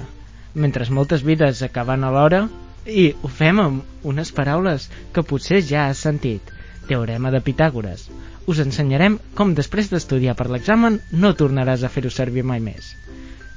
mentre 0.54 0.86
moltes 0.94 1.26
vides 1.26 1.64
acaben 1.66 2.06
a 2.06 2.12
l'hora 2.14 2.44
i 2.86 3.10
ho 3.10 3.30
fem 3.30 3.58
amb 3.62 4.06
unes 4.12 4.30
paraules 4.36 4.88
que 5.14 5.26
potser 5.26 5.62
ja 5.66 5.88
has 5.88 6.06
sentit. 6.06 6.54
Teorema 6.86 7.30
de 7.34 7.40
Pitàgores. 7.42 8.08
Us 8.50 8.58
ensenyarem 8.62 9.18
com 9.38 9.52
després 9.54 9.90
d'estudiar 9.92 10.34
per 10.38 10.48
l'examen 10.50 10.98
no 11.12 11.30
tornaràs 11.38 11.84
a 11.86 11.90
fer-ho 11.92 12.10
servir 12.10 12.42
mai 12.42 12.58
més. 12.64 12.94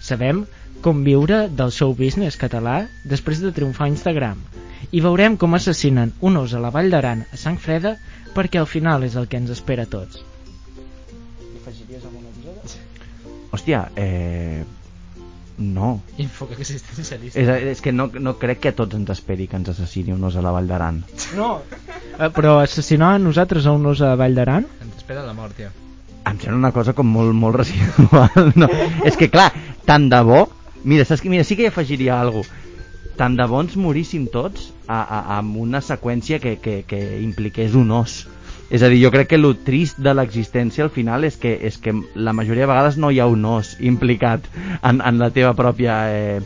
Sabem 0.05 0.43
com 0.85 1.01
viure 1.07 1.45
del 1.49 1.73
show 1.73 1.95
business 1.97 2.37
català 2.37 2.83
després 3.09 3.41
de 3.41 3.53
triomfar 3.55 3.87
a 3.87 3.93
Instagram 3.93 4.43
i 4.91 5.01
veurem 5.01 5.37
com 5.41 5.57
assassinen 5.57 6.13
un 6.21 6.37
os 6.37 6.53
a 6.53 6.61
la 6.61 6.69
Vall 6.75 6.91
d'Aran 6.93 7.25
a 7.33 7.41
sang 7.41 7.57
freda 7.57 7.95
perquè 8.35 8.61
al 8.61 8.69
final 8.69 9.03
és 9.07 9.15
el 9.17 9.25
que 9.31 9.41
ens 9.41 9.53
espera 9.55 9.87
a 9.87 9.89
tots. 9.89 10.21
Hi 10.21 11.61
afegiries 11.61 12.05
alguna 12.05 12.29
cosa? 12.61 12.81
Hòstia, 13.55 13.85
eh... 13.95 14.63
No. 15.57 16.01
Infocar 16.19 16.57
existencialista. 16.59 17.39
És, 17.39 17.49
és 17.77 17.81
que 17.81 17.93
no, 17.95 18.09
no 18.11 18.33
crec 18.35 18.59
que 18.65 18.71
a 18.73 18.75
tots 18.75 18.97
ens 18.97 19.11
esperi 19.13 19.45
que 19.47 19.55
ens 19.55 19.69
assassini 19.71 20.11
un 20.11 20.23
os 20.27 20.35
a 20.35 20.43
la 20.43 20.51
Vall 20.51 20.67
d'Aran. 20.67 20.99
No. 21.37 21.51
Eh, 22.19 22.27
però 22.35 22.57
assassinar 22.59 23.13
a 23.15 23.21
nosaltres 23.23 23.65
a 23.65 23.75
un 23.75 23.87
os 23.87 24.03
a 24.03 24.13
Vall 24.19 24.35
d'Aran? 24.35 24.67
Espera 25.05 25.21
la 25.21 25.35
mort, 25.37 25.53
tio. 25.53 25.67
Em 26.25 26.37
sembla 26.41 26.57
una 26.57 26.71
cosa 26.73 26.95
com 26.97 27.05
molt, 27.05 27.35
molt 27.37 27.59
residual. 27.59 28.47
No. 28.57 28.65
és 29.05 29.13
que 29.19 29.27
clar, 29.29 29.51
tant 29.85 30.07
de 30.09 30.17
bo... 30.25 30.39
Mira, 30.81 31.03
saps 31.05 31.21
que, 31.21 31.29
mira, 31.29 31.43
sí 31.45 31.53
que 31.53 31.61
hi 31.61 31.69
afegiria 31.69 32.15
alguna 32.17 32.41
cosa. 32.41 33.11
Tant 33.19 33.35
de 33.37 33.45
bo 33.51 33.59
ens 33.61 33.75
moríssim 33.77 34.23
tots 34.33 34.71
a, 34.87 34.97
a, 34.97 35.19
amb 35.37 35.59
una 35.61 35.83
seqüència 35.85 36.39
que, 36.41 36.55
que, 36.63 36.73
que 36.89 37.03
impliqués 37.21 37.77
un 37.77 37.93
os. 37.93 38.15
És 38.69 38.81
a 38.81 38.89
dir, 38.89 38.97
jo 39.03 39.11
crec 39.13 39.27
que 39.29 39.35
el 39.37 39.45
trist 39.63 39.99
de 40.01 40.13
l'existència 40.17 40.83
al 40.83 40.89
final 40.89 41.23
és 41.23 41.37
que, 41.37 41.51
és 41.67 41.77
que 41.77 41.93
la 42.15 42.33
majoria 42.33 42.65
de 42.65 42.71
vegades 42.71 42.97
no 42.97 43.11
hi 43.13 43.19
ha 43.21 43.27
un 43.29 43.45
os 43.45 43.75
implicat 43.79 44.47
en, 44.81 45.01
en 45.05 45.19
la 45.21 45.29
teva 45.29 45.53
pròpia 45.53 45.99
eh, 46.09 46.39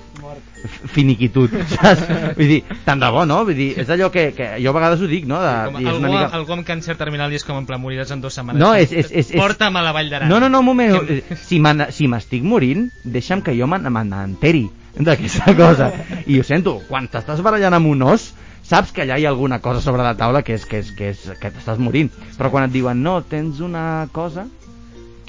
finiquitud, 0.91 1.49
saps? 1.75 2.03
Vull 2.37 2.49
dir, 2.51 2.57
tant 2.85 2.99
de 3.01 3.09
bo, 3.13 3.23
no? 3.29 3.37
Vull 3.47 3.55
dir, 3.57 3.69
és 3.79 3.89
allò 3.93 4.09
que, 4.11 4.29
que 4.35 4.49
jo 4.59 4.73
a 4.73 4.75
vegades 4.75 5.03
ho 5.03 5.07
dic, 5.09 5.25
no? 5.29 5.39
De, 5.43 5.53
Com 5.69 5.77
dir, 5.79 5.85
és 5.87 5.93
algú, 5.93 6.01
una 6.03 6.11
mica... 6.13 6.27
algú 6.39 6.55
amb 6.57 6.67
càncer 6.67 6.97
terminal 6.99 7.31
i 7.31 7.39
és 7.39 7.45
com 7.47 7.59
en 7.61 7.67
plan 7.69 7.81
moriràs 7.81 8.11
en 8.15 8.23
dues 8.23 8.35
setmanes. 8.35 8.59
No, 8.61 8.73
és- 8.75 8.91
és- 8.91 9.11
és- 9.11 9.31
és- 9.31 9.39
Porta'm 9.39 9.79
a 9.79 9.85
la 9.85 9.93
Vall 9.95 10.11
d'Aran. 10.11 10.29
No, 10.31 10.41
no, 10.43 10.49
no, 10.51 10.59
un 10.59 10.67
moment. 10.73 10.99
Que- 11.07 11.37
Si 11.39 11.59
me 11.63 11.73
si 11.95 12.07
m'estic 12.11 12.43
morint, 12.43 12.89
deixa'm 13.03 13.41
que 13.45 13.55
jo 13.57 13.67
me 13.67 13.79
n'enteri 13.79 14.67
d'aquesta 14.99 15.55
cosa. 15.55 15.91
I 16.27 16.39
ho 16.39 16.43
sento, 16.43 16.81
quan 16.89 17.07
t'estàs 17.07 17.39
barallant 17.45 17.77
amb 17.79 17.87
un 17.87 18.01
os, 18.03 18.33
saps 18.69 18.91
que 18.93 19.01
allà 19.05 19.17
hi 19.19 19.25
ha 19.25 19.29
alguna 19.33 19.59
cosa 19.65 19.81
sobre 19.81 20.03
la 20.05 20.15
taula 20.17 20.43
que 20.45 20.53
és 20.53 20.65
que, 20.69 20.79
és, 20.83 20.91
que, 20.93 21.09
és, 21.15 21.25
que 21.41 21.49
t'estàs 21.55 21.79
morint. 21.81 22.11
Però 22.37 22.51
quan 22.53 22.67
et 22.67 22.73
diuen, 22.75 23.01
no, 23.03 23.19
tens 23.25 23.59
una 23.65 24.07
cosa 24.13 24.45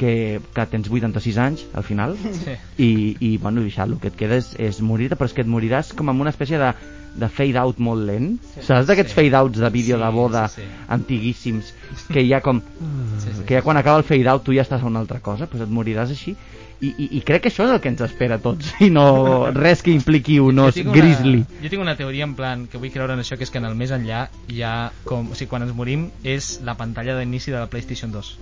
que, 0.00 0.40
que 0.54 0.66
tens 0.72 0.88
86 0.88 1.38
anys 1.40 1.66
al 1.76 1.84
final 1.84 2.14
Sí. 2.20 2.54
i, 2.78 2.90
i 3.20 3.34
bueno, 3.38 3.60
i 3.64 3.68
això, 3.72 3.84
el 3.88 3.98
que 4.00 4.08
et 4.12 4.16
queda 4.16 4.38
és, 4.40 4.54
és 4.60 4.78
morir-te 4.80 5.16
però 5.16 5.28
és 5.28 5.34
que 5.36 5.44
et 5.44 5.50
moriràs 5.50 5.92
com 5.96 6.08
amb 6.08 6.20
una 6.24 6.32
espècie 6.32 6.56
de, 6.60 6.70
de 7.20 7.28
fade 7.28 7.58
out 7.60 7.80
molt 7.84 8.06
lent 8.08 8.30
saps 8.64 8.86
d'aquests 8.88 9.12
Sí. 9.12 9.18
fade 9.18 9.36
outs 9.42 9.60
de 9.60 9.70
vídeo 9.74 9.98
Sí, 9.98 10.02
de 10.04 10.10
boda 10.14 10.46
sí, 10.48 10.62
sí. 10.62 10.68
antiguíssims 10.96 11.74
que 12.08 12.24
ja 12.28 12.40
com 12.40 12.60
Sí, 12.60 13.28
sí, 13.34 13.44
que 13.44 13.58
ja 13.58 13.62
quan 13.66 13.76
acaba 13.76 13.98
el 14.00 14.04
fade 14.08 14.28
out 14.32 14.44
tu 14.46 14.56
ja 14.56 14.64
estàs 14.64 14.80
a 14.80 14.88
una 14.88 15.00
altra 15.04 15.20
cosa 15.20 15.44
doncs 15.50 15.66
et 15.68 15.76
moriràs 15.80 16.08
així 16.16 16.36
i, 16.80 16.88
i, 16.96 17.06
i 17.18 17.20
crec 17.20 17.42
que 17.44 17.50
això 17.50 17.66
és 17.66 17.72
el 17.74 17.80
que 17.84 17.90
ens 17.92 18.00
espera 18.06 18.38
a 18.38 18.42
tots 18.42 18.70
i 18.80 18.88
no 18.90 19.50
res 19.52 19.82
que 19.84 19.92
impliqui 19.92 20.38
un 20.40 20.58
os 20.64 20.72
Jo 20.74 20.78
tinc 20.80 20.88
una- 20.92 20.96
grizzly 20.96 21.42
Jo 21.62 21.68
tinc 21.68 21.82
una 21.82 21.96
teoria 21.98 22.24
en 22.24 22.34
plan 22.38 22.66
que 22.72 22.78
vull 22.80 22.90
creure 22.94 23.12
en 23.12 23.20
això, 23.20 23.36
que 23.36 23.44
és 23.44 23.50
que 23.52 23.58
en 23.60 23.66
el 23.68 23.74
més 23.76 23.90
enllà 23.92 24.28
hi 24.48 24.62
ha 24.64 24.90
com... 25.04 25.28
O 25.30 25.34
sigui, 25.36 25.50
quan 25.50 25.62
ens 25.66 25.74
morim 25.76 26.08
és 26.24 26.60
la 26.64 26.74
pantalla 26.80 27.18
d'inici 27.18 27.50
de 27.52 27.58
la 27.60 27.66
PlayStation 27.68 28.10
2. 28.12 28.32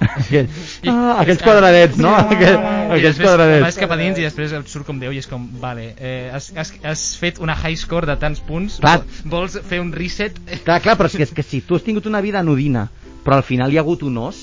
Aquell, 0.00 0.48
ah, 0.88 1.20
aquells 1.20 1.42
quadradets 1.44 1.98
no? 2.00 2.10
Aquell, 2.34 2.56
aquells 2.56 3.02
després 3.04 3.26
vas 3.28 3.36
quadradets 3.36 3.78
cap 3.82 3.90
a 3.94 3.98
dins 4.00 4.18
i 4.18 4.24
després 4.24 4.52
et 4.56 4.68
surt 4.72 4.86
com 4.88 4.98
Déu 5.00 5.12
i 5.12 5.20
és 5.20 5.28
com, 5.28 5.44
vale, 5.60 5.90
eh, 6.00 6.30
has, 6.32 6.50
has, 6.56 6.72
has 6.82 7.02
fet 7.20 7.38
una 7.44 7.54
high 7.54 7.76
score 7.78 8.08
de 8.08 8.16
tants 8.20 8.40
punts, 8.44 8.78
Clar. 8.80 9.02
vol- 9.04 9.30
vols 9.36 9.58
fer 9.68 9.78
un 9.84 9.92
reset? 9.92 10.40
clar, 10.64 10.80
clar, 10.84 10.96
però 10.98 11.06
és 11.12 11.16
que, 11.20 11.26
és 11.28 11.34
que 11.36 11.44
si 11.44 11.60
tu 11.62 11.76
has 11.76 11.84
tingut 11.86 12.08
una 12.08 12.20
vida 12.24 12.40
anodina 12.40 12.88
però 13.24 13.36
al 13.36 13.44
final 13.44 13.70
hi 13.72 13.76
ha 13.76 13.82
hagut 13.84 14.02
un 14.08 14.16
os. 14.16 14.38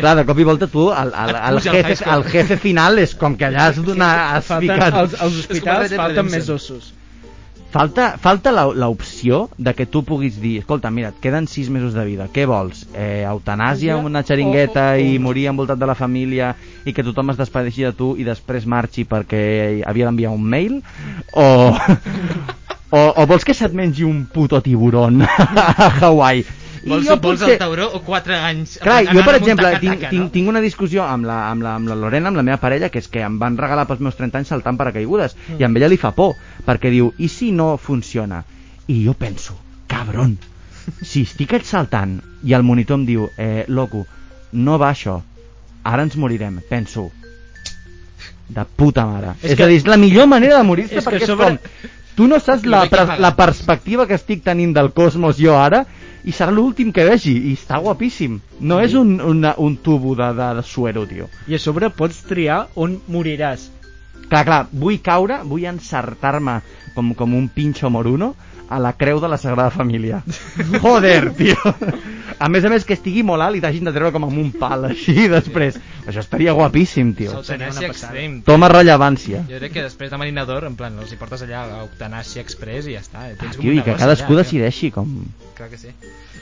Clar, 0.00 0.16
de 0.16 0.24
cop 0.28 0.38
i 0.38 0.44
volta 0.48 0.66
tu, 0.70 0.88
el, 0.92 1.12
el, 1.12 1.36
el, 1.36 1.60
jefe, 1.60 1.96
el 2.14 2.24
jefe 2.24 2.56
final 2.56 2.98
és 3.02 3.14
com 3.18 3.36
que 3.36 3.46
allà 3.50 3.68
has, 3.70 3.78
donar, 3.84 4.12
has 4.38 4.46
Falten, 4.48 4.72
ficat... 4.74 4.94
als, 4.94 5.14
als 5.20 5.38
hospitals 5.44 5.94
falten 5.98 6.30
més 6.32 6.48
ossos. 6.50 6.92
Falta, 7.72 8.18
falta 8.20 8.50
la- 8.52 8.66
l'opció 8.76 9.46
de 9.56 9.72
que 9.72 9.86
tu 9.88 10.02
puguis 10.04 10.34
dir 10.42 10.58
escolta, 10.60 10.90
mira, 10.92 11.08
et 11.08 11.20
queden 11.24 11.46
6 11.48 11.70
mesos 11.72 11.94
de 11.96 12.02
vida, 12.04 12.26
què 12.28 12.44
vols? 12.44 12.82
Eh, 12.92 13.22
eutanàsia 13.24 13.94
amb 13.96 14.04
una 14.10 14.20
xeringueta 14.28 14.90
O- 14.90 14.92
o- 14.92 14.98
o- 14.98 15.06
i 15.14 15.18
morir 15.18 15.46
envoltat 15.48 15.78
de 15.80 15.86
la 15.88 15.94
família 15.96 16.50
i 16.84 16.92
que 16.92 17.02
tothom 17.06 17.30
es 17.32 17.38
despedeixi 17.40 17.86
de 17.88 17.94
tu 17.96 18.10
i 18.20 18.24
després 18.28 18.66
marxi 18.68 19.06
perquè 19.08 19.80
havia 19.88 20.04
d'enviar 20.10 20.34
un 20.36 20.44
mail? 20.44 20.82
O, 21.32 21.72
o, 22.92 23.00
o 23.16 23.26
vols 23.26 23.44
que 23.48 23.54
se't 23.56 23.72
mengi 23.72 24.04
un 24.04 24.26
puto 24.28 24.60
tiburon 24.60 25.22
a 25.26 25.88
Hawaii? 26.02 26.44
Vols, 26.84 27.06
jo 27.06 27.16
vols 27.16 27.40
potser- 27.40 27.52
el 27.52 27.58
tauró 27.58 27.86
o 27.94 28.00
4 28.02 28.34
anys? 28.34 28.78
Clar, 28.82 29.04
jo 29.06 29.12
per 29.12 29.20
amb 29.20 29.28
un 29.28 29.34
exemple 29.36 29.66
taca-taca, 29.66 29.80
tinc, 29.80 30.02
no? 30.02 30.08
tinc, 30.10 30.32
tinc 30.32 30.48
una 30.48 30.60
discussió 30.60 31.04
amb 31.04 31.24
la, 31.28 31.50
amb, 31.50 31.62
la, 31.62 31.74
amb 31.78 31.88
la 31.88 31.94
Lorena, 31.94 32.28
amb 32.28 32.36
la 32.36 32.42
meva 32.42 32.56
parella, 32.58 32.88
que 32.90 32.98
és 32.98 33.08
que 33.08 33.22
em 33.22 33.38
van 33.38 33.56
regalar 33.56 33.86
pels 33.86 34.00
meus 34.00 34.16
30 34.18 34.38
anys 34.40 34.48
saltant 34.48 34.76
paracaigudes, 34.80 35.36
mm. 35.48 35.60
i 35.60 35.64
amb 35.64 35.76
ella 35.78 35.88
li 35.92 35.96
fa 35.96 36.10
por, 36.16 36.34
perquè 36.66 36.90
diu, 36.90 37.12
i 37.18 37.28
si 37.28 37.52
no 37.52 37.76
funciona? 37.78 38.42
I 38.88 39.04
jo 39.06 39.14
penso, 39.14 39.54
cabron, 39.86 40.38
si 41.02 41.22
estic 41.22 41.54
saltant 41.62 42.20
i 42.42 42.52
el 42.54 42.62
monitor 42.66 42.98
em 42.98 43.06
diu, 43.06 43.28
eh, 43.38 43.64
loco, 43.68 44.06
no 44.52 44.78
va 44.78 44.90
això, 44.90 45.20
ara 45.84 46.02
ens 46.02 46.16
morirem, 46.16 46.60
penso, 46.68 47.10
de 48.48 48.64
puta 48.76 49.06
mare. 49.06 49.36
És, 49.40 49.44
És 49.44 49.50
és 49.52 49.56
que- 49.56 49.64
a 49.64 49.66
dir, 49.66 49.76
és 49.76 49.86
la 49.86 49.96
millor 49.96 50.26
manera 50.26 50.58
de 50.58 50.64
morir-se 50.64 50.96
és 50.98 51.04
que 51.04 51.10
perquè 51.10 51.22
és 51.22 51.26
sobre- 51.26 51.46
com... 51.46 51.58
Tu 52.14 52.26
no 52.28 52.38
saps 52.38 52.66
la, 52.66 52.82
la 53.18 53.30
perspectiva 53.36 54.06
que 54.06 54.14
estic 54.18 54.42
tenint 54.44 54.74
del 54.76 54.90
cosmos 54.92 55.38
jo 55.38 55.54
ara 55.56 55.86
i 56.24 56.32
serà 56.32 56.52
l'últim 56.54 56.92
que 56.94 57.04
vegi 57.08 57.34
i 57.50 57.54
està 57.56 57.80
guapíssim. 57.82 58.38
No 58.60 58.78
és 58.82 58.94
un, 58.98 59.16
una, 59.20 59.54
un 59.58 59.76
tubo 59.82 60.14
de, 60.18 60.28
de, 60.38 60.48
de 60.58 60.64
suero, 60.66 61.04
tio. 61.10 61.28
I 61.50 61.58
a 61.58 61.62
sobre 61.62 61.90
pots 61.90 62.22
triar 62.28 62.66
on 62.78 62.98
moriràs. 63.10 63.68
Clar, 64.28 64.44
clar, 64.46 64.62
vull 64.72 65.00
caure, 65.04 65.42
vull 65.44 65.66
encertar-me 65.68 66.60
com, 66.94 67.12
com 67.18 67.34
un 67.36 67.48
pinxo 67.52 67.90
moruno 67.90 68.32
a 68.72 68.78
la 68.80 68.94
creu 68.96 69.20
de 69.20 69.28
la 69.28 69.36
Sagrada 69.36 69.70
Família. 69.70 70.22
Joder, 70.84 71.32
tio. 71.36 71.58
A 72.38 72.48
més 72.52 72.64
a 72.64 72.70
més 72.72 72.84
que 72.88 72.94
estigui 72.96 73.22
molt 73.26 73.42
alt 73.44 73.56
i 73.58 73.60
t'hagin 73.64 73.88
de 73.88 73.92
treure 73.94 74.12
com 74.14 74.24
amb 74.28 74.38
un 74.38 74.50
pal 74.56 74.86
així 74.90 75.28
després. 75.32 75.78
Això 76.06 76.22
estaria 76.24 76.54
guapíssim, 76.56 77.12
tio. 77.18 77.36
Eutanàsia 77.38 77.88
extrem. 77.90 78.40
Toma 78.46 78.68
rellevància. 78.72 79.44
Jo 79.50 79.60
crec 79.62 79.76
que 79.76 79.84
després 79.86 80.10
de 80.10 80.18
Marinador, 80.18 80.66
en 80.68 80.76
plan, 80.78 80.96
els 80.98 81.12
hi 81.14 81.18
portes 81.20 81.44
allà 81.46 81.62
a 81.64 81.80
Eutanàsia 81.86 82.42
Express 82.42 82.88
i 82.90 82.96
ja 82.96 83.04
està. 83.04 83.28
eh, 83.30 83.36
Tens 83.40 83.56
com 83.56 83.62
Tio, 83.66 83.76
i 83.76 83.82
que 83.86 83.96
cadascú 83.98 84.32
allà, 84.34 84.42
decideixi 84.42 84.90
com... 84.94 85.12
Clar 85.56 85.70
que 85.70 85.78
sí. 85.78 85.94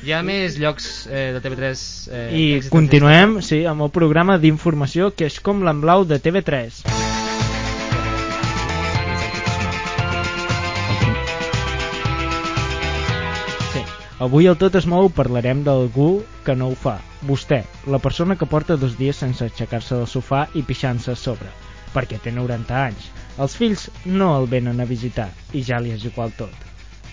Hi 0.06 0.14
ha 0.16 0.22
més 0.24 0.56
llocs 0.56 0.90
eh, 1.10 1.30
de 1.36 1.42
TV3... 1.44 1.86
Eh, 2.08 2.26
I 2.32 2.44
continuem, 2.72 3.40
sí, 3.44 3.64
amb 3.68 3.84
el 3.84 3.92
programa 3.92 4.38
d'informació 4.40 5.12
que 5.12 5.28
és 5.28 5.40
com 5.44 5.60
l'emblau 5.66 6.06
de 6.08 6.20
TV3. 6.24 7.19
Avui 14.20 14.46
al 14.50 14.58
Tot 14.60 14.74
es 14.76 14.84
mou 14.90 15.08
parlarem 15.16 15.62
d'algú 15.64 16.08
que 16.44 16.52
no 16.56 16.66
ho 16.68 16.74
fa. 16.76 16.98
Vostè, 17.24 17.62
la 17.88 17.98
persona 18.04 18.36
que 18.36 18.46
porta 18.48 18.76
dos 18.76 18.98
dies 18.98 19.16
sense 19.22 19.46
aixecar-se 19.46 19.96
del 19.96 20.08
sofà 20.10 20.42
i 20.54 20.62
pixant-se 20.66 21.14
a 21.14 21.16
sobre, 21.16 21.48
perquè 21.94 22.18
té 22.20 22.32
90 22.36 22.76
anys. 22.84 23.06
Els 23.40 23.54
fills 23.56 23.86
no 24.04 24.34
el 24.36 24.48
venen 24.52 24.80
a 24.80 24.88
visitar 24.88 25.30
i 25.56 25.62
ja 25.64 25.78
li 25.80 25.94
és 25.96 26.04
igual 26.04 26.34
tot. 26.36 26.52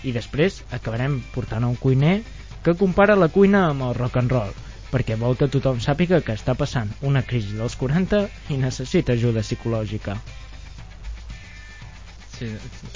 I 0.04 0.12
després 0.12 0.60
acabarem 0.70 1.22
portant 1.34 1.64
a 1.64 1.70
un 1.72 1.76
cuiner 1.80 2.18
que 2.64 2.76
compara 2.76 3.16
la 3.16 3.30
cuina 3.32 3.64
amb 3.70 3.86
el 3.88 3.94
rock 3.96 4.18
and 4.20 4.30
roll, 4.34 4.52
perquè 4.92 5.16
vol 5.20 5.36
que 5.40 5.48
tothom 5.48 5.80
sàpiga 5.80 6.20
que 6.24 6.36
està 6.36 6.54
passant 6.60 6.92
una 7.00 7.22
crisi 7.24 7.56
dels 7.56 7.76
40 7.80 8.26
i 8.52 8.60
necessita 8.60 9.16
ajuda 9.16 9.40
psicològica. 9.46 10.18
Sí. 12.36 12.52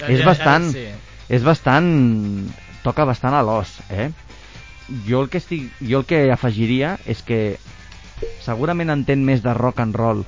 És 0.07 0.23
bastant- 0.23 0.69
Sí. 0.71 0.85
És 1.33 1.43
bastant... 1.45 1.87
toca 2.83 3.05
bastant 3.07 3.33
a 3.37 3.41
l'os, 3.47 3.69
eh? 3.89 4.09
Jo 5.07 5.21
el 5.23 5.29
que 5.31 5.39
estic... 5.41 5.69
jo 5.81 6.01
el 6.03 6.05
que 6.09 6.25
afegiria 6.33 6.97
és 7.09 7.21
que 7.25 7.55
segurament 8.43 8.91
entén 8.93 9.23
més 9.25 9.41
de 9.43 9.53
rock 9.55 9.79
and 9.83 9.95
roll 9.95 10.23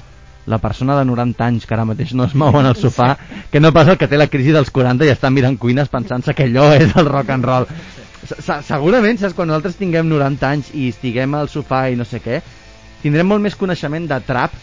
la 0.46 0.60
persona 0.62 0.96
de 1.00 1.06
90 1.10 1.42
anys 1.46 1.66
que 1.66 1.74
ara 1.74 1.86
mateix 1.90 2.12
no 2.14 2.26
es 2.30 2.36
mou 2.38 2.54
en 2.60 2.68
el 2.70 2.76
sofà 2.78 3.16
que 3.52 3.60
no 3.60 3.72
pas 3.74 3.88
el 3.90 3.98
que 3.98 4.08
té 4.08 4.18
la 4.20 4.28
crisi 4.30 4.54
dels 4.54 4.70
40 4.74 5.08
i 5.08 5.12
està 5.14 5.32
mirant 5.34 5.58
cuines 5.58 5.90
pensant-se 5.90 6.36
que 6.38 6.46
allò 6.46 6.68
és 6.78 6.94
el 6.96 7.08
rock 7.10 7.32
and 7.34 7.46
roll. 7.50 7.66
Se- 8.26 8.60
segurament, 8.68 9.18
saps, 9.22 9.34
quan 9.38 9.50
nosaltres 9.50 9.78
tinguem 9.80 10.08
90 10.10 10.48
anys 10.50 10.70
i 10.74 10.88
estiguem 10.94 11.34
al 11.38 11.50
sofà 11.50 11.88
i 11.92 11.98
no 11.98 12.06
sé 12.06 12.22
què 12.24 12.40
tindrem 13.02 13.28
molt 13.30 13.42
més 13.44 13.58
coneixement 13.58 14.08
de 14.10 14.20
trap 14.26 14.54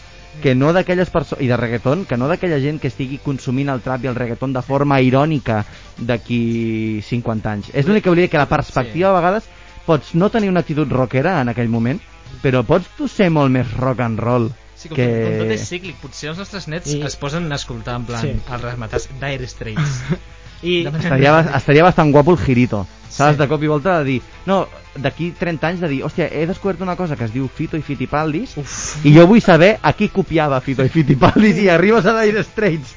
que 0.41 0.55
no 0.55 0.73
d'aquelles 0.73 1.09
persones 1.13 1.43
i 1.45 1.47
de 1.47 1.57
reggaeton, 1.57 2.05
que 2.05 2.17
no 2.17 2.27
d'aquella 2.27 2.59
gent 2.59 2.79
que 2.81 2.87
estigui 2.89 3.19
consumint 3.23 3.69
el 3.69 3.81
trap 3.85 4.03
i 4.03 4.09
el 4.11 4.15
reggaeton 4.15 4.53
de 4.53 4.61
forma 4.65 4.99
irònica 5.01 5.63
d'aquí 5.97 7.01
50 7.05 7.51
anys. 7.51 7.69
És 7.73 7.85
l'únic 7.87 8.03
que 8.03 8.09
volia 8.09 8.25
dir 8.27 8.31
que 8.33 8.41
la 8.41 8.49
perspectiva 8.49 9.09
a 9.11 9.17
vegades 9.19 9.47
pots 9.85 10.13
no 10.15 10.29
tenir 10.31 10.49
una 10.49 10.61
actitud 10.63 10.89
rockera 10.91 11.39
en 11.41 11.49
aquell 11.51 11.69
moment, 11.69 11.99
però 12.41 12.63
pots 12.65 12.89
tu 12.97 13.07
ser 13.07 13.29
molt 13.29 13.51
més 13.51 13.71
rock 13.77 13.99
and 14.01 14.19
roll 14.19 14.49
Sí, 14.83 14.89
com, 14.89 14.97
que... 14.97 15.05
com 15.23 15.35
tot 15.45 15.51
és 15.53 15.61
cíclic, 15.69 15.95
potser 16.01 16.29
els 16.33 16.39
nostres 16.41 16.65
nets 16.67 16.91
I- 16.91 17.03
es 17.07 17.15
posen 17.15 17.45
a 17.51 17.55
escoltar 17.55 17.95
en 18.01 18.05
plan 18.09 18.19
Sí. 18.21 18.33
sí. 18.33 18.41
els 18.51 18.63
resmatats 18.65 19.07
Dire 19.21 19.47
Straits. 19.47 20.01
I, 20.63 20.85
Estaria, 20.87 21.39
estaria 21.57 21.83
bastant 21.83 22.11
guapo 22.11 22.33
el 22.33 22.39
girito. 22.39 22.85
Saps? 23.09 23.35
Sí. 23.35 23.41
De 23.41 23.47
cop 23.51 23.61
i 23.63 23.69
volta 23.69 23.99
de 23.99 24.05
dir... 24.07 24.21
No, 24.47 24.63
d'aquí 24.95 25.31
30 25.37 25.69
anys 25.69 25.83
de 25.83 25.89
dir... 25.91 26.01
Hòstia, 26.07 26.29
he 26.31 26.47
descobert 26.49 26.81
una 26.81 26.95
cosa 26.97 27.17
que 27.19 27.27
es 27.27 27.33
diu 27.33 27.47
Fito 27.51 27.77
i 27.77 27.85
Fitipaldis 27.85 28.55
Uf. 28.61 29.05
i 29.05 29.13
jo 29.15 29.27
vull 29.29 29.41
saber 29.43 29.75
a 29.81 29.93
qui 29.97 30.09
copiava 30.13 30.61
Fito 30.65 30.85
i 30.85 30.91
Fitipaldis 30.93 31.61
i 31.61 31.69
arribes 31.73 32.07
a 32.09 32.15
Dire 32.21 32.43
Straits. 32.47 32.95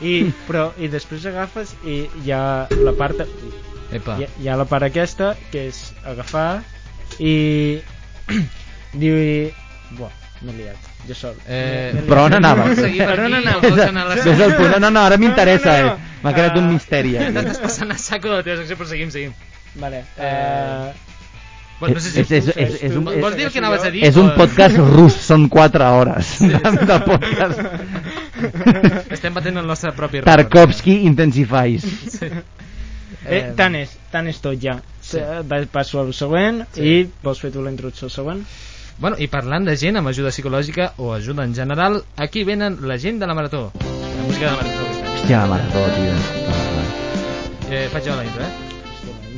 i, 0.00 0.14
però, 0.46 0.68
i 0.78 0.90
després 0.92 1.26
agafes 1.26 1.74
i 1.84 2.04
hi 2.22 2.34
ha 2.34 2.66
la 2.84 2.94
part 2.98 3.24
Epa. 3.26 4.18
hi, 4.18 4.28
hi 4.42 4.50
ha 4.50 4.58
la 4.58 4.66
part 4.68 4.86
aquesta 4.86 5.34
que 5.52 5.68
és 5.70 5.80
agafar 6.04 6.62
i 7.18 7.34
diu 9.02 9.16
i... 9.16 9.32
Buah, 9.96 10.12
m'he 10.42 10.54
liat, 10.60 10.95
jo 11.08 11.14
sol. 11.14 11.34
Eh, 11.46 11.92
m'he 11.94 12.02
però 12.08 12.24
on 12.26 12.30
liat. 12.30 12.38
anaves? 12.44 12.66
Vols 12.66 12.78
seguir 12.86 13.04
per 13.04 13.16
Per 13.16 13.24
on 13.24 13.34
aquí 13.34 13.44
o 13.44 13.48
anaves? 13.48 13.70
vols 13.70 13.82
anar 13.88 14.02
a 14.04 14.08
la 14.08 14.14
Ves 14.24 14.40
al 14.40 14.54
punt. 14.56 14.70
No, 14.70 14.78
no, 14.80 14.90
no, 14.90 15.00
ara 15.06 15.16
m'interessa, 15.16 15.72
No, 15.72 15.78
no, 15.78 15.86
no. 15.86 15.92
eh? 15.94 16.20
M'ha 16.22 16.34
quedat 16.34 16.56
un 16.56 16.64
Ah. 16.64 16.72
misteri. 16.72 17.16
aquí. 17.16 17.32
T'estàs 17.34 17.58
passant 17.62 17.90
a 17.92 17.98
saco 17.98 18.28
de 18.28 18.34
la 18.36 18.42
teva 18.42 18.56
secció, 18.56 18.76
però 18.76 18.86
seguim, 18.88 19.10
seguim. 19.10 19.32
Vale. 19.74 20.04
Eh, 20.18 20.24
Eh, 20.26 20.92
Bueno, 21.78 21.96
no 21.96 22.00
sé 22.00 22.10
si... 22.10 22.20
És- 22.20 22.30
és- 22.32 22.56
és- 22.56 22.82
és 22.84 22.92
un- 22.96 23.04
Vols 23.04 23.36
dir 23.36 23.44
el 23.46 23.52
que 23.52 23.58
anaves 23.58 23.84
a 23.84 23.90
dir? 23.90 24.02
És 24.02 24.16
un 24.16 24.30
podcast 24.34 24.78
rus, 24.78 25.12
són 25.12 25.46
4 25.50 25.84
hores 25.98 26.38
de, 26.40 26.48
de 26.56 27.00
podcast. 27.04 27.60
Estem 29.12 29.34
batent 29.34 29.58
el 29.60 29.66
nostre 29.66 29.92
propi 29.92 30.22
rècord. 30.22 30.48
Tarkovsky 30.48 31.02
Intensifies. 31.04 31.82
Sí. 32.16 32.30
eh, 33.26 33.52
tant 33.58 33.74
és, 33.76 33.92
tant 34.10 34.26
és 34.30 34.40
tot 34.40 34.56
ja. 34.62 34.78
Sí. 35.02 35.18
Passo 35.72 36.00
al 36.00 36.14
següent 36.14 36.64
Sí. 36.72 36.82
i 36.82 37.10
vols 37.22 37.40
fer 37.40 37.50
tu 37.52 37.62
la 37.62 37.70
introducció 37.70 38.06
al 38.06 38.14
següent? 38.14 38.42
Bueno, 38.98 39.18
i 39.20 39.26
parlant 39.28 39.66
de 39.68 39.74
gent 39.76 39.98
amb 40.00 40.08
ajuda 40.08 40.30
psicològica 40.32 40.94
o 41.04 41.10
ajuda 41.12 41.44
en 41.44 41.54
general, 41.54 41.98
aquí 42.16 42.44
venen 42.48 42.78
la 42.88 42.96
gent 42.98 43.20
de 43.20 43.26
la 43.28 43.34
Marató. 43.36 43.70
La 43.80 44.22
música 44.24 44.46
de 44.46 44.52
la 44.52 44.56
Marató. 44.62 44.86
Hòstia, 45.16 45.40
la 45.42 45.46
marató, 45.50 45.82
tio. 45.96 46.14
Eh, 47.68 47.88
faig 47.92 48.06
jo 48.06 48.14
la 48.16 48.24
intro, 48.24 48.46
eh? 48.46 48.66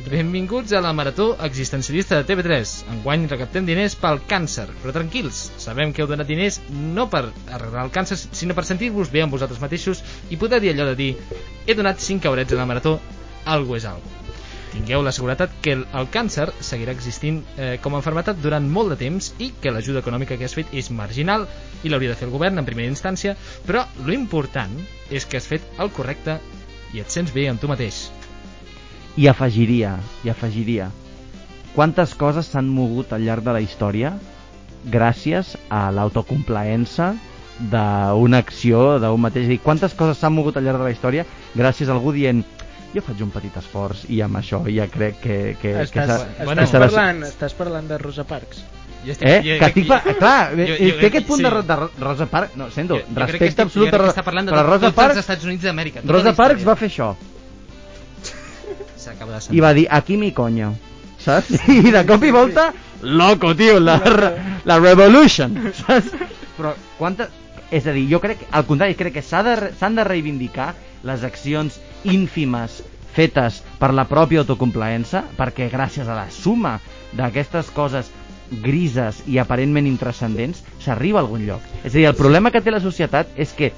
Benvinguts 0.09 0.71
a 0.73 0.81
la 0.81 0.93
Marató 0.93 1.35
Existencialista 1.43 2.21
de 2.21 2.25
TV3. 2.29 2.71
Enguany 2.93 3.27
recaptem 3.29 3.65
diners 3.65 3.97
pel 3.99 4.21
càncer, 4.29 4.67
però 4.83 4.93
tranquils, 4.95 5.41
sabem 5.57 5.91
que 5.93 6.05
heu 6.05 6.09
donat 6.09 6.29
diners 6.29 6.61
no 6.69 7.09
per 7.09 7.25
arreglar 7.25 7.87
el 7.87 7.91
càncer, 7.93 8.17
sinó 8.17 8.55
per 8.55 8.67
sentir-vos 8.69 9.11
bé 9.11 9.25
amb 9.25 9.35
vosaltres 9.35 9.61
mateixos 9.65 10.05
i 10.29 10.37
poder 10.37 10.61
dir 10.63 10.71
allò 10.75 10.87
de 10.93 10.95
dir 11.03 11.11
he 11.67 11.75
donat 11.75 11.99
5 11.99 12.23
caurets 12.23 12.53
a 12.53 12.61
la 12.61 12.69
Marató, 12.69 12.99
algo 13.45 13.75
és 13.81 13.89
algo. 13.89 14.18
Tingueu 14.69 15.01
la 15.01 15.13
seguretat 15.15 15.53
que 15.65 15.73
el, 15.73 16.07
càncer 16.13 16.49
seguirà 16.61 16.93
existint 16.93 17.39
eh, 17.57 17.77
com 17.81 17.95
a 17.95 18.01
enfermetat 18.01 18.37
durant 18.43 18.67
molt 18.69 18.93
de 18.93 18.99
temps 18.99 19.31
i 19.41 19.49
que 19.61 19.73
l'ajuda 19.73 20.03
econòmica 20.03 20.37
que 20.37 20.45
has 20.45 20.53
fet 20.57 20.73
és 20.77 20.91
marginal 20.93 21.47
i 21.83 21.89
l'hauria 21.89 22.13
de 22.13 22.19
fer 22.19 22.27
el 22.27 22.35
govern 22.35 22.61
en 22.61 22.67
primera 22.67 22.91
instància, 22.91 23.35
però 23.65 23.85
lo 24.05 24.13
important 24.13 24.75
és 25.09 25.25
que 25.25 25.39
has 25.41 25.49
fet 25.49 25.65
el 25.81 25.89
correcte 25.95 26.37
i 26.93 27.01
et 27.01 27.09
sents 27.09 27.33
bé 27.33 27.47
amb 27.49 27.61
tu 27.61 27.69
mateix. 27.71 28.09
I 29.17 29.25
afegiria, 29.27 29.95
i 30.23 30.29
afegiria, 30.29 30.91
quantes 31.73 32.13
coses 32.17 32.51
s'han 32.53 32.69
mogut 32.69 33.13
al 33.13 33.25
llarg 33.25 33.45
de 33.45 33.55
la 33.57 33.63
història 33.65 34.13
gràcies 34.85 35.55
a 35.69 35.89
l'autocomplaença 35.91 37.15
d'una 37.59 38.39
acció 38.39 38.99
d'un 39.01 39.19
mateix. 39.19 39.49
Dir, 39.49 39.59
quantes 39.59 39.93
coses 39.97 40.21
s'han 40.21 40.33
mogut 40.37 40.57
al 40.57 40.63
llarg 40.63 40.79
de 40.79 40.87
la 40.87 40.93
història 40.93 41.25
gràcies 41.57 41.89
a 41.89 41.95
algú 41.97 42.13
dient 42.15 42.45
jo 42.95 43.01
faig 43.05 43.21
un 43.21 43.29
petit 43.33 43.55
esforç 43.61 44.05
i 44.09 44.21
amb 44.25 44.37
això 44.39 44.63
ja 44.73 44.87
crec 44.89 45.19
que... 45.21 45.37
que, 45.61 45.73
estàs, 45.83 46.23
que 46.37 46.45
bueno, 46.45 46.63
estàs, 46.65 46.85
parlant, 46.89 47.23
estàs 47.27 47.53
parlant 47.57 47.87
de 47.91 47.97
Rosa 48.01 48.23
Parks. 48.25 48.63
Jo 49.05 49.13
Eh? 49.21 49.35
Que 49.59 49.65
estic... 49.69 49.85
Pa... 49.87 50.01
Clar, 50.03 50.51
Jo- 50.57 50.65
jo, 50.65 50.73
jo 50.73 50.77
té 50.77 50.87
crec- 50.97 51.05
aquest 51.13 51.27
punt 51.27 51.39
sí. 51.39 51.45
de, 51.47 51.61
de 51.69 51.75
Ro- 51.83 51.91
Rosa 52.01 52.25
Parks... 52.27 52.55
No, 52.59 52.69
sento, 52.71 52.97
Jo- 52.97 53.05
jo 53.05 53.13
crec 53.15 53.15
que 53.15 53.31
respecte 53.31 53.49
estic- 53.53 53.65
absolut 53.67 53.93
jo 53.95 54.09
està 54.09 54.23
parlant 54.27 54.49
de 54.49 54.55
però 54.55 54.63
Rosa 54.67 54.87
tots 54.89 54.95
Parks, 54.97 55.15
els 55.15 55.23
Estats 55.25 55.45
Units 55.47 55.63
d'Amèrica. 55.69 56.01
tota 56.01 56.13
Rosa 56.17 56.33
Parks 56.35 56.65
va 56.67 56.75
fer 56.75 56.89
això 56.91 57.11
S'acaba 58.99 59.39
de 59.39 59.55
i 59.55 59.59
va 59.63 59.73
dir 59.73 59.87
aquí 59.89 60.17
mi 60.17 60.31
coño 60.35 60.73
saps? 61.19 61.53
i 61.71 61.91
de 61.91 62.01
cop 62.07 62.23
i 62.27 62.31
volta 62.35 62.71
loco 63.01 63.53
tio, 63.55 63.79
la, 63.79 63.95
la 64.65 64.79
revolution 64.79 65.55
saps? 65.85 66.11
però 66.57 66.73
quanta 66.97 67.29
és 67.71 67.85
a 67.87 67.93
dir, 67.93 68.07
jo 68.09 68.17
crec, 68.19 68.41
al 68.51 68.65
contrari 68.65 68.95
crec 68.97 69.13
que 69.19 69.21
s'ha 69.23 69.43
de, 69.45 69.53
s'han 69.79 69.95
de 69.95 70.03
reivindicar 70.03 70.71
les 71.05 71.23
accions 71.23 71.77
ínfimes 72.03 72.81
fetes 73.15 73.61
per 73.79 73.91
la 73.95 74.05
pròpia 74.09 74.43
autocomplaença 74.43 75.23
perquè 75.37 75.69
gràcies 75.71 76.07
a 76.07 76.17
la 76.17 76.29
suma 76.33 76.77
d'aquestes 77.17 77.71
coses 77.75 78.11
grises 78.63 79.23
i 79.27 79.37
aparentment 79.41 79.87
intrascendents 79.89 80.63
s'arriba 80.81 81.19
a 81.19 81.25
algun 81.25 81.45
lloc 81.47 81.65
és 81.83 81.93
a 81.93 81.97
dir, 81.97 82.07
el 82.07 82.17
problema 82.17 82.51
que 82.51 82.61
té 82.61 82.71
la 82.71 82.83
societat 82.83 83.33
és 83.37 83.53
que 83.53 83.73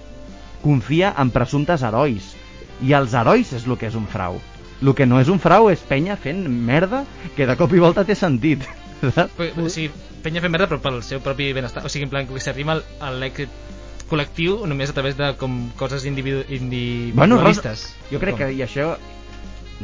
confia 0.61 1.13
en 1.17 1.31
presumptes 1.31 1.83
herois 1.83 2.33
i 2.81 2.93
els 2.97 3.15
herois 3.17 3.51
és 3.53 3.67
el 3.67 3.77
que 3.77 3.89
és 3.91 3.97
un 3.99 4.07
frau 4.07 4.39
el 4.81 4.93
que 4.97 5.05
no 5.05 5.19
és 5.21 5.29
un 5.29 5.39
frau 5.39 5.69
és 5.69 5.81
penya 5.87 6.17
fent 6.17 6.45
merda 6.47 7.03
que 7.35 7.47
de 7.47 7.57
cop 7.57 7.73
i 7.73 7.83
volta 7.83 8.05
té 8.07 8.15
sentit 8.17 8.65
saps? 9.15 9.37
Sigui, 9.73 9.89
penya 10.21 10.41
fent 10.43 10.53
merda 10.53 10.69
però 10.69 10.81
pel 10.81 11.01
seu 11.05 11.21
propi 11.25 11.51
benestar. 11.57 11.83
O 11.85 11.89
sigui, 11.89 12.05
en 12.07 12.13
plan, 12.13 12.27
que 12.29 12.41
s'arriba 12.43 12.77
a 12.77 13.11
l'èxit 13.15 13.49
col·lectiu 14.11 14.59
només 14.67 14.91
a 14.91 14.95
través 14.97 15.15
de 15.17 15.31
com 15.39 15.69
coses 15.79 16.05
individu 16.05 16.43
Bueno, 16.47 17.39
Rosa, 17.39 17.61
individualistes. 17.61 17.87
jo 18.11 18.19
crec 18.19 18.35
Com? 18.35 18.43
que 18.43 18.51
i 18.53 18.61
això 18.65 18.91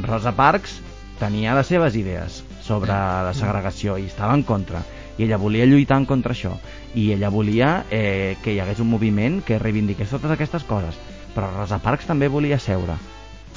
Rosa 0.04 0.32
Parks 0.36 0.78
tenia 1.18 1.54
les 1.56 1.66
seves 1.66 1.96
idees 1.98 2.42
sobre 2.62 2.92
la 2.92 3.32
segregació 3.34 3.96
i 3.98 4.06
estava 4.06 4.34
en 4.36 4.44
contra 4.46 4.84
i 5.18 5.24
ella 5.26 5.38
volia 5.40 5.66
lluitar 5.66 5.98
en 5.98 6.06
contra 6.06 6.32
això 6.36 6.52
i 6.94 7.10
ella 7.12 7.30
volia 7.34 7.84
eh, 7.90 8.36
que 8.44 8.54
hi 8.54 8.60
hagués 8.62 8.78
un 8.84 8.90
moviment 8.92 9.40
que 9.42 9.58
reivindiqués 9.58 10.12
totes 10.14 10.30
aquestes 10.30 10.64
coses 10.68 10.94
però 11.34 11.50
Rosa 11.56 11.80
Parks 11.82 12.06
també 12.06 12.28
volia 12.28 12.58
seure 12.62 12.98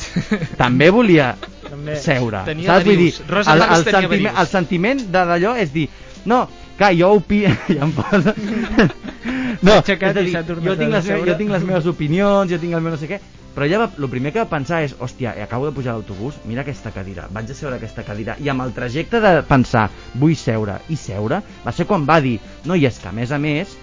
també 0.63 0.89
volia 0.89 1.35
També. 1.67 1.95
seure 2.01 2.41
Tenia 2.47 2.71
saps? 2.71 2.87
Vull 2.87 2.97
dir. 2.97 3.11
Rosa 3.29 3.53
el, 3.53 3.61
el, 3.61 3.83
tenia 3.85 4.01
sentiment, 4.01 4.39
el 4.41 4.49
sentiment 4.49 5.05
de 5.11 5.25
d'allò 5.29 5.53
és 5.61 5.73
dir 5.75 5.87
no, 6.25 6.47
clar, 6.77 6.91
jo 6.97 7.13
opi... 7.17 7.43
ja 7.75 7.85
em 7.85 7.93
posa... 7.97 8.33
no, 9.59 9.75
S'ha 9.75 9.83
aixecat 9.83 10.17
a 10.17 10.23
i 10.23 10.29
dir, 10.29 10.33
s'ha 10.35 10.43
tornat 10.47 10.71
jo 10.71 10.77
tinc, 10.79 10.95
les, 10.95 11.11
jo 11.29 11.37
tinc 11.43 11.53
les 11.55 11.67
meves 11.67 11.91
opinions, 11.91 12.51
jo 12.51 12.59
tinc 12.61 12.77
el 12.77 12.83
meu 12.85 12.95
no 12.95 12.99
sé 13.01 13.09
què, 13.11 13.19
però 13.55 13.67
ella 13.67 13.81
va, 13.83 13.89
el 13.99 14.09
primer 14.11 14.31
que 14.31 14.39
va 14.39 14.49
pensar 14.51 14.81
és, 14.85 14.95
hòstia, 14.99 15.35
acabo 15.43 15.67
de 15.67 15.75
pujar 15.75 15.93
a 15.93 15.99
l'autobús, 15.99 16.39
mira 16.47 16.63
aquesta 16.63 16.93
cadira, 16.95 17.27
vaig 17.35 17.51
a 17.51 17.57
seure 17.57 17.75
a 17.75 17.81
aquesta 17.81 18.05
cadira, 18.07 18.37
i 18.39 18.49
amb 18.51 18.63
el 18.63 18.71
trajecte 18.75 19.19
de 19.23 19.33
pensar, 19.47 19.89
vull 20.15 20.37
seure 20.39 20.79
i 20.89 20.99
seure, 20.99 21.41
va 21.65 21.73
ser 21.75 21.87
quan 21.89 22.07
va 22.07 22.21
dir, 22.23 22.37
no, 22.65 22.77
i 22.79 22.87
és 22.87 22.99
que 23.01 23.11
a 23.11 23.15
més 23.15 23.33
a 23.35 23.39
més, 23.41 23.75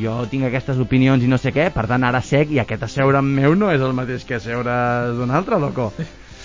jo 0.00 0.14
tinc 0.30 0.46
aquestes 0.48 0.78
opinions 0.80 1.24
i 1.24 1.28
no 1.28 1.38
sé 1.40 1.52
què, 1.52 1.68
per 1.74 1.84
tant 1.90 2.06
ara 2.06 2.22
sec 2.24 2.54
i 2.54 2.62
aquest 2.62 2.86
asseure 2.86 3.20
amb 3.20 3.36
meu 3.40 3.56
no 3.58 3.72
és 3.74 3.82
el 3.82 3.92
mateix 3.96 4.24
que 4.24 4.38
asseure 4.38 4.72
d'un 5.18 5.34
altre, 5.34 5.58
loco. 5.60 5.90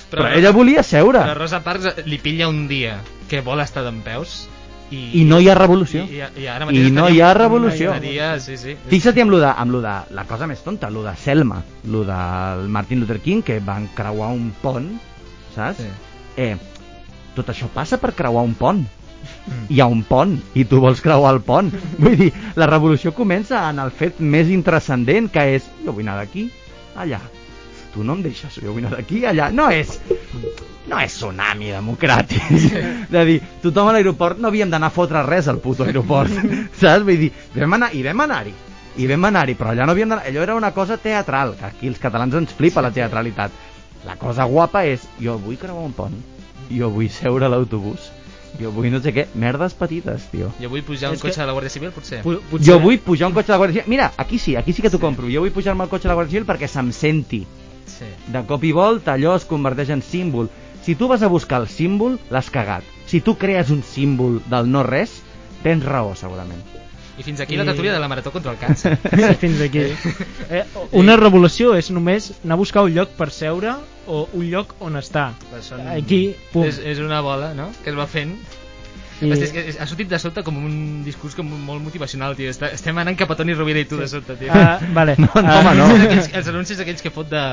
Però, 0.05 0.21
però 0.21 0.33
ella 0.37 0.51
volia 0.53 0.83
seure. 0.85 1.21
Però 1.25 1.37
Rosa 1.37 1.61
Parks 1.65 2.03
li 2.05 2.19
pilla 2.21 2.49
un 2.49 2.67
dia 2.69 2.99
que 3.29 3.41
vol 3.45 3.61
estar 3.63 3.85
d'en 3.85 4.03
peus 4.05 4.43
i, 4.91 5.21
I 5.21 5.23
no 5.25 5.39
hi 5.41 5.49
ha 5.49 5.55
revolució. 5.57 6.03
I, 6.05 6.19
i, 6.19 6.43
i, 6.43 6.47
ara 6.47 6.65
I 6.65 6.67
mateix 6.69 6.91
no 6.91 7.05
estaria- 7.07 7.15
hi 7.15 7.21
ha 7.21 7.33
revolució. 7.33 7.93
estaria- 7.93 8.39
sí, 8.39 8.57
sí. 8.57 8.75
Fixa't 8.89 9.19
amb 9.23 9.31
lo 9.31 9.39
de, 9.39 9.47
amb 9.49 9.71
lo 9.71 9.81
de 9.81 9.93
la 10.13 10.25
cosa 10.29 10.47
més 10.47 10.61
tonta, 10.63 10.89
lo 10.89 11.03
de 11.03 11.15
Selma, 11.15 11.63
lo 11.89 12.03
del 12.05 12.67
Martin 12.69 12.99
Luther 13.01 13.19
King, 13.19 13.41
que 13.41 13.59
van 13.59 13.87
creuar 13.95 14.31
un 14.33 14.51
pont, 14.61 14.91
saps? 15.55 15.77
Sí. 15.81 15.89
Eh, 16.37 16.55
tot 17.35 17.49
això 17.49 17.67
passa 17.73 17.97
per 17.97 18.13
creuar 18.13 18.43
un 18.45 18.53
pont. 18.55 18.85
Hi 19.69 19.79
ha 19.81 19.87
un 19.89 20.03
pont 20.05 20.35
i 20.53 20.65
tu 20.69 20.77
vols 20.79 21.01
creuar 21.01 21.33
el 21.33 21.41
pont. 21.41 21.71
Vull 21.97 22.15
dir, 22.19 22.31
la 22.55 22.67
revolució 22.69 23.11
comença 23.13 23.63
en 23.71 23.79
el 23.81 23.89
fet 23.91 24.19
més 24.21 24.49
intrascendent, 24.53 25.31
que 25.33 25.47
és 25.55 25.65
jo 25.83 25.93
vull 25.97 26.05
anar 26.05 26.19
d'aquí, 26.21 26.51
allà. 26.95 27.19
Tu 27.95 28.03
no 28.03 28.13
em 28.17 28.21
deixes, 28.25 28.57
anar 28.59 28.91
d'aquí, 28.91 29.21
allà. 29.25 29.49
No 29.55 29.69
és, 29.71 29.93
no 30.91 30.99
és 30.99 31.13
tsunami 31.15 31.69
democràtic. 31.71 32.43
De 33.13 33.21
dir, 33.25 33.37
tothom 33.63 33.87
a 33.87 33.93
l'aeroport 33.95 34.37
no 34.43 34.49
havíem 34.51 34.69
d'anar 34.73 34.91
a 34.91 34.95
fotre 34.95 35.21
res 35.23 35.47
al 35.47 35.61
puto 35.63 35.85
aeroport. 35.87 36.31
Saps? 36.81 37.05
Vull 37.07 37.21
dir, 37.23 37.31
vam 37.55 37.77
anar, 37.79 37.93
i 37.95 38.03
vam 38.03 38.25
anar-hi. 38.27 38.51
I 38.99 39.07
vam 39.11 39.25
anar-hi, 39.31 39.55
però 39.59 39.71
allà 39.71 39.87
no 39.87 39.95
havíem 39.95 40.11
d'anar... 40.11 40.27
Allò 40.27 40.43
era 40.43 40.55
una 40.59 40.73
cosa 40.75 40.97
teatral, 40.99 41.55
que 41.59 41.65
aquí 41.71 41.87
els 41.91 41.99
catalans 42.03 42.35
ens 42.39 42.53
flipa 42.55 42.83
la 42.83 42.91
teatralitat. 42.95 43.51
La 44.05 44.15
cosa 44.21 44.43
guapa 44.45 44.83
és, 44.87 45.07
jo 45.19 45.39
vull 45.41 45.57
creuar 45.57 45.83
un 45.87 45.95
pont, 45.97 46.13
jo 46.69 46.91
vull 46.93 47.09
seure 47.09 47.47
a 47.47 47.49
l'autobús, 47.49 48.11
jo 48.59 48.69
vull 48.71 48.91
no 48.93 48.99
sé 49.03 49.11
què, 49.15 49.25
merdes 49.41 49.73
petites, 49.75 50.27
tio. 50.31 50.51
Jo 50.61 50.69
vull 50.71 50.83
pujar 50.85 51.09
un 51.09 51.17
És 51.17 51.23
cotxe 51.23 51.39
que- 51.39 51.41
de 51.41 51.47
la 51.49 51.55
Guàrdia 51.57 51.73
Civil, 51.73 51.91
potser. 51.95 52.21
Pu- 52.23 52.37
potser- 52.51 52.67
Jo 52.69 52.77
vull 52.83 52.99
pujar 53.03 53.27
un 53.31 53.35
cotxe 53.35 53.49
de 53.51 53.55
la 53.57 53.61
Guàrdia 53.63 53.81
Civil. 53.81 53.89
Mira, 53.97 54.11
aquí 54.15 54.37
sí, 54.39 54.55
aquí 54.55 54.71
sí 54.77 54.83
que 54.85 54.91
t'ho 54.93 54.99
compro. 55.01 55.27
Jo 55.31 55.41
vull 55.43 55.51
pujar-me 55.51 55.83
al 55.83 55.89
cotxe 55.91 56.07
de 56.07 56.13
la 56.13 56.19
Guàrdia 56.21 56.37
Civil 56.37 56.47
perquè 56.47 56.69
se'm 56.71 56.93
senti. 56.95 57.41
Sí. 57.85 58.05
De 58.31 58.41
cop 58.45 58.63
i 58.63 58.71
volta 58.75 59.13
allò 59.13 59.35
es 59.35 59.45
converteix 59.45 59.89
en 59.93 60.01
símbol. 60.01 60.49
Si 60.83 60.95
tu 60.95 61.07
vas 61.07 61.21
a 61.23 61.27
buscar 61.27 61.61
el 61.61 61.67
símbol, 61.67 62.19
l'has 62.29 62.49
cagat. 62.53 62.83
Si 63.07 63.21
tu 63.21 63.35
crees 63.37 63.69
un 63.69 63.81
símbol 63.83 64.41
del 64.49 64.69
no 64.71 64.83
res, 64.83 65.21
tens 65.63 65.83
raó, 65.85 66.13
segurament. 66.15 66.61
I 67.17 67.23
fins 67.23 67.39
aquí 67.39 67.53
I- 67.55 67.57
la 67.57 67.63
tertúlia 67.65 67.93
de 67.93 67.99
la 67.99 68.07
Marató 68.11 68.31
contra 68.31 68.51
el 68.51 68.57
càncer. 68.59 68.97
Fins 69.41 69.61
aquí. 69.61 69.85
Eh, 70.49 70.65
una 70.91 71.15
revolució 71.15 71.73
és 71.79 71.89
només 71.89 72.33
anar 72.43 72.57
a 72.57 72.59
buscar 72.59 72.83
un 72.83 72.93
lloc 72.93 73.09
per 73.15 73.29
seure 73.31 73.77
o 74.05 74.27
un 74.33 74.49
lloc 74.51 74.75
on 74.83 74.97
estar. 74.99 75.31
Però 75.49 75.61
són- 75.63 75.87
Aquí, 75.95 76.35
pum. 76.51 76.65
És, 76.67 76.77
és 76.83 76.99
una 76.99 77.21
bola, 77.21 77.53
no?, 77.55 77.69
que 77.83 77.89
es 77.93 77.97
va 77.97 78.05
fent. 78.05 78.35
I... 79.21 79.25
I... 79.29 79.31
És 79.45 79.51
que 79.55 79.63
ha 79.79 79.87
sortit 79.87 80.09
de 80.09 80.19
sobte 80.19 80.43
com 80.43 80.57
un 80.57 81.03
discurs 81.05 81.35
com 81.35 81.47
molt 81.47 81.81
motivacional, 81.83 82.35
tio. 82.35 82.49
Està, 82.51 82.71
estem 82.75 82.97
anant 82.97 83.15
cap 83.17 83.31
a 83.31 83.35
Toni 83.39 83.53
Rovira 83.55 83.79
i 83.79 83.85
tu 83.89 83.97
de 83.97 84.07
sobte, 84.11 84.35
tio. 84.39 84.51
Ah, 84.53 84.79
vale. 84.93 85.15
No, 85.17 85.29
no, 85.35 85.47
Ah, 85.47 85.59
home, 85.61 85.75
no. 85.79 85.85
Aquells, 86.05 86.31
els 86.33 86.47
anuncis 86.51 86.79
aquells 86.83 87.01
que 87.01 87.11
fot 87.15 87.29
de 87.31 87.43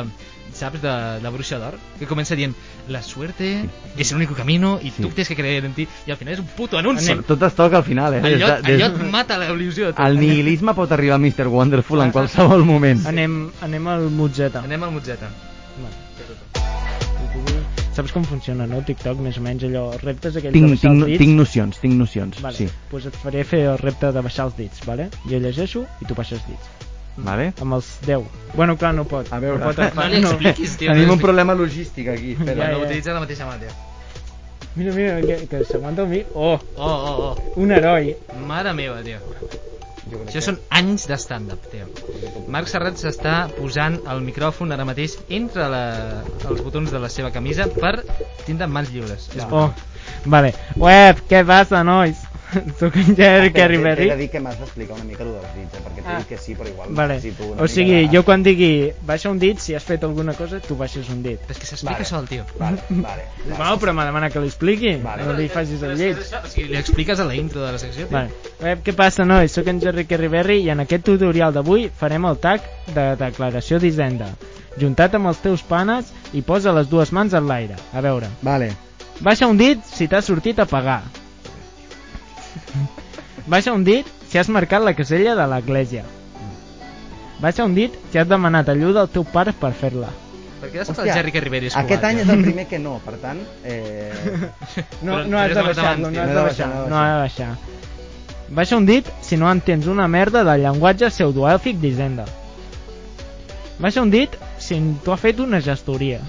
saps, 0.53 0.83
de, 0.83 0.93
de 1.23 1.31
Bruixa 1.33 1.57
d'Or 1.59 1.79
que 1.99 2.05
comença 2.07 2.37
dient, 2.37 2.53
la 2.93 3.01
suerte 3.03 3.65
es 3.97 4.11
el 4.13 4.17
único 4.19 4.35
camino 4.35 4.79
y 4.83 4.91
Sí. 4.91 5.01
tú 5.03 5.09
tienes 5.09 5.29
que 5.29 5.37
creer 5.37 5.65
en 5.65 5.73
ti 5.73 5.87
i 6.07 6.11
al 6.11 6.19
final 6.19 6.35
és 6.35 6.41
un 6.41 6.47
puto 6.57 6.77
anunci 6.77 7.09
Anem. 7.11 7.23
Tot 7.25 7.43
es 7.43 7.55
toca 7.57 7.79
al 7.79 7.85
final, 7.85 8.15
eh? 8.19 8.21
lloc, 8.37 8.59
Des 8.61 8.63
de- 8.63 8.73
des- 8.73 8.81
lloc 8.83 9.01
mata 9.11 9.39
la 9.39 9.49
il·lusió 9.49 9.95
El 9.97 10.21
nihilisme 10.21 10.75
pot 10.75 10.93
arribar 10.93 11.17
a 11.17 11.19
Mr. 11.25 11.47
Wonderful 11.49 12.03
en 12.05 12.13
qualsevol 12.13 12.65
moment. 12.67 13.07
Anem, 13.07 13.51
anem 13.63 13.89
al 13.89 14.11
Motzeta. 14.11 14.61
anem 14.67 14.83
al 14.83 14.93
Motzeta 14.93 15.31
Saps 17.93 18.13
com 18.15 18.25
funciona, 18.25 18.65
no? 18.67 18.81
TikTok, 18.89 19.19
més 19.21 19.37
o 19.37 19.43
menys 19.45 19.67
allò, 19.69 19.83
reptes 20.01 20.37
aquells 20.39 20.55
de 20.55 20.59
Tinc, 20.59 20.71
baixar 20.73 20.91
tinc, 20.91 21.03
els 21.03 21.11
dits. 21.11 21.19
tinc 21.21 21.35
nocions, 21.37 21.81
tinc 21.83 21.95
nocions, 21.99 22.39
Vale, 22.41 22.57
sí. 22.57 22.69
pues 22.89 23.05
et 23.11 23.19
faré 23.21 23.43
fer 23.45 23.61
el 23.69 23.77
repte 23.83 24.13
de 24.17 24.23
baixar 24.25 24.47
els 24.49 24.57
dits, 24.57 24.81
vale? 24.89 25.11
Jo 25.29 25.41
llegeixo 25.45 25.85
i 26.01 26.09
tu 26.09 26.17
baixes 26.17 26.41
dits. 26.49 26.71
Vale? 27.19 27.51
Amb 27.61 27.77
els 27.77 27.91
10. 28.07 28.25
Bueno, 28.57 28.79
clar, 28.81 28.95
no 28.97 29.05
pot. 29.05 29.29
A 29.31 29.39
veure. 29.39 29.61
no, 29.61 29.69
pot 29.75 29.95
no 30.01 30.07
li 30.09 30.23
expliquis, 30.23 30.79
tio 30.81 30.89
Tenim 30.95 31.11
no 31.13 31.19
un 31.19 31.21
problema 31.21 31.53
logístic 31.55 32.09
aquí. 32.09 32.33
expliquis. 32.33 32.41
Espera. 32.49 32.65
Ja, 32.65 32.73
no 32.73 32.79
ja. 32.81 32.87
utilitza 32.87 33.13
la 33.13 33.21
mateixa 33.27 33.49
mà, 33.51 33.59
tio 33.61 33.69
Mira, 34.75 34.93
mira, 34.97 35.21
que, 35.21 35.47
que 35.51 35.65
s'aguanta 35.69 36.01
el 36.01 36.09
mi. 36.09 36.23
Oh, 36.33 36.57
oh, 36.77 37.37
oh, 37.37 37.53
un 37.61 37.73
heroi. 37.77 38.15
oh 38.33 38.47
mare 38.49 38.73
meva, 38.73 39.03
tio 39.05 39.21
això 40.27 40.43
són 40.45 40.59
anys 40.81 41.07
de 41.11 41.19
stand-up, 41.21 41.69
tio. 41.73 41.87
Marc 42.53 42.71
Serrat 42.71 42.99
s'està 43.01 43.37
posant 43.57 43.99
el 44.13 44.23
micròfon 44.27 44.75
ara 44.75 44.87
mateix 44.89 45.19
entre 45.29 45.69
la, 45.73 45.85
els 46.49 46.63
botons 46.65 46.93
de 46.93 47.01
la 47.03 47.11
seva 47.13 47.33
camisa 47.35 47.69
per 47.69 47.99
tindre 48.47 48.69
mans 48.69 48.93
lliures. 48.93 49.31
És 49.37 49.47
Oh, 49.51 49.69
vale. 50.27 50.55
Web, 50.81 51.25
què 51.31 51.45
passa, 51.47 51.85
nois? 51.87 52.32
Soc 52.79 52.97
en 53.01 53.17
Jerry 53.17 53.53
Kerry 53.53 53.79
Berry. 53.83 54.09
dir 54.19 54.29
que 54.31 54.41
m'has 54.41 54.59
d'explicar 54.61 54.97
una 54.97 55.05
mica 55.05 55.25
el 55.25 55.31
dels 55.33 55.55
dits, 55.57 55.75
eh? 55.79 55.83
perquè 55.85 56.03
t'he 56.05 56.17
dit 56.19 56.29
que 56.29 56.39
sí, 56.39 56.55
però 56.59 56.69
igual 56.69 56.93
Vale. 56.99 57.17
O 57.59 57.69
sigui, 57.71 58.03
jo 58.13 58.23
quan 58.27 58.43
digui 58.45 58.93
baixa 59.09 59.31
un 59.31 59.39
dit, 59.41 59.59
si 59.63 59.75
has 59.75 59.85
fet 59.89 60.05
alguna 60.05 60.35
cosa, 60.39 60.61
tu 60.61 60.77
baixes 60.77 61.09
un 61.13 61.23
dit. 61.25 61.41
És 61.49 61.59
que 61.59 61.67
s'explica 61.67 62.03
Vale. 62.03 62.09
sol, 62.09 62.29
tio. 62.29 62.45
Vale, 62.59 62.83
vale. 63.09 63.27
No, 63.49 63.71
però 63.81 63.95
m'ha 63.97 64.07
demanat 64.09 64.35
que 64.35 64.43
li 64.45 64.51
expliqui. 64.53 64.97
Vale. 65.05 65.25
No 65.29 65.37
li 65.39 65.49
facis 65.53 65.83
el 65.83 65.97
Però 65.97 66.01
llit. 66.03 66.35
O 66.43 66.51
sigui, 66.53 66.69
li 66.75 66.81
expliques 66.81 67.21
a 67.21 67.29
la 67.29 67.39
intro 67.39 67.65
de 67.65 67.73
la 67.73 67.81
secció, 67.81 68.07
tio. 68.07 68.17
Vale. 68.17 68.53
Web, 68.63 68.85
què 68.87 68.97
passa, 68.99 69.25
nois? 69.29 69.53
Soc 69.53 69.73
en 69.73 69.81
Jerry 69.83 70.05
Kerry 70.11 70.29
Berry 70.33 70.61
i 70.67 70.71
en 70.75 70.85
aquest 70.85 71.07
tutorial 71.09 71.55
d'avui 71.57 71.89
farem 71.89 72.29
el 72.29 72.39
tag 72.43 72.67
de 72.93 73.09
declaració 73.21 73.81
d'Hisenda. 73.83 74.29
Juntat 74.81 75.17
amb 75.19 75.29
els 75.33 75.41
teus 75.45 75.65
panes 75.69 76.13
i 76.33 76.41
posa 76.45 76.73
les 76.73 76.89
dues 76.89 77.13
mans 77.13 77.35
en 77.37 77.49
l'aire. 77.49 77.77
A 77.93 78.01
veure. 78.05 78.31
Vale. 78.43 78.71
Baixa 79.21 79.47
un 79.47 79.59
dit 79.61 79.83
si 79.87 80.09
t'has 80.09 80.25
sortit 80.25 80.59
a 80.59 80.67
pagar. 80.67 81.03
Baixa 83.47 83.73
un 83.75 83.85
dit 83.85 84.07
si 84.29 84.39
has 84.39 84.49
marcat 84.49 84.83
la 84.85 84.95
casella 84.95 85.35
de 85.35 85.47
l'església. 85.51 86.05
Baixa 87.43 87.65
un 87.67 87.75
dit 87.75 87.95
si 88.13 88.19
has 88.19 88.29
demanat 88.31 88.69
ajuda 88.71 89.03
al 89.03 89.11
teu 89.11 89.25
pare 89.25 89.53
per 89.53 89.73
fer-la. 89.75 90.13
Per 90.63 90.71
què 90.71 90.79
has 90.79 90.93
estat 90.93 91.09
Jerry 91.11 91.33
Carriberi 91.35 91.67
Escobar? 91.73 91.89
Aquest 91.89 92.05
any 92.07 92.21
tio? 92.21 92.27
és 92.29 92.31
el 92.37 92.45
primer 92.47 92.69
que 92.71 92.79
no, 92.79 93.01
per 93.03 93.17
tant... 93.19 93.41
Eh... 93.67 94.13
No, 95.07 95.25
no 95.27 95.41
has 95.41 95.51
de 95.51 95.59
abans, 95.59 96.05
no 96.05 96.13
tio. 96.13 96.23
has 96.23 96.29
No 96.31 96.37
de 96.37 96.45
baixar, 96.47 96.47
baixar, 96.47 96.69
no 96.71 96.87
no 96.87 97.01
has 97.01 97.11
de 97.11 97.19
baixar. 97.25 97.51
Baixa 98.53 98.79
un 98.79 98.87
dit 98.87 99.11
si 99.27 99.37
no 99.41 99.51
entens 99.51 99.91
una 99.91 100.07
merda 100.07 100.45
del 100.47 100.63
llenguatge 100.63 101.11
pseudoèlfic 101.11 101.83
d'Hisenda. 101.83 102.29
Baixa 103.83 104.07
un 104.07 104.15
dit 104.15 104.39
si 104.63 104.79
tu 105.03 105.11
has 105.11 105.21
fet 105.21 105.41
una 105.43 105.59
gestoria. 105.61 106.21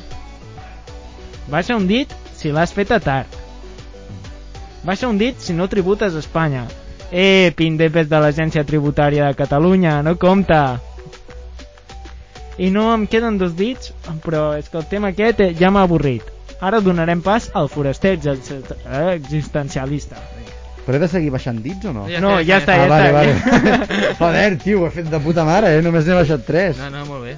Baixa 1.52 1.78
un 1.78 1.86
dit 1.86 2.10
si 2.34 2.50
l'has 2.50 2.74
fet 2.74 2.94
a 2.96 3.00
tard. 3.04 3.38
Baixa 4.88 5.12
un 5.12 5.20
dit 5.22 5.38
si 5.38 5.54
no 5.54 5.70
tributes 5.70 6.16
a 6.16 6.24
Espanya. 6.24 6.66
Eh, 7.14 7.52
pindepes 7.56 8.08
de 8.10 8.18
l'Agència 8.20 8.64
Tributària 8.66 9.28
de 9.30 9.38
Catalunya, 9.38 10.00
no 10.02 10.16
compta. 10.18 10.80
I 12.58 12.72
no 12.74 12.88
em 12.94 13.06
queden 13.10 13.38
dos 13.38 13.54
dits, 13.58 13.92
però 14.26 14.56
és 14.58 14.70
que 14.70 14.80
el 14.82 14.88
tema 14.90 15.12
aquest 15.14 15.42
eh, 15.46 15.52
ja 15.58 15.70
m'ha 15.74 15.84
avorrit. 15.86 16.26
Ara 16.64 16.80
donarem 16.82 17.22
pas 17.22 17.52
al 17.54 17.70
foraster 17.70 18.16
eh, 18.18 19.14
existencialista. 19.14 20.18
Però 20.84 20.98
he 20.98 21.00
de 21.00 21.08
seguir 21.08 21.30
baixant 21.32 21.62
dits 21.64 21.86
o 21.88 21.94
no? 21.96 22.08
Ja 22.12 22.20
No, 22.20 22.34
està, 22.40 22.44
ja 22.44 22.50
ja 22.50 22.60
està, 22.60 22.74
ah, 22.74 22.82
ja 22.82 22.90
vale, 22.92 23.34
està. 23.38 23.62
vale. 23.62 24.14
Joder, 24.20 24.58
tio, 24.66 24.82
ho 24.82 24.88
he 24.90 24.94
fet 24.98 25.10
de 25.14 25.20
puta 25.24 25.46
mare, 25.48 25.70
eh? 25.78 25.82
Només 25.86 26.10
n'he 26.10 26.18
baixat 26.18 26.44
3. 26.50 26.82
No, 26.82 26.90
no, 26.98 27.06
molt 27.14 27.30
bé. 27.30 27.38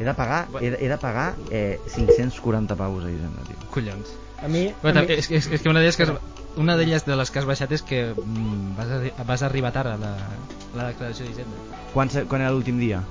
He 0.00 0.06
de 0.06 0.14
pagar, 0.16 0.46
he 0.62 0.70
de, 0.70 0.78
he 0.80 0.88
de 0.88 0.96
pagar 1.02 1.34
eh, 1.50 1.76
540 1.92 2.78
paus 2.78 3.04
a 3.04 3.10
Hisenda, 3.10 3.44
tio. 3.44 3.58
Collons. 3.74 4.14
A 4.42 4.48
mi, 4.48 4.62
Però, 4.82 4.98
a 4.98 5.02
mi 5.04 5.12
és, 5.18 5.28
és, 5.30 5.46
és 5.52 5.60
que 5.62 5.68
una 5.68 5.80
d'elles 5.82 5.96
que 5.98 6.06
has, 6.06 6.12
una 6.56 6.76
d'elles 6.78 7.04
de 7.04 7.16
les 7.16 7.30
que 7.30 7.38
has 7.42 7.46
baixat 7.48 7.72
és 7.76 7.82
que 7.86 8.00
mm, 8.14 8.74
vas, 8.78 8.88
arri 8.96 9.12
vas 9.28 9.42
arribar 9.46 9.72
tard 9.76 9.92
a 9.92 9.96
la, 10.00 10.12
a 10.16 10.76
la 10.78 10.86
declaració 10.92 11.26
d'Hisenda. 11.28 11.80
Quan, 11.92 12.08
se- 12.10 12.24
quan 12.30 12.40
era 12.44 12.50
l'últim 12.54 12.78
dia? 12.80 13.02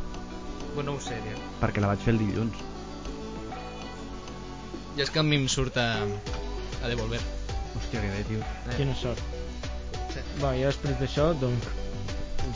Bueno, 0.73 0.91
no 0.93 0.97
ho 0.97 1.01
sé, 1.01 1.17
tio. 1.25 1.37
Perquè 1.61 1.81
la 1.83 1.91
vaig 1.91 2.01
fer 2.05 2.15
el 2.15 2.21
dilluns. 2.23 2.57
I 4.97 5.03
és 5.05 5.11
que 5.13 5.21
a 5.21 5.23
mi 5.23 5.37
em 5.39 5.45
surt 5.47 5.77
a, 5.79 5.87
a 6.83 6.89
devolver. 6.91 7.21
Hòstia, 7.77 8.01
que 8.01 8.09
bé, 8.09 8.23
tio. 8.27 8.41
quina 8.75 8.95
sort. 8.97 9.21
Sí. 10.13 10.23
Bon, 10.41 10.55
i 10.57 10.65
després 10.65 10.97
d'això, 10.99 11.29
doncs... 11.39 11.69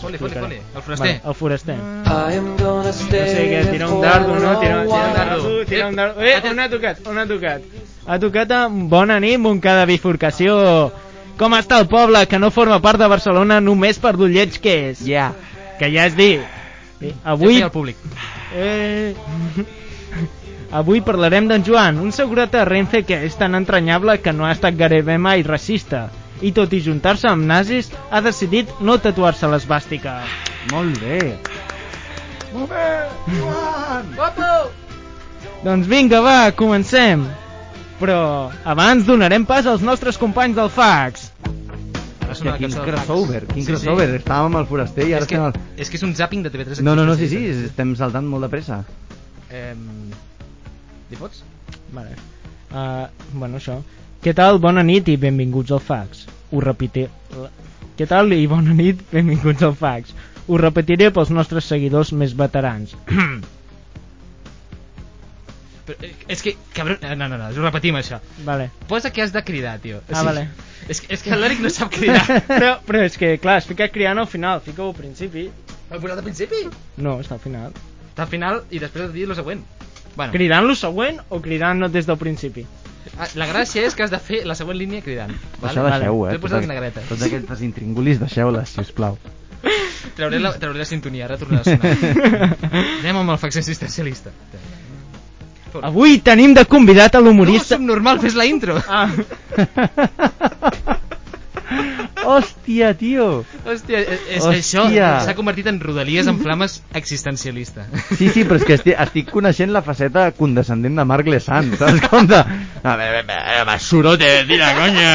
Foli, 0.02 0.18
foli, 0.18 0.36
foli. 0.36 0.60
El 0.76 0.82
foraster. 0.82 1.08
Vale, 1.08 1.22
el 1.26 1.34
foraster. 1.34 1.76
Am 1.76 2.50
gonna 2.58 2.84
No 2.84 2.94
sé 2.94 3.46
què, 3.50 3.62
tira 3.72 3.90
un 3.90 4.02
dardo, 4.02 4.36
no? 4.40 4.54
Tira, 4.60 4.82
tira 4.84 5.08
un 5.08 5.16
dardo, 5.16 5.66
tira 5.66 5.88
un 5.88 5.96
dardo. 5.96 6.22
Eh, 6.22 6.36
on 6.50 6.60
ha 6.60 6.70
tocat? 6.70 7.06
On 7.08 7.18
ha 7.18 7.26
tocat? 7.30 7.62
Ha 8.06 8.20
tocat 8.20 8.52
a 8.52 8.68
Bona 8.70 9.20
nit, 9.24 9.40
Montcada 9.40 9.86
Bifurcació. 9.90 10.58
Com 11.38 11.56
està 11.58 11.80
el 11.82 11.88
poble 11.90 12.26
que 12.30 12.40
no 12.40 12.52
forma 12.54 12.80
part 12.82 13.02
de 13.02 13.08
Barcelona 13.10 13.62
només 13.62 14.00
per 14.00 14.16
lleig 14.22 14.60
que 14.62 14.76
és? 14.92 15.06
Ja. 15.08 15.32
Que 15.80 15.90
ja 15.94 16.10
és 16.10 16.18
dir. 16.18 16.36
Eh, 17.02 17.14
Ja 17.14 17.32
Avui... 17.34 17.62
el 17.62 17.72
públic. 17.72 17.98
Eh... 18.56 19.14
Avui 20.74 21.04
parlarem 21.06 21.46
d'en 21.48 21.62
Joan, 21.62 22.00
un 22.02 22.12
segurata 22.12 22.64
de 22.64 22.66
Renfe 22.66 23.04
que 23.06 23.20
és 23.28 23.36
tan 23.38 23.54
entranyable 23.54 24.18
que 24.26 24.32
no 24.34 24.48
ha 24.48 24.54
estat 24.56 24.74
gairebé 24.74 25.20
mai 25.22 25.44
racista. 25.46 26.08
I 26.42 26.52
tot 26.56 26.74
i 26.74 26.82
juntar-se 26.84 27.28
amb 27.30 27.46
nazis, 27.46 27.92
ha 28.10 28.22
decidit 28.26 28.72
no 28.82 28.98
tatuar-se 28.98 29.48
l'esbàstica. 29.48 30.22
Molt 30.72 30.98
bé. 31.04 31.20
Molt 32.54 32.70
bé, 32.70 32.88
Joan! 33.38 34.10
Doncs 35.64 35.88
vinga, 35.88 36.20
va, 36.22 36.52
comencem. 36.58 37.24
Però 38.02 38.52
abans 38.68 39.06
donarem 39.08 39.46
pas 39.48 39.68
als 39.70 39.84
nostres 39.86 40.18
companys 40.20 40.58
del 40.58 40.70
fax. 40.74 41.30
Hòstia, 42.34 42.56
quin 42.58 42.74
crossover, 42.74 43.44
quin 43.48 43.64
Sí, 43.64 43.70
crossover. 43.72 44.10
Sí. 44.10 44.20
Estàvem 44.24 44.50
amb 44.50 44.60
el 44.64 44.68
foraster 44.68 45.06
i 45.08 45.14
ara 45.14 45.24
És 45.24 45.30
que, 45.30 45.38
estem 45.38 45.46
al... 45.46 45.80
és 45.86 45.92
que 45.92 46.00
és 46.00 46.06
un 46.08 46.14
zapping 46.18 46.44
de 46.46 46.52
TV3 46.54 46.82
No, 46.86 46.96
no, 46.98 47.06
no, 47.06 47.16
sí, 47.20 47.30
sí, 47.32 47.42
estem 47.70 47.94
saltant 48.00 48.28
molt 48.30 48.48
de 48.48 48.50
pressa. 48.52 48.82
Eh, 49.54 49.74
li 51.12 51.20
fots? 51.20 51.44
Vale. 51.94 52.16
Uh, 52.74 53.06
bueno, 53.38 53.62
això. 53.62 53.78
Què 54.24 54.34
tal? 54.38 54.60
Bona 54.64 54.84
nit 54.88 55.10
i 55.12 55.18
benvinguts 55.20 55.72
al 55.76 55.82
fax. 55.84 56.26
Ho 56.54 56.62
repetiré... 56.64 57.10
Què 57.98 58.08
tal 58.10 58.32
i 58.34 58.46
bona 58.50 58.74
nit, 58.74 59.02
benvinguts 59.16 59.64
al 59.68 59.76
fax. 59.78 60.14
Ho 60.48 60.58
repetiré 60.60 61.10
pels 61.16 61.30
nostres 61.32 61.68
seguidors 61.70 62.12
més 62.16 62.34
veterans. 62.40 62.96
Però, 65.84 65.98
eh, 66.00 66.14
és 66.32 66.42
que, 66.42 66.54
cabron... 66.76 66.98
eh, 67.04 67.16
No, 67.20 67.28
no, 67.28 67.38
no, 67.38 67.50
ho 67.52 67.64
repetim, 67.66 67.96
això. 68.00 68.20
Vale. 68.48 68.70
Posa 68.88 69.12
que 69.12 69.22
has 69.24 69.34
de 69.36 69.42
cridar, 69.44 69.78
tio. 69.84 69.98
O 70.00 70.16
Ah, 70.16 70.24
vale. 70.24 70.46
És, 70.88 71.02
que- 71.02 71.12
és 71.16 71.22
que 71.24 71.36
l'Eric 71.36 71.60
no 71.64 71.70
sap 71.72 71.92
cridar. 71.92 72.24
però, 72.48 72.78
però 72.88 73.02
és 73.04 73.18
que, 73.20 73.34
clar, 73.44 73.58
es 73.60 73.68
fica 73.68 73.90
cridant 73.92 74.20
al 74.24 74.28
final, 74.32 74.62
fica-ho 74.64 74.90
al 74.94 74.96
principi. 74.96 75.50
Ho 75.90 75.96
he 75.98 76.00
posat 76.00 76.18
al 76.22 76.24
principi? 76.24 76.62
No, 77.04 77.18
està 77.20 77.36
al 77.36 77.44
final. 77.44 77.76
Està 78.14 78.24
al 78.26 78.32
final 78.32 78.62
i 78.72 78.80
després 78.80 79.10
de 79.10 79.14
dir 79.18 79.28
lo 79.28 79.36
següent. 79.36 79.64
Bueno, 80.16 80.32
Cridant 80.32 80.68
lo 80.70 80.76
següent 80.78 81.20
o 81.34 81.42
cridant 81.42 81.88
des 81.92 82.06
del 82.08 82.18
principi? 82.22 82.64
Ah, 83.20 83.28
la 83.36 83.48
gràcia 83.50 83.82
és 83.88 83.96
que 83.96 84.04
has 84.06 84.12
de 84.14 84.20
fer 84.20 84.44
la 84.50 84.56
següent 84.56 84.78
línia 84.80 85.02
cridant. 85.06 85.32
Això 85.62 85.84
deixeu-ho, 85.88 86.28
T'he 86.30 86.36
eh? 86.36 86.40
posat 86.42 86.58
Totes- 86.60 86.68
vinagreta. 86.68 87.02
Tots 87.10 87.22
aquests 87.30 87.62
intringulis, 87.66 88.20
deixeu-les, 88.22 88.70
si 88.70 88.80
us 88.82 88.92
plau. 88.96 89.18
Trauré 90.18 90.40
la, 90.40 90.52
trauré 90.60 90.80
la 90.84 90.86
sintonia, 90.86 91.26
ara 91.26 91.38
tornarà 91.40 91.62
a 91.62 91.64
sonar. 91.64 91.98
Anem 93.02 93.16
amb 93.24 93.30
el 93.34 93.38
fax 93.42 93.56
existencialista. 93.64 94.30
Avui 95.82 96.20
tenim 96.22 96.54
de 96.54 96.66
convidat 96.70 97.16
a 97.16 97.20
No, 97.20 97.26
l'humorista... 97.32 97.76
subnormal, 97.80 98.20
fes 98.22 98.36
la 98.38 98.46
intro. 98.46 98.78
Ah, 98.88 99.10
Hòstia, 102.24 102.94
tio! 102.96 103.44
Hòstia, 103.66 104.00
és, 104.00 104.22
és 104.38 104.46
Hòstia. 104.46 104.60
això 104.62 105.26
s'ha 105.26 105.36
convertit 105.36 105.68
en 105.68 105.80
rodalies 105.84 106.28
en 106.32 106.40
flames 106.40 106.78
existencialista. 106.96 107.86
Sí, 108.18 108.30
sí, 108.30 108.46
però 108.48 108.60
és 108.62 108.66
que 108.68 108.78
estic, 108.78 108.96
estic 109.06 109.32
coneixent 109.34 109.74
la 109.76 109.82
faceta 109.84 110.30
condescendent 110.38 110.96
de 111.00 111.06
Marc 111.10 111.28
Lesan, 111.28 111.74
saps 111.80 112.08
com 112.08 112.28
de... 112.30 112.40
A 112.84 112.96
veure, 113.00 113.24
basurote, 113.68 114.30
tira, 114.48 114.72
conya! 114.78 115.14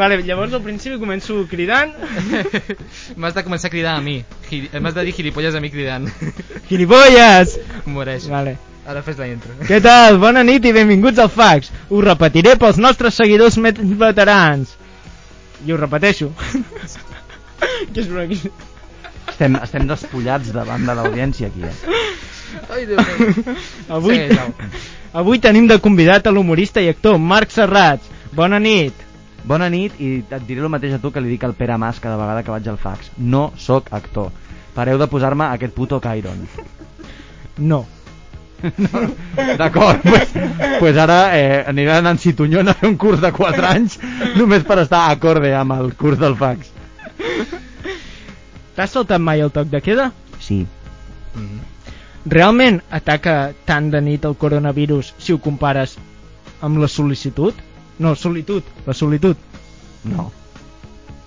vale, 0.00 0.20
llavors 0.24 0.56
al 0.56 0.64
principi 0.64 0.98
començo 1.00 1.42
cridant. 1.50 1.92
M'has 3.16 3.36
de 3.36 3.44
començar 3.44 3.68
a 3.68 3.74
cridar 3.74 3.96
a 3.98 4.04
mi. 4.04 4.18
M'has 4.80 4.94
de 4.96 5.04
dir 5.08 5.16
gilipolles 5.16 5.56
a 5.56 5.60
mi 5.64 5.72
cridant. 5.72 6.08
Gilipolles! 6.70 7.58
Moreix. 7.86 8.28
Vale. 8.32 8.56
Ara 8.84 9.00
fes 9.00 9.16
la 9.16 9.26
intro. 9.30 9.52
Què 9.64 9.78
tal? 9.84 10.18
Bona 10.20 10.42
nit 10.44 10.64
i 10.68 10.72
benvinguts 10.76 11.20
al 11.22 11.30
Fax. 11.32 11.70
Ho 11.88 12.02
repetiré 12.04 12.52
pels 12.60 12.76
nostres 12.76 13.16
seguidors 13.16 13.56
veterans. 13.56 14.74
I 15.66 15.72
ho 15.72 15.78
repeteixo. 15.80 16.30
que 17.92 18.02
és 18.02 18.10
una... 18.10 18.26
Estem, 19.30 19.56
estem 19.58 19.86
despullats 19.88 20.52
davant 20.54 20.84
de 20.86 20.94
l'audiència 20.94 21.48
aquí, 21.48 21.64
eh? 21.66 22.02
Ai, 22.70 22.84
Déu 22.86 23.00
meu. 23.00 23.56
Avui, 23.96 24.18
Jau. 24.30 24.50
avui 25.22 25.40
tenim 25.42 25.66
de 25.70 25.80
convidat 25.82 26.28
a 26.28 26.34
l'humorista 26.34 26.82
i 26.84 26.90
actor 26.92 27.18
Marc 27.18 27.54
Serrats. 27.54 28.10
Bona 28.34 28.60
nit. 28.62 28.94
Bona 29.44 29.68
nit 29.72 29.98
i 30.00 30.12
et 30.22 30.46
diré 30.46 30.62
el 30.62 30.70
mateix 30.72 30.94
a 30.96 31.00
tu 31.02 31.10
que 31.12 31.22
li 31.22 31.34
dic 31.34 31.44
al 31.44 31.56
Pere 31.58 31.76
Mas 31.80 32.00
cada 32.00 32.16
vegada 32.20 32.44
que 32.44 32.54
vaig 32.54 32.68
al 32.70 32.80
fax. 32.80 33.10
No 33.18 33.50
sóc 33.60 33.90
actor. 33.92 34.30
Pareu 34.74 34.98
de 34.98 35.10
posar-me 35.10 35.50
aquest 35.50 35.74
puto 35.74 36.00
Cairon. 36.02 36.46
No. 37.58 37.84
D'acord, 39.58 40.00
pues, 40.02 40.30
pues 40.80 40.96
ara 40.96 41.18
eh, 41.36 41.64
aniré 41.66 41.92
a 41.92 42.02
Nancy 42.02 42.32
Tunyón 42.32 42.68
a 42.68 42.74
fer 42.74 42.88
un 42.88 42.96
curs 42.96 43.20
de 43.20 43.30
4 43.32 43.66
anys 43.68 43.98
només 44.38 44.64
per 44.64 44.78
estar 44.84 45.04
acorde 45.10 45.52
amb 45.56 45.76
el 45.76 45.92
curs 46.00 46.18
del 46.20 46.36
fax. 46.40 46.70
T'has 48.74 48.90
saltat 48.90 49.22
mai 49.22 49.44
el 49.44 49.52
toc 49.54 49.68
de 49.70 49.80
queda? 49.84 50.10
Sí. 50.40 50.64
Mhm. 51.34 51.60
Realment 52.34 52.80
ataca 52.90 53.52
tant 53.68 53.90
de 53.92 54.00
nit 54.00 54.24
el 54.24 54.36
coronavirus 54.40 55.12
si 55.18 55.34
ho 55.34 55.38
compares 55.38 55.98
amb 56.64 56.80
la 56.80 56.88
sol·licitud? 56.88 57.52
No, 57.98 58.14
solitud, 58.14 58.64
la 58.86 58.94
solitud. 58.94 59.36
No. 60.04 60.30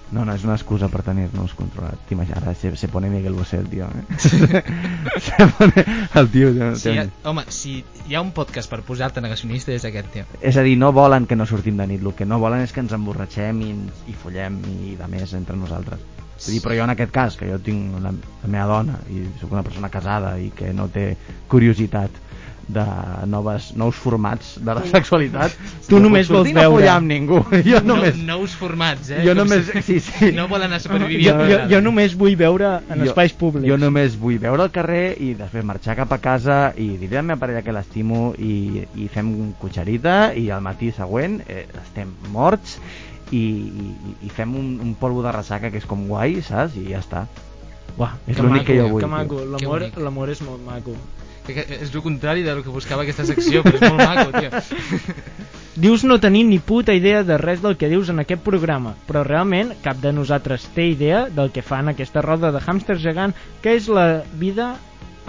No, 0.10 0.24
no, 0.24 0.32
és 0.32 0.44
una 0.48 0.56
excusa 0.56 0.88
per 0.88 1.02
tenir-nos 1.04 1.52
controlat. 1.58 2.00
T'imagines, 2.08 2.40
ara 2.40 2.54
se, 2.56 2.72
se 2.80 2.88
pone 2.88 3.10
Miguel 3.12 3.36
Bosé 3.36 3.58
el 3.60 3.68
tio, 3.68 3.90
eh? 3.92 4.06
se 5.26 5.48
pone 5.58 5.84
el 6.14 6.30
tio... 6.32 6.52
tio, 6.54 6.70
Si 6.80 6.94
hi 6.94 7.02
ha, 7.02 7.08
home, 7.28 7.44
si 7.52 7.74
hi 8.08 8.16
ha 8.16 8.22
un 8.24 8.32
podcast 8.36 8.72
per 8.72 8.80
posar-te 8.88 9.24
negacionista 9.24 9.74
és 9.76 9.84
aquest, 9.88 10.08
tio. 10.14 10.28
És 10.40 10.56
a 10.56 10.64
dir, 10.64 10.78
no 10.80 10.94
volen 10.96 11.28
que 11.28 11.36
no 11.36 11.48
sortim 11.50 11.80
de 11.82 11.90
nit, 11.92 12.06
el 12.06 12.16
que 12.16 12.28
no 12.30 12.40
volen 12.40 12.64
és 12.64 12.72
que 12.72 12.86
ens 12.86 12.96
emborratxem 12.96 13.60
i, 13.66 13.74
i 14.08 14.16
follem 14.16 14.62
i 14.78 14.96
de 14.96 15.10
més 15.12 15.36
entre 15.36 15.60
nosaltres. 15.60 16.06
És 16.38 16.48
a 16.48 16.54
dir, 16.54 16.62
però 16.64 16.78
jo 16.78 16.86
en 16.86 16.94
aquest 16.94 17.12
cas, 17.12 17.36
que 17.36 17.50
jo 17.50 17.60
tinc 17.60 18.00
la, 18.00 18.14
la 18.14 18.54
meva 18.54 18.70
dona 18.70 19.02
i 19.12 19.26
sóc 19.42 19.52
una 19.52 19.66
persona 19.66 19.92
casada 19.92 20.38
i 20.40 20.52
que 20.56 20.72
no 20.78 20.88
té 20.94 21.10
curiositat 21.52 22.24
de 22.68 22.84
noves, 23.32 23.70
nous 23.80 23.96
formats 23.96 24.58
de 24.60 24.74
la 24.76 24.82
sexualitat 24.84 25.54
Tu 25.88 25.96
no 25.96 26.02
només 26.10 26.28
vols 26.28 26.50
veure. 26.52 26.68
follar 26.74 26.98
amb 26.98 27.08
ningú 27.08 27.38
jo 27.66 27.80
només, 27.82 28.18
No, 28.20 28.38
nous 28.42 28.56
formats, 28.60 29.10
eh? 29.10 29.22
Jo 29.24 29.32
Com 29.36 29.38
només- 29.48 29.70
si- 29.72 29.82
sí, 29.88 30.00
sí. 30.04 30.32
No 30.36 30.50
volen 30.50 30.68
anar 30.68 30.82
Jo, 30.82 30.90
supervivint. 30.90 31.28
jo, 31.48 31.60
jo 31.72 31.82
només 31.82 32.18
vull 32.20 32.36
veure 32.36 32.82
en 32.90 33.04
espais 33.08 33.32
públics. 33.32 33.68
Jo 33.70 33.78
només 33.80 34.18
vull 34.20 34.38
veure 34.44 34.64
al 34.68 34.72
carrer 34.76 35.16
i 35.24 35.34
després 35.40 35.64
marxar 35.64 35.96
cap 35.96 36.12
a 36.12 36.18
casa 36.20 36.74
i 36.76 36.98
dir 36.98 37.08
a 37.14 37.22
la 37.22 37.28
meva 37.30 37.40
parella 37.40 37.62
que 37.64 37.72
l'estimo 37.72 38.34
i, 38.38 38.84
i 38.96 39.08
fem 39.08 39.54
cotxerita 39.62 40.34
i 40.36 40.50
al 40.52 40.62
matí 40.62 40.92
següent 40.92 41.40
eh, 41.48 41.66
estem 41.86 42.12
morts 42.36 42.80
i, 43.32 43.38
i, 43.40 44.16
i 44.28 44.30
fem 44.30 44.54
un, 44.56 44.80
un 44.84 44.94
polvo 44.96 45.24
de 45.24 45.32
ressaca 45.32 45.72
que 45.72 45.78
és 45.80 45.86
com 45.88 46.06
guai, 46.08 46.42
saps? 46.42 46.76
I 46.76 46.90
ja 46.92 47.00
està. 47.00 47.26
Uah, 47.98 48.12
És 48.28 48.38
l'únic 48.38 48.68
que 48.68 48.76
jo 48.78 48.90
vull, 48.92 49.02
Que 49.02 49.08
maco, 49.08 49.40
l'amor 50.04 50.30
és 50.30 50.42
molt 50.44 50.62
maco. 50.68 50.94
És 51.48 51.94
el 51.94 52.02
contrari 52.04 52.44
del 52.44 52.64
que 52.64 52.74
buscava 52.74 53.06
aquesta 53.06 53.26
secció, 53.28 53.64
però 53.64 53.80
és 53.80 53.88
molt 53.88 54.04
maco, 54.04 54.32
tio. 54.36 54.52
Dius 55.78 56.02
no 56.04 56.18
tenir 56.18 56.44
ni 56.48 56.58
puta 56.58 56.96
idea 56.98 57.22
de 57.22 57.36
res 57.38 57.62
del 57.62 57.76
que 57.78 57.86
dius 57.86 58.10
en 58.10 58.18
aquest 58.18 58.42
programa, 58.42 58.96
però 59.06 59.22
realment 59.22 59.76
cap 59.84 60.00
de 60.02 60.10
nosaltres 60.10 60.64
té 60.74 60.88
idea 60.90 61.28
del 61.30 61.52
que 61.54 61.62
fa 61.62 61.84
en 61.84 61.92
aquesta 61.92 62.24
roda 62.26 62.50
de 62.52 62.62
hàmster 62.66 62.96
gegant 62.98 63.36
que 63.62 63.76
és 63.78 63.86
la 63.86 64.24
vida 64.42 64.72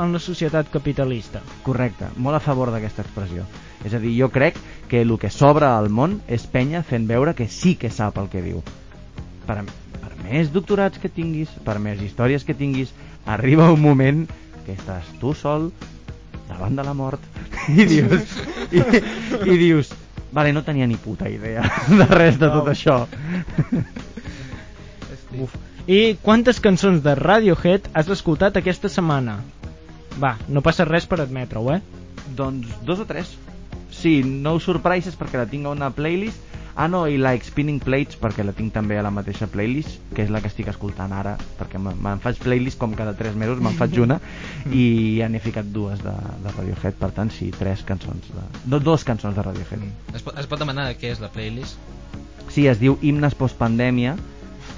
en 0.01 0.15
la 0.17 0.21
societat 0.23 0.71
capitalista. 0.73 1.43
Correcte, 1.67 2.09
molt 2.17 2.39
a 2.39 2.41
favor 2.41 2.73
d'aquesta 2.73 3.05
expressió. 3.05 3.45
És 3.85 3.93
a 3.93 4.01
dir, 4.01 4.15
jo 4.17 4.31
crec 4.33 4.57
que 4.89 5.03
el 5.05 5.13
que 5.21 5.29
s'obre 5.29 5.69
al 5.69 5.91
món 5.93 6.23
és 6.27 6.49
penya 6.49 6.81
fent 6.81 7.05
veure 7.11 7.37
que 7.37 7.51
sí 7.53 7.75
que 7.77 7.93
sap 7.93 8.17
el 8.17 8.33
que 8.33 8.41
diu. 8.41 8.65
Per, 9.45 9.59
per 10.01 10.13
més 10.25 10.49
doctorats 10.55 10.97
que 10.97 11.13
tinguis, 11.13 11.53
per 11.61 11.77
més 11.77 12.01
històries 12.01 12.49
que 12.49 12.57
tinguis, 12.57 12.97
arriba 13.27 13.69
un 13.69 13.85
moment 13.85 14.25
que 14.65 14.81
estàs 14.81 15.13
tu 15.21 15.37
sol 15.37 15.69
davant 16.49 16.77
de 16.77 16.85
la 16.85 16.95
mort 16.97 17.23
i 17.81 17.87
dius, 17.89 18.37
i, 18.73 18.83
i 19.45 19.57
dius 19.61 19.93
vale, 20.33 20.53
no 20.53 20.65
tenia 20.65 20.87
ni 20.87 20.97
puta 21.01 21.29
idea 21.31 21.65
de 21.89 22.07
res 22.11 22.39
de 22.41 22.51
tot 22.53 22.69
això. 22.73 23.01
Uf. 25.39 25.55
I 25.89 26.19
quantes 26.21 26.61
cançons 26.61 27.01
de 27.05 27.15
Radiohead 27.17 27.89
has 27.97 28.11
escoltat 28.13 28.59
aquesta 28.61 28.91
setmana? 28.93 29.39
Va, 30.21 30.35
no 30.49 30.61
passa 30.65 30.85
res 30.85 31.07
per 31.09 31.21
admetre-ho, 31.23 31.71
eh? 31.73 31.81
Doncs 32.37 32.75
dos 32.85 33.01
o 33.01 33.07
tres. 33.09 33.31
Sí, 33.95 34.21
No 34.23 34.59
Surprises 34.61 35.17
perquè 35.17 35.41
la 35.41 35.49
tinc 35.49 35.67
a 35.67 35.73
una 35.73 35.89
playlist. 35.95 36.45
Ah, 36.79 36.87
no, 36.87 37.01
i 37.11 37.17
Like 37.19 37.43
Spinning 37.49 37.81
Plates 37.83 38.15
perquè 38.23 38.45
la 38.47 38.53
tinc 38.55 38.71
també 38.73 38.95
a 38.99 39.03
la 39.03 39.11
mateixa 39.11 39.49
playlist, 39.51 39.97
que 40.15 40.23
és 40.23 40.31
la 40.31 40.39
que 40.41 40.47
estic 40.47 40.69
escoltant 40.71 41.11
ara, 41.13 41.33
perquè 41.59 41.81
me- 41.83 41.97
me'n 41.99 42.21
faig 42.23 42.39
playlist 42.39 42.79
com 42.79 42.93
cada 42.95 43.17
tres 43.19 43.35
mesos, 43.35 43.59
me'n 43.59 43.75
faig 43.75 43.99
una, 43.99 44.21
i 44.71 44.85
ja 45.19 45.27
n'he 45.29 45.41
ficat 45.43 45.67
dues 45.75 45.99
de, 46.05 46.13
de 46.45 46.53
Radiohead, 46.55 46.95
per 47.01 47.11
tant, 47.17 47.33
sí, 47.35 47.51
tres 47.59 47.83
cançons. 47.89 48.31
De, 48.31 48.45
do, 48.65 48.79
dos 48.79 49.03
cançons 49.05 49.35
de 49.35 49.43
Radiohead. 49.43 49.83
Es 50.15 50.23
pot, 50.23 50.39
es 50.39 50.47
pot 50.47 50.63
demanar 50.63 50.93
què 51.01 51.11
és 51.17 51.19
la 51.25 51.33
playlist? 51.35 51.77
Sí, 52.49 52.69
es 52.71 52.79
diu 52.79 52.97
Himnes 53.03 53.35
Postpandèmia, 53.35 54.15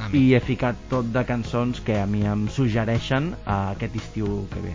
Ah, 0.01 0.07
i 0.17 0.31
he 0.33 0.39
ficat 0.41 0.79
tot 0.89 1.11
de 1.13 1.21
cançons 1.29 1.83
que 1.85 1.99
a 2.01 2.07
mi 2.09 2.23
em 2.25 2.47
suggereixen 2.49 3.35
a 3.45 3.57
aquest 3.75 3.99
estiu 4.01 4.47
que 4.49 4.63
ve. 4.65 4.71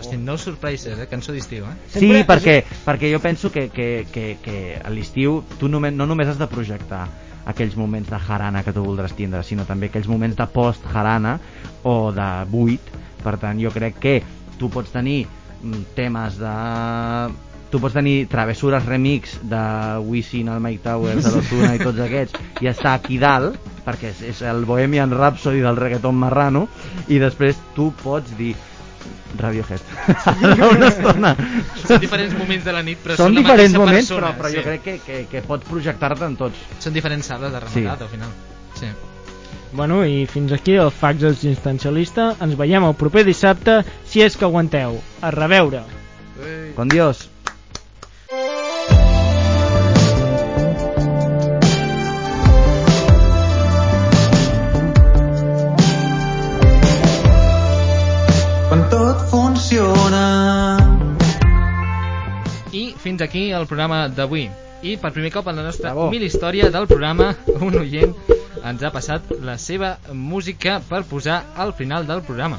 Hosti, 0.00 0.16
no 0.20 0.36
surprises, 0.38 0.98
eh? 0.98 1.06
Cançó 1.10 1.32
d'estiu, 1.32 1.64
eh? 1.64 1.76
Sí, 1.92 2.10
perquè, 2.28 2.58
perquè 2.84 3.10
jo 3.12 3.20
penso 3.24 3.50
que, 3.52 3.68
que, 3.72 4.06
que, 4.12 4.26
que 4.42 4.58
a 4.76 4.90
l'estiu 4.92 5.40
tu 5.60 5.70
només, 5.72 5.94
no 5.96 6.06
només 6.08 6.28
has 6.28 6.40
de 6.40 6.48
projectar 6.50 7.06
aquells 7.46 7.76
moments 7.78 8.10
de 8.10 8.18
jarana 8.26 8.62
que 8.66 8.74
tu 8.74 8.82
voldràs 8.84 9.14
tindre, 9.16 9.40
sinó 9.46 9.64
també 9.64 9.88
aquells 9.88 10.10
moments 10.10 10.36
de 10.36 10.46
post-jarana 10.52 11.38
o 11.86 12.12
de 12.12 12.28
buit. 12.50 12.92
Per 13.22 13.36
tant, 13.42 13.58
jo 13.62 13.72
crec 13.74 13.98
que 14.02 14.14
tu 14.58 14.68
pots 14.72 14.92
tenir 14.92 15.24
mm, 15.26 15.92
temes 15.96 16.40
de... 16.42 16.54
Tu 17.70 17.80
pots 17.82 17.96
tenir 17.96 18.28
travessures 18.30 18.84
remix 18.86 19.40
de 19.50 19.62
Wisin, 20.06 20.52
el 20.52 20.60
Mike 20.62 20.84
Towers, 20.84 21.24
de 21.24 21.32
l'Ozuna 21.34 21.72
i 21.74 21.80
tots 21.82 21.98
aquests, 22.04 22.38
i 22.62 22.70
està 22.70 22.92
aquí 22.94 23.18
dalt, 23.18 23.58
perquè 23.86 24.12
és, 24.12 24.22
és 24.30 24.42
el 24.46 24.62
Bohemian 24.68 25.10
Rhapsody 25.14 25.64
del 25.64 25.78
reggaeton 25.78 26.14
marrano, 26.18 26.66
i 27.10 27.18
després 27.22 27.58
tu 27.74 27.90
pots 28.04 28.36
dir 28.38 28.54
Radiohead. 29.38 29.80
una 30.76 30.88
estona. 30.88 31.34
Són 31.82 32.00
diferents 32.02 32.36
moments 32.38 32.64
de 32.64 32.74
la 32.76 32.82
nit, 32.86 33.02
però 33.02 33.18
Són 33.18 33.30
són, 33.30 33.36
la 33.36 33.42
diferents 33.42 33.74
mateixa 33.74 33.82
moments, 33.82 34.08
persona, 34.08 34.30
però, 34.30 34.38
però 34.38 34.52
sí. 34.52 34.56
jo 34.56 34.64
crec 34.68 34.86
que, 34.86 34.96
que, 35.06 35.20
que 35.32 35.44
pots 35.46 35.68
projectar-te 35.68 36.30
en 36.30 36.38
tots. 36.40 36.64
Són 36.84 36.96
diferents 36.96 37.30
sales 37.32 37.52
de 37.52 37.62
rematat, 37.66 38.06
al 38.06 38.12
final. 38.12 38.34
Sí. 38.78 38.90
Bueno, 39.76 40.00
i 40.06 40.24
fins 40.30 40.54
aquí 40.56 40.76
el 40.80 40.90
fax 40.94 41.26
existencialista. 41.28 42.30
Ens 42.44 42.56
veiem 42.58 42.86
el 42.88 42.96
proper 42.96 43.26
dissabte, 43.26 43.80
si 44.08 44.24
és 44.24 44.38
que 44.38 44.46
aguanteu. 44.48 45.00
A 45.20 45.32
reveure. 45.34 45.82
Con 46.76 46.88
Dios. 46.92 47.26
Fins 63.06 63.22
aquí 63.22 63.50
el 63.54 63.68
programa 63.70 64.06
d'avui. 64.10 64.48
I 64.86 64.96
per 65.00 65.12
primer 65.14 65.30
cop 65.34 65.46
en 65.48 65.56
la 65.60 65.64
nostra 65.66 65.92
Bravo. 65.92 66.08
humil 66.10 66.24
història 66.26 66.68
del 66.74 66.88
programa, 66.90 67.30
un 67.62 67.78
oient 67.80 68.12
ens 68.66 68.82
ha 68.82 68.90
passat 68.92 69.30
la 69.46 69.54
seva 69.62 69.94
música 70.12 70.80
per 70.88 71.04
posar 71.08 71.38
al 71.56 71.72
final 71.78 72.06
del 72.08 72.22
programa. 72.26 72.58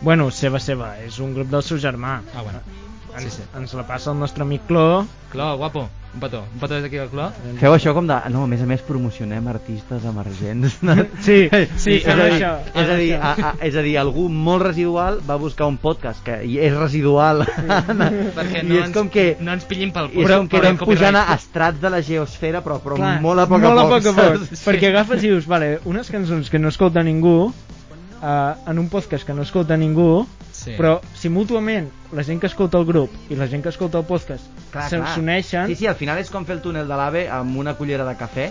Bueno, 0.00 0.30
seva, 0.30 0.58
seva, 0.60 0.94
és 1.04 1.20
un 1.20 1.34
grup 1.36 1.52
del 1.52 1.62
seu 1.64 1.78
germà. 1.80 2.18
Ah, 2.34 2.42
bueno. 2.42 2.60
Ens, 3.16 3.22
Sí, 3.24 3.30
sí. 3.38 3.44
ens 3.56 3.72
la 3.76 3.86
passa 3.88 4.10
el 4.12 4.18
nostre 4.20 4.44
amic 4.44 4.66
Cló. 4.68 5.06
Cló, 5.32 5.56
guapo, 5.56 5.86
un 6.16 6.20
petó. 6.20 6.42
Un 6.54 6.60
petó 6.60 6.74
des 6.74 6.82
d'aquí 6.82 6.98
al 6.98 7.10
Cló. 7.12 7.28
Feu 7.60 7.74
això 7.76 7.92
com 7.94 8.06
de... 8.08 8.16
No, 8.32 8.44
a 8.46 8.50
més 8.50 8.62
a 8.64 8.66
més 8.68 8.82
promocionem 8.84 9.46
artistes 9.52 10.04
emergents. 10.08 10.78
Sí, 11.24 11.38
sí, 11.76 11.98
és, 12.00 12.06
a 12.08 12.16
dir, 12.16 12.30
això, 12.30 12.52
és, 12.72 12.88
a 12.88 12.96
dir, 12.96 13.10
a, 13.16 13.32
a, 13.34 13.52
és 13.68 13.76
a 13.76 13.84
dir, 13.84 13.94
algú 14.00 14.26
molt 14.32 14.64
residual 14.66 15.20
va 15.28 15.36
buscar 15.40 15.68
un 15.68 15.76
podcast 15.82 16.24
que 16.24 16.38
i 16.48 16.56
és 16.62 16.74
residual 16.76 17.44
Perquè 18.38 18.62
i 18.62 18.66
no 18.66 18.78
és 18.78 18.86
ens, 18.86 18.94
com 18.96 19.10
que 19.12 19.26
no 19.44 19.52
ens 19.56 19.68
pillin 19.68 19.92
pel 19.94 20.08
i 20.14 20.24
és 20.24 20.32
com 20.32 20.48
que 20.50 20.62
anem 20.62 20.80
pujant 20.80 21.20
a 21.20 21.26
estrats 21.36 21.82
de 21.82 21.92
la 21.92 22.00
geosfera 22.06 22.64
però, 22.64 22.78
però 22.82 22.98
Clar, 22.98 23.16
molt 23.24 23.44
a 23.44 23.46
poc 23.50 23.60
a 23.60 23.74
molt 23.74 23.92
poc, 23.92 24.10
a 24.10 24.16
poc, 24.16 24.24
a 24.24 24.40
poc 24.48 24.64
perquè 24.64 24.90
agafes 24.92 25.22
i 25.22 25.30
dius, 25.34 25.48
vale, 25.50 25.76
unes 25.84 26.10
cançons 26.12 26.50
que 26.52 26.60
no 26.62 26.72
escolta 26.72 27.04
ningú 27.06 27.36
uh, 27.50 28.24
en 28.24 28.80
un 28.80 28.88
podcast 28.92 29.28
que 29.28 29.36
no 29.36 29.44
escolta 29.44 29.76
ningú 29.76 30.24
Sí. 30.56 30.72
però 30.72 30.96
si 31.14 31.28
mútuament 31.28 31.90
la 32.16 32.24
gent 32.24 32.40
que 32.40 32.48
escolta 32.48 32.80
el 32.80 32.86
grup 32.88 33.12
i 33.28 33.36
la 33.36 33.46
gent 33.46 33.62
que 33.62 33.68
escolta 33.68 34.00
el 34.00 34.06
podcast. 34.08 34.55
S'uneixen 35.14 35.66
Sí, 35.70 35.76
sí, 35.80 35.86
al 35.86 35.94
final 35.96 36.18
és 36.20 36.30
com 36.32 36.44
fer 36.48 36.56
el 36.56 36.62
túnel 36.64 36.88
de 36.88 36.96
l'AVE 36.98 37.26
amb 37.32 37.56
una 37.58 37.74
cullera 37.78 38.04
de 38.08 38.14
cafè, 38.18 38.48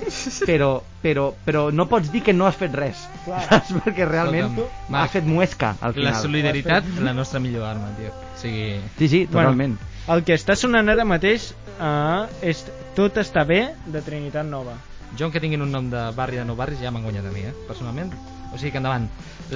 però, 0.47 0.69
però, 1.03 1.27
però 1.45 1.65
no 1.73 1.87
pots 1.91 2.11
dir 2.13 2.23
que 2.25 2.33
no 2.33 2.47
has 2.47 2.55
fet 2.59 2.73
res, 2.75 3.03
Clar. 3.25 3.43
saps? 3.49 3.73
Perquè 3.85 4.07
realment 4.09 4.47
Escolta'm, 4.51 4.89
Marc, 4.89 5.03
has 5.05 5.11
fet 5.17 5.27
muesca 5.29 5.73
al 5.81 5.91
La 5.93 5.99
final. 5.99 6.21
solidaritat, 6.21 6.87
la 7.03 7.13
nostra 7.13 7.39
millor 7.43 7.67
arma, 7.67 7.91
tio. 7.99 8.09
O 8.11 8.39
sigui... 8.41 8.79
Sí, 8.97 9.07
sí, 9.11 9.25
totalment. 9.27 9.77
el 10.07 10.23
que 10.23 10.35
està 10.37 10.55
sonant 10.55 10.89
ara 10.89 11.05
mateix 11.05 11.51
uh, 11.79 12.25
és 12.45 12.65
Tot 12.95 13.17
està 13.19 13.41
bé 13.43 13.73
de 13.91 13.99
Trinitat 14.05 14.45
Nova 14.47 14.75
Jo, 15.19 15.27
que 15.31 15.39
tinguin 15.43 15.61
un 15.63 15.71
nom 15.71 15.89
de 15.91 16.01
barri 16.15 16.37
de 16.37 16.45
nou 16.45 16.55
barris, 16.59 16.79
ja 16.81 16.91
m'han 16.91 17.03
guanyat 17.03 17.25
a 17.27 17.31
mi, 17.31 17.41
eh? 17.47 17.53
Personalment. 17.69 18.09
O 18.53 18.57
sigui 18.57 18.71
que 18.73 18.79
endavant. 18.81 19.05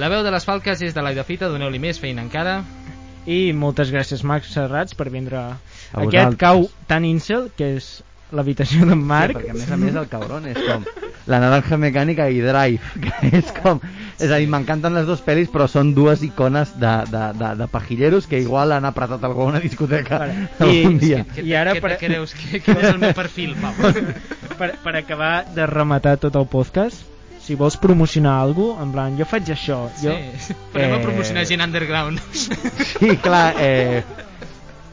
La 0.00 0.08
veu 0.08 0.22
de 0.24 0.30
les 0.32 0.44
falques 0.46 0.80
és 0.80 0.94
de 0.96 1.02
l'Aida 1.04 1.24
Fita, 1.24 1.48
doneu-li 1.52 1.78
més 1.82 1.98
feina 2.00 2.22
encara. 2.24 2.62
i 3.26 3.52
moltes 3.52 3.90
gràcies 3.92 4.22
Max 4.24 4.48
Serrats 4.54 4.94
per 4.96 5.10
vindre 5.12 5.42
a 5.92 6.02
aquest 6.04 6.06
vosaltres. 6.06 6.38
cau 6.38 6.68
tan 6.86 7.04
incel 7.04 7.50
que 7.56 7.76
és 7.76 8.02
l'habitació 8.32 8.86
d'en 8.86 9.00
Marc 9.02 9.32
Sí, 9.34 9.38
perquè 9.40 9.50
a 9.50 9.54
més 9.58 9.70
a 9.74 9.76
més 9.76 9.94
el 9.98 10.06
cabron 10.08 10.44
és 10.46 10.58
com 10.62 10.84
la 11.26 11.38
naranja 11.42 11.76
mecànica 11.78 12.28
i 12.30 12.40
Drive, 12.40 12.80
que 13.02 13.36
és 13.38 13.50
com... 13.62 13.80
És 14.20 14.30
a 14.30 14.36
dir, 14.36 14.46
m'encanten 14.52 14.92
les 14.94 15.06
dues 15.08 15.20
pel·lis, 15.24 15.48
però 15.50 15.66
són 15.70 15.94
dues 15.94 16.22
icones 16.26 16.72
de, 16.78 16.90
de, 17.10 17.20
de, 17.38 17.50
de 17.56 17.66
pajilleros 17.72 18.26
que 18.28 18.38
igual 18.40 18.72
han 18.76 18.84
apretat 18.84 19.22
algú 19.24 19.42
a 19.42 19.50
una 19.52 19.60
discoteca 19.60 20.18
Vale. 20.24 20.34
algun 20.60 20.96
I- 20.96 20.98
dia. 21.00 21.24
Què, 21.34 21.44
I 21.46 21.54
ara 21.56 21.74
què, 21.74 21.80
per- 21.84 21.92
què 21.98 22.06
creus? 22.10 22.34
Que, 22.36 22.60
quin 22.60 22.76
és 22.82 22.88
el 22.90 22.98
meu 23.02 23.14
perfil, 23.16 23.54
Pau? 23.62 23.92
per, 24.58 24.72
per 24.84 24.94
acabar 25.00 25.32
de 25.54 25.66
rematar 25.66 26.16
tot 26.22 26.36
el 26.36 26.46
podcast 26.52 27.06
si 27.40 27.54
vols 27.56 27.76
promocionar 27.80 28.36
alguna 28.42 28.74
cosa, 28.76 28.82
en 28.84 28.92
plan, 28.92 29.14
jo 29.18 29.24
faig 29.26 29.48
això 29.54 29.78
jo... 30.02 30.12
Sí. 30.38 30.54
Podem 30.74 30.92
Eh, 30.98 31.02
promocionar 31.02 31.46
gent 31.48 31.62
underground. 31.64 32.20
Sí, 32.36 33.16
clar, 33.22 33.54
eh, 33.58 34.02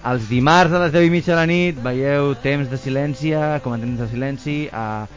els 0.06 0.28
dimarts 0.30 0.74
a 0.74 0.80
les 0.86 0.92
10 0.94 1.08
i 1.08 1.10
mitja 1.12 1.34
de 1.34 1.40
la 1.42 1.48
nit 1.50 1.80
veieu 1.84 2.36
Temps 2.44 2.70
de 2.70 2.78
Silència, 2.80 3.60
com 3.64 3.74
a 3.74 3.80
Temps 3.82 4.00
de 4.00 4.08
Silenci, 4.12 4.58
a 4.72 5.08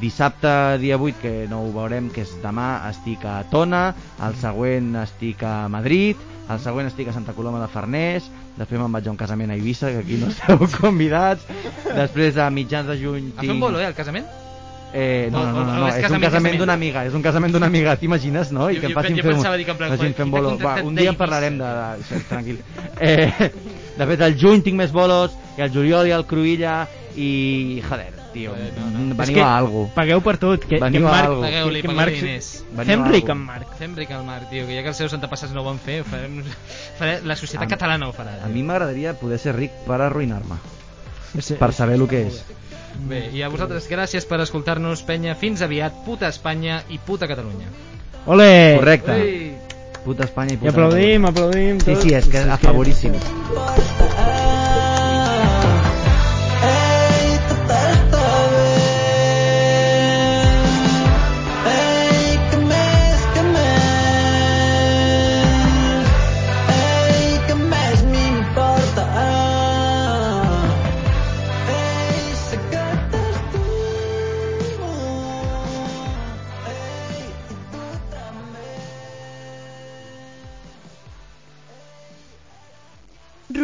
dissabte 0.00 0.78
dia 0.82 0.96
8, 0.98 1.18
que 1.22 1.32
no 1.48 1.60
ho 1.62 1.72
veurem, 1.74 2.08
que 2.10 2.24
és 2.24 2.32
demà, 2.42 2.80
estic 2.90 3.22
a 3.30 3.44
Tona, 3.50 3.92
el 4.26 4.34
següent 4.40 4.94
estic 5.04 5.44
a 5.46 5.68
Madrid, 5.70 6.18
el 6.50 6.58
següent 6.60 6.88
estic 6.90 7.08
a 7.08 7.14
Santa 7.14 7.32
Coloma 7.36 7.60
de 7.62 7.68
Farners, 7.70 8.26
després 8.58 8.80
me'n 8.80 8.90
vaig 8.92 9.06
a 9.06 9.12
un 9.12 9.20
casament 9.20 9.52
a 9.52 9.58
Eivissa, 9.58 9.92
que 9.94 10.02
aquí 10.02 10.18
no 10.18 10.30
esteu 10.34 10.58
convidats, 10.80 11.46
després 11.94 12.36
a 12.42 12.48
mitjans 12.50 12.90
de 12.90 12.98
juny 12.98 13.30
A 13.36 13.44
fer 13.44 13.54
un 13.54 13.62
bolo, 13.62 13.78
eh, 13.80 13.86
al 13.86 13.94
casament? 13.94 14.26
Eh, 14.96 15.28
no, 15.32 15.40
no, 15.42 15.52
no, 15.52 15.62
no, 15.66 15.78
no 15.82 15.86
és 15.90 16.10
un 16.10 16.20
casament, 16.22 16.58
d'una 16.58 16.74
amiga, 16.78 17.00
és 17.06 17.14
un 17.14 17.22
casament 17.22 17.54
d'una 17.54 17.66
amiga, 17.66 17.96
t'imagines, 17.98 18.52
no? 18.54 18.68
I 18.70 18.78
que 18.78 18.86
em 18.86 18.92
jo- 18.92 18.98
facin 19.00 19.16
jo 19.18 19.24
fer, 19.26 19.32
un- 19.34 19.56
dir 19.58 19.64
que 19.66 19.72
en 19.74 19.78
plan, 19.80 19.90
facin 19.94 20.12
qui 20.12 20.18
fer 20.18 20.26
un 20.26 20.30
t'ha 20.30 20.40
bolo. 20.40 20.58
Va, 20.58 20.74
un 20.86 20.94
dia 20.94 21.10
en 21.10 21.16
parlarem 21.18 21.56
de... 21.58 21.70
de 22.10 22.20
tranquil. 22.28 22.60
Eh, 23.00 23.50
de 23.98 24.06
fet, 24.06 24.20
al 24.26 24.36
juny 24.40 24.62
tinc 24.62 24.76
més 24.76 24.92
bolos, 24.92 25.32
i 25.58 25.62
al 25.62 25.70
juliol 25.72 26.10
ha 26.10 26.16
el 26.18 26.26
Cruïlla, 26.26 26.86
i... 27.16 27.80
Joder, 27.88 28.10
tio, 28.34 28.50
Eh, 28.58 28.72
no, 28.74 28.88
no. 28.90 29.12
És 29.12 29.18
veniu 29.20 29.34
que 29.36 29.42
a 29.46 29.56
algo. 29.56 29.84
pagueu 29.94 30.20
per 30.20 30.36
tot 30.42 30.64
que, 30.64 30.76
que 30.76 30.80
Veniu 30.82 31.04
en 31.04 31.06
a 31.06 31.10
Marc, 31.12 31.28
algo. 31.28 31.42
Pagueu-li, 31.44 31.82
que, 31.82 31.86
que 31.86 31.92
en 31.92 31.96
pagueu-li 31.96 32.00
Marc 32.00 32.14
diners. 32.24 32.48
Fem 32.88 33.04
a 33.04 33.12
ric 33.12 33.28
en 33.30 33.38
Marc 33.46 33.76
Fem 33.78 33.94
ric 33.94 34.10
al 34.10 34.24
mar, 34.26 34.40
tio, 34.50 34.66
que 34.66 34.74
ja 34.74 34.82
que 34.82 34.90
els 34.90 34.98
seus 34.98 35.14
antepassats 35.14 35.52
no 35.54 35.62
ho 35.62 35.68
van 35.68 35.78
fer, 35.78 36.00
ho 36.02 36.04
farem, 36.08 36.40
farem 36.98 37.24
la 37.30 37.36
societat 37.38 37.68
A- 37.68 37.70
catalana 37.76 38.08
ho 38.08 38.12
farà. 38.16 38.40
A 38.42 38.48
mi 38.50 38.64
m'agradaria 38.66 39.14
poder 39.14 39.38
ser 39.38 39.54
ric 39.54 39.70
per 39.86 40.00
arruïnar-me, 40.00 40.58
Sí. 41.38 41.54
per 41.54 41.72
saber 41.72 41.94
el 42.00 42.08
que 42.08 42.26
és. 42.26 42.42
Bé, 43.06 43.28
i 43.34 43.42
a 43.42 43.48
vosaltres 43.50 43.88
gràcies 43.90 44.26
per 44.26 44.40
escoltar-nos, 44.40 45.02
penya. 45.02 45.34
Fins 45.34 45.62
aviat, 45.62 46.04
puta 46.04 46.28
Espanya 46.28 46.82
i 46.90 46.98
puta 46.98 47.26
Catalunya. 47.30 47.66
Ole! 48.26 48.76
Correcte. 48.78 49.12
Ei! 49.14 49.56
Puta 50.04 50.24
Espanya 50.28 50.52
i 50.52 50.54
i 50.54 50.58
puta... 50.58 50.70
aplaudim, 50.74 51.24
aplaudim 51.30 51.80
Sí, 51.80 51.86
tots. 51.90 52.02
sí, 52.04 52.14
és 52.14 52.28
que 52.28 52.44
a 52.44 52.58
favoríssim. 52.60 53.14
Ei, 53.14 54.13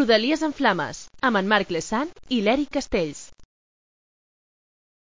Rodalies 0.01 0.41
en 0.47 0.55
Flames, 0.57 0.99
amb 1.29 1.37
en 1.37 1.49
Marc 1.53 1.73
Lesan 1.77 2.09
i 2.33 2.39
l'Eric 2.45 2.71
Castells. 2.79 3.19